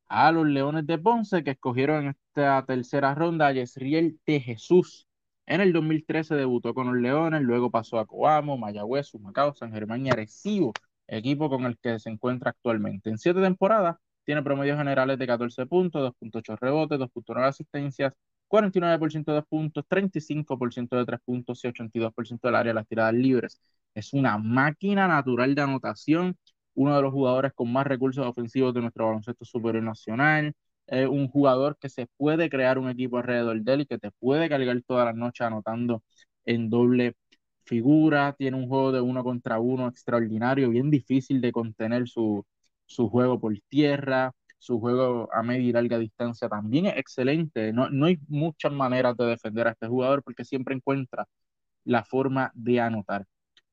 a 0.09 0.33
los 0.33 0.47
Leones 0.47 0.87
de 0.87 0.99
Ponce 0.99 1.45
que 1.45 1.53
escogieron 1.53 2.05
en 2.05 2.11
esta 2.11 2.65
tercera 2.67 3.15
ronda 3.15 3.49
a 3.49 3.53
Yesriel 3.53 4.19
de 4.27 4.41
Jesús. 4.41 5.07
En 5.47 5.61
el 5.61 5.73
2013 5.73 6.35
debutó 6.35 6.75
con 6.75 6.89
los 6.89 6.97
Leones, 6.97 7.43
luego 7.43 7.71
pasó 7.71 7.99
a 7.99 8.07
Coamo, 8.07 8.57
Mayagüez, 8.59 9.15
Humacao, 9.15 9.55
San 9.55 9.73
Germán 9.73 10.07
y 10.07 10.11
Arecibo, 10.11 10.73
equipo 11.07 11.49
con 11.49 11.65
el 11.67 11.79
que 11.79 11.99
se 11.99 12.11
encuentra 12.11 12.51
actualmente. 12.51 13.11
En 13.11 13.19
siete 13.19 13.41
temporadas 13.41 13.97
tiene 14.25 14.43
promedios 14.43 14.77
generales 14.79 15.19
de 15.19 15.27
14 15.27 15.67
puntos, 15.67 16.03
2.8 16.03 16.57
rebotes, 16.61 16.99
2.9 16.99 17.45
asistencias, 17.45 18.13
49% 18.49 19.33
de 19.33 19.43
puntos, 19.43 19.85
35% 19.89 20.97
de 20.97 21.05
3 21.05 21.21
puntos 21.25 21.65
y 21.65 21.69
82% 21.69 22.49
del 22.49 22.57
área 22.57 22.71
de 22.71 22.75
las 22.75 22.89
tiradas 22.89 23.15
libres. 23.15 23.61
Es 23.97 24.15
una 24.15 24.39
máquina 24.39 25.09
natural 25.09 25.55
de 25.57 25.63
anotación, 25.63 26.37
uno 26.75 26.97
de 26.97 27.03
los 27.03 27.13
jugadores 27.13 27.53
con 27.55 27.73
más 27.73 27.87
recursos 27.87 28.27
ofensivos 28.27 28.75
de 28.75 28.83
nuestro 28.83 29.07
baloncesto 29.07 29.45
superior 29.47 29.83
nacional, 29.85 30.53
es 30.87 31.09
un 31.09 31.29
jugador 31.29 31.77
que 31.79 31.89
se 31.89 32.07
puede 32.19 32.51
crear 32.51 32.79
un 32.79 32.91
equipo 32.91 33.19
alrededor 33.19 33.61
de 33.63 33.75
él 33.75 33.81
y 33.83 33.87
que 33.87 33.99
te 33.99 34.11
puede 34.13 34.49
cargar 34.49 34.81
todas 34.87 35.07
las 35.07 35.17
noches 35.17 35.47
anotando 35.47 36.03
en 36.45 36.71
doble 36.71 37.17
figura, 37.65 38.35
tiene 38.39 38.57
un 38.59 38.69
juego 38.69 38.93
de 38.93 39.01
uno 39.01 39.25
contra 39.25 39.59
uno 39.61 39.89
extraordinario, 39.89 40.71
bien 40.71 40.91
difícil 40.91 41.41
de 41.41 41.53
contener 41.53 42.09
su, 42.09 42.45
su 42.87 43.09
juego 43.09 43.41
por 43.41 43.55
tierra, 43.69 44.33
su 44.59 44.79
juego 44.81 45.29
a 45.33 45.43
media 45.43 45.69
y 45.69 45.73
larga 45.73 45.99
distancia 45.99 46.49
también 46.49 46.87
es 46.87 46.97
excelente. 46.99 47.73
No, 47.73 47.91
no 47.91 48.07
hay 48.07 48.19
muchas 48.29 48.73
maneras 48.73 49.17
de 49.17 49.27
defender 49.27 49.67
a 49.69 49.73
este 49.73 49.89
jugador 49.89 50.23
porque 50.23 50.45
siempre 50.45 50.75
encuentra 50.75 51.27
la 51.85 52.05
forma 52.05 52.53
de 52.55 52.81
anotar. 52.81 53.27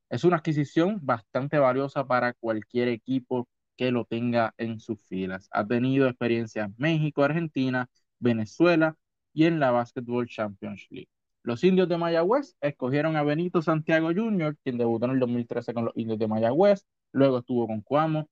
Es 0.10 0.24
una 0.24 0.38
adquisición 0.38 0.99
bastante 1.01 1.58
valiosa 1.60 2.06
para 2.06 2.34
cualquier 2.34 2.88
equipo 2.89 3.47
que 3.76 3.91
lo 3.91 4.06
tenga 4.06 4.54
en 4.58 4.80
sus 4.80 5.01
filas. 5.04 5.49
Ha 5.51 5.66
tenido 5.66 6.08
experiencia 6.08 6.66
en 6.66 6.76
México, 6.78 7.24
Argentina, 7.24 7.89
Venezuela 8.20 8.95
y 9.34 9.45
en 9.45 9.60
la 9.60 9.72
Basketball 9.72 10.28
Champions 10.28 10.86
League. 10.89 11.10
Los 11.41 11.64
indios 11.64 11.89
de 11.89 11.97
Mayagüez 11.97 12.56
escogieron 12.62 13.18
a 13.18 13.24
Benito 13.24 13.62
Santiago 13.62 14.10
Jr., 14.16 14.56
quien 14.64 14.78
debutó 14.78 15.06
en 15.06 15.12
el 15.12 15.20
2013 15.20 15.74
con 15.74 15.86
los 15.86 15.97
indios 15.97 16.20
de 16.20 16.28
Mayagüez, 16.28 16.86
luego 17.12 17.39
estuvo 17.39 17.68
con 17.68 17.82
Cuamo, 17.82 18.30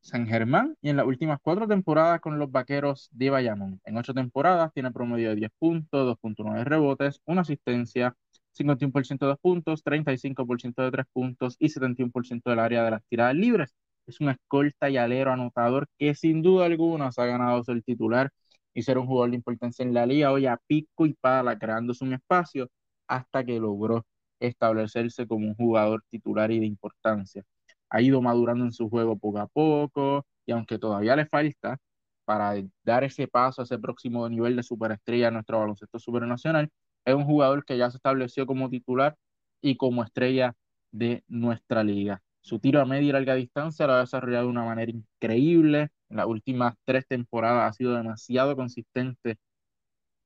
San 0.00 0.26
Germán 0.26 0.76
y 0.80 0.90
en 0.90 0.96
las 0.96 1.06
últimas 1.06 1.38
cuatro 1.42 1.66
temporadas 1.68 2.20
con 2.20 2.38
los 2.38 2.50
Vaqueros 2.50 3.08
de 3.12 3.30
Bayamón. 3.30 3.80
En 3.84 3.96
ocho 3.96 4.14
temporadas 4.14 4.72
tiene 4.72 4.92
promedio 4.92 5.30
de 5.30 5.36
10 5.36 5.50
puntos, 5.58 6.06
2.9 6.06 6.64
rebotes, 6.64 7.20
una 7.26 7.42
asistencia, 7.42 8.16
51% 8.58 9.28
de 9.28 9.36
puntos, 9.36 9.82
35% 9.84 10.82
de 10.82 10.90
3 10.90 11.06
puntos 11.12 11.56
y 11.58 11.68
71% 11.70 12.50
del 12.50 12.58
área 12.60 12.84
de 12.84 12.90
las 12.92 13.02
tiradas 13.08 13.34
libres. 13.34 13.74
Es 14.06 14.20
un 14.20 14.30
escolta 14.30 14.90
y 14.90 14.96
alero 14.96 15.32
anotador 15.32 15.86
que 15.98 16.14
sin 16.14 16.42
duda 16.42 16.66
alguna 16.66 17.12
se 17.12 17.22
ha 17.22 17.26
ganado 17.26 17.62
ser 17.64 17.82
titular 17.82 18.30
y 18.74 18.82
ser 18.82 18.98
un 18.98 19.06
jugador 19.06 19.30
de 19.30 19.36
importancia 19.36 19.82
en 19.84 19.94
la 19.94 20.06
liga, 20.06 20.32
hoy 20.32 20.46
a 20.46 20.58
pico 20.66 21.06
y 21.06 21.14
pala 21.14 21.58
creándose 21.58 22.04
un 22.04 22.14
espacio 22.14 22.68
hasta 23.06 23.44
que 23.44 23.58
logró 23.60 24.04
establecerse 24.40 25.26
como 25.26 25.46
un 25.48 25.54
jugador 25.54 26.04
titular 26.10 26.50
y 26.52 26.60
de 26.60 26.66
importancia 26.66 27.44
ha 27.90 28.00
ido 28.02 28.20
madurando 28.22 28.64
en 28.64 28.72
su 28.72 28.88
juego 28.88 29.18
poco 29.18 29.38
a 29.38 29.46
poco 29.46 30.26
y 30.46 30.52
aunque 30.52 30.78
todavía 30.78 31.16
le 31.16 31.26
falta 31.26 31.78
para 32.24 32.54
dar 32.82 33.04
ese 33.04 33.28
paso 33.28 33.62
ese 33.62 33.78
próximo 33.78 34.28
nivel 34.28 34.56
de 34.56 34.62
superestrella 34.62 35.28
en 35.28 35.34
nuestro 35.34 35.58
baloncesto 35.60 35.98
supernacional, 35.98 36.70
es 37.04 37.14
un 37.14 37.24
jugador 37.24 37.64
que 37.64 37.76
ya 37.78 37.90
se 37.90 37.96
estableció 37.96 38.46
como 38.46 38.68
titular 38.70 39.16
y 39.60 39.76
como 39.76 40.02
estrella 40.04 40.54
de 40.90 41.24
nuestra 41.28 41.82
liga. 41.84 42.22
Su 42.40 42.58
tiro 42.60 42.80
a 42.80 42.84
media 42.86 43.08
y 43.08 43.12
larga 43.12 43.34
distancia 43.34 43.86
lo 43.86 43.94
ha 43.94 44.00
desarrollado 44.00 44.44
de 44.44 44.50
una 44.50 44.64
manera 44.64 44.90
increíble. 44.90 45.88
En 46.08 46.16
las 46.16 46.26
últimas 46.26 46.74
tres 46.84 47.06
temporadas 47.06 47.70
ha 47.70 47.72
sido 47.74 47.94
demasiado 47.94 48.56
consistente 48.56 49.38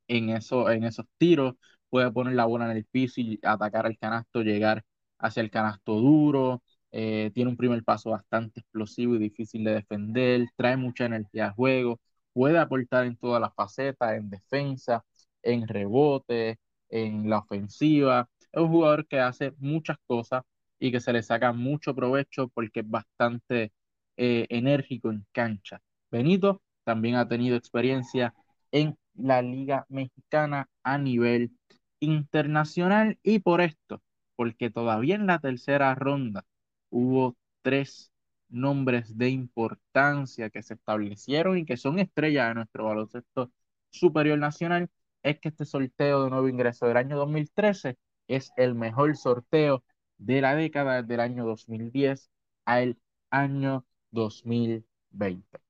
en, 0.08 0.30
eso, 0.30 0.70
en 0.70 0.84
esos 0.84 1.06
tiros. 1.18 1.54
Puede 1.90 2.10
poner 2.10 2.34
la 2.34 2.46
bola 2.46 2.70
en 2.70 2.76
el 2.76 2.84
piso 2.86 3.20
y 3.20 3.38
atacar 3.42 3.86
al 3.86 3.98
canasto, 3.98 4.42
llegar 4.42 4.84
hacia 5.18 5.42
el 5.42 5.50
canasto 5.50 5.94
duro. 6.00 6.62
Eh, 6.92 7.30
tiene 7.34 7.50
un 7.50 7.56
primer 7.56 7.82
paso 7.84 8.10
bastante 8.10 8.60
explosivo 8.60 9.14
y 9.14 9.18
difícil 9.18 9.64
de 9.64 9.72
defender, 9.74 10.46
trae 10.56 10.76
mucha 10.76 11.06
energía 11.06 11.46
al 11.46 11.52
juego, 11.54 11.98
puede 12.34 12.58
aportar 12.58 13.06
en 13.06 13.16
todas 13.16 13.40
las 13.40 13.54
facetas, 13.54 14.12
en 14.14 14.28
defensa, 14.28 15.02
en 15.42 15.68
rebote, 15.68 16.58
en 16.88 17.28
la 17.30 17.38
ofensiva. 17.38 18.28
Es 18.52 18.60
un 18.62 18.68
jugador 18.68 19.06
que 19.06 19.20
hace 19.20 19.52
muchas 19.58 19.96
cosas 20.06 20.42
y 20.78 20.92
que 20.92 21.00
se 21.00 21.12
le 21.12 21.22
saca 21.22 21.52
mucho 21.52 21.94
provecho 21.94 22.48
porque 22.48 22.80
es 22.80 22.90
bastante 22.90 23.72
eh, 24.16 24.46
enérgico 24.50 25.10
en 25.10 25.26
cancha. 25.32 25.80
Benito 26.10 26.62
también 26.84 27.16
ha 27.16 27.28
tenido 27.28 27.56
experiencia 27.56 28.34
en 28.72 28.96
la 29.14 29.42
Liga 29.42 29.86
Mexicana 29.88 30.68
a 30.82 30.98
nivel 30.98 31.52
internacional 32.00 33.18
y 33.22 33.38
por 33.40 33.60
esto, 33.60 34.02
porque 34.36 34.70
todavía 34.70 35.14
en 35.14 35.26
la 35.26 35.38
tercera 35.38 35.94
ronda 35.94 36.44
hubo 36.90 37.36
tres 37.62 38.12
nombres 38.48 39.16
de 39.16 39.30
importancia 39.30 40.50
que 40.50 40.62
se 40.62 40.74
establecieron 40.74 41.58
y 41.58 41.64
que 41.64 41.76
son 41.76 41.98
estrellas 41.98 42.48
de 42.48 42.54
nuestro 42.54 42.84
baloncesto 42.84 43.50
superior 43.90 44.38
nacional, 44.38 44.90
es 45.22 45.38
que 45.40 45.48
este 45.48 45.64
sorteo 45.64 46.24
de 46.24 46.30
nuevo 46.30 46.48
ingreso 46.48 46.86
del 46.86 46.96
año 46.96 47.16
2013 47.16 47.98
es 48.28 48.52
el 48.56 48.74
mejor 48.74 49.16
sorteo 49.16 49.84
de 50.18 50.40
la 50.40 50.54
década 50.54 51.02
del 51.02 51.20
año 51.20 51.44
2010 51.46 52.30
al 52.64 52.98
año 53.30 53.84
2020. 54.10 55.60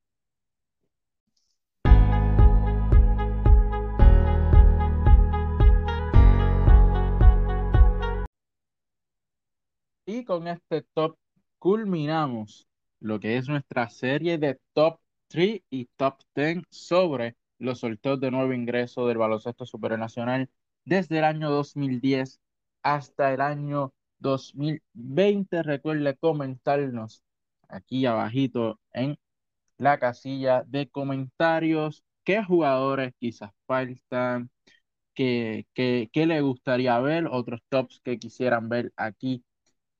Y 10.05 10.25
con 10.25 10.49
este 10.49 10.83
top 10.95 11.17
culminamos 11.59 12.67
lo 13.01 13.21
que 13.21 13.37
es 13.37 13.49
nuestra 13.49 13.89
serie 13.89 14.39
de 14.39 14.61
top 14.73 15.01
3 15.29 15.63
y 15.71 15.87
top 15.97 16.21
10 16.35 16.65
sobre 16.69 17.37
los 17.63 17.81
sorteos 17.81 18.21
de 18.21 18.31
nuevo 18.31 18.53
ingreso 18.53 19.07
del 19.07 19.19
baloncesto 19.19 19.65
supernacional 19.67 20.51
desde 20.85 21.19
el 21.19 21.25
año 21.25 21.51
2010 21.51 22.41
hasta 22.83 23.33
el 23.33 23.41
año 23.41 23.95
2020. 24.19 25.63
Recuerde 25.63 26.17
comentarnos 26.17 27.23
aquí 27.69 28.05
abajito 28.07 28.81
en 28.93 29.17
la 29.79 29.99
casilla 29.99 30.65
de 30.67 30.89
comentarios 30.91 32.05
qué 32.25 32.43
jugadores 32.45 33.15
quizás 33.19 33.53
faltan, 33.67 34.51
qué, 35.15 35.67
qué, 35.75 36.11
qué 36.13 36.27
le 36.27 36.41
gustaría 36.41 36.99
ver, 37.01 37.29
otros 37.29 37.61
tops 37.69 38.01
que 38.05 38.19
quisieran 38.19 38.69
ver 38.69 38.93
aquí 38.97 39.45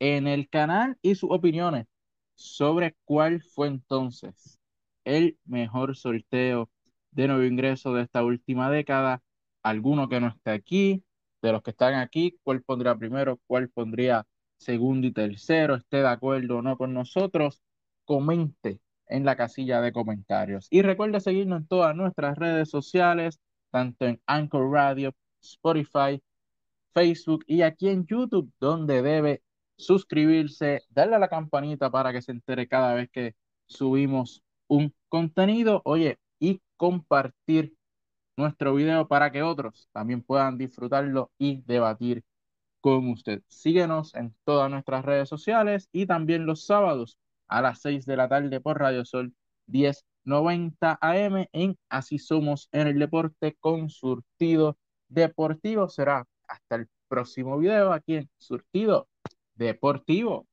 en 0.01 0.27
el 0.27 0.49
canal 0.49 0.99
y 1.03 1.15
sus 1.15 1.31
opiniones 1.31 1.87
sobre 2.35 2.97
cuál 3.05 3.43
fue 3.43 3.69
entonces 3.69 4.59
el 5.05 5.39
mejor 5.45 5.97
sorteo 5.97 6.71
de 7.13 7.29
nuevo 7.29 7.45
ingreso 7.45 7.95
de 7.95 8.03
esta 8.03 8.25
última 8.25 8.71
década. 8.71 9.23
Alguno 9.63 10.09
que 10.09 10.21
no 10.21 10.29
esté 10.29 10.51
aquí, 10.51 11.05
de 11.43 11.53
los 11.53 11.63
que 11.63 11.71
están 11.71 11.95
aquí, 11.95 12.39
cuál 12.43 12.63
pondría 12.63 12.97
primero, 12.97 13.41
cuál 13.47 13.69
pondría 13.69 14.27
segundo 14.59 15.07
y 15.07 15.13
tercero, 15.13 15.77
esté 15.77 15.99
de 15.99 16.09
acuerdo 16.09 16.59
o 16.59 16.63
no 16.63 16.77
con 16.77 16.95
nosotros, 16.95 17.61
comente 18.05 18.81
en 19.07 19.25
la 19.25 19.37
casilla 19.37 19.81
de 19.81 19.93
comentarios. 19.93 20.69
Y 20.71 20.83
recuerde 20.83 21.21
seguirnos 21.21 21.61
en 21.63 21.67
todas 21.67 21.95
nuestras 21.95 22.39
redes 22.39 22.71
sociales, 22.71 23.41
tanto 23.71 24.07
en 24.07 24.21
Anchor 24.27 24.71
Radio, 24.71 25.15
Spotify, 25.41 26.23
Facebook 26.95 27.45
y 27.47 27.63
aquí 27.63 27.89
en 27.89 28.07
YouTube, 28.07 28.53
donde 28.61 29.03
debe 29.03 29.43
suscribirse, 29.77 30.83
darle 30.91 31.17
a 31.17 31.19
la 31.19 31.29
campanita 31.29 31.91
para 31.91 32.13
que 32.13 32.23
se 32.23 32.33
entere 32.33 32.69
cada 32.69 32.95
vez 32.95 33.11
que 33.11 33.35
subimos 33.67 34.43
un 34.69 34.95
contenido, 35.09 35.83
oye, 35.85 36.19
y 36.43 36.61
compartir 36.77 37.77
nuestro 38.37 38.75
video 38.75 39.07
para 39.07 39.31
que 39.31 39.43
otros 39.45 39.89
también 39.93 40.23
puedan 40.23 40.59
disfrutarlo 40.59 41.31
y 41.39 41.63
debatir 41.63 42.25
con 42.81 43.09
usted. 43.11 43.43
Síguenos 43.47 44.13
en 44.17 44.35
todas 44.45 44.69
nuestras 44.69 45.05
redes 45.05 45.29
sociales 45.29 45.89
y 45.93 46.07
también 46.07 46.45
los 46.45 46.67
sábados 46.67 47.17
a 47.47 47.63
las 47.63 47.81
6 47.83 48.07
de 48.07 48.17
la 48.17 48.29
tarde 48.29 48.61
por 48.61 48.81
Radio 48.81 49.05
Sol 49.05 49.33
1090 49.69 50.99
AM 51.01 51.47
en 51.53 51.79
Así 51.89 52.19
Somos 52.19 52.69
en 52.73 52.89
el 52.89 52.99
Deporte 52.99 53.57
con 53.61 53.89
Surtido 53.89 54.77
Deportivo. 55.09 55.89
Será 55.89 56.27
hasta 56.49 56.75
el 56.75 56.89
próximo 57.07 57.57
video 57.57 57.93
aquí 57.93 58.17
en 58.17 58.31
Surtido 58.37 59.09
deportivo. 59.55 60.49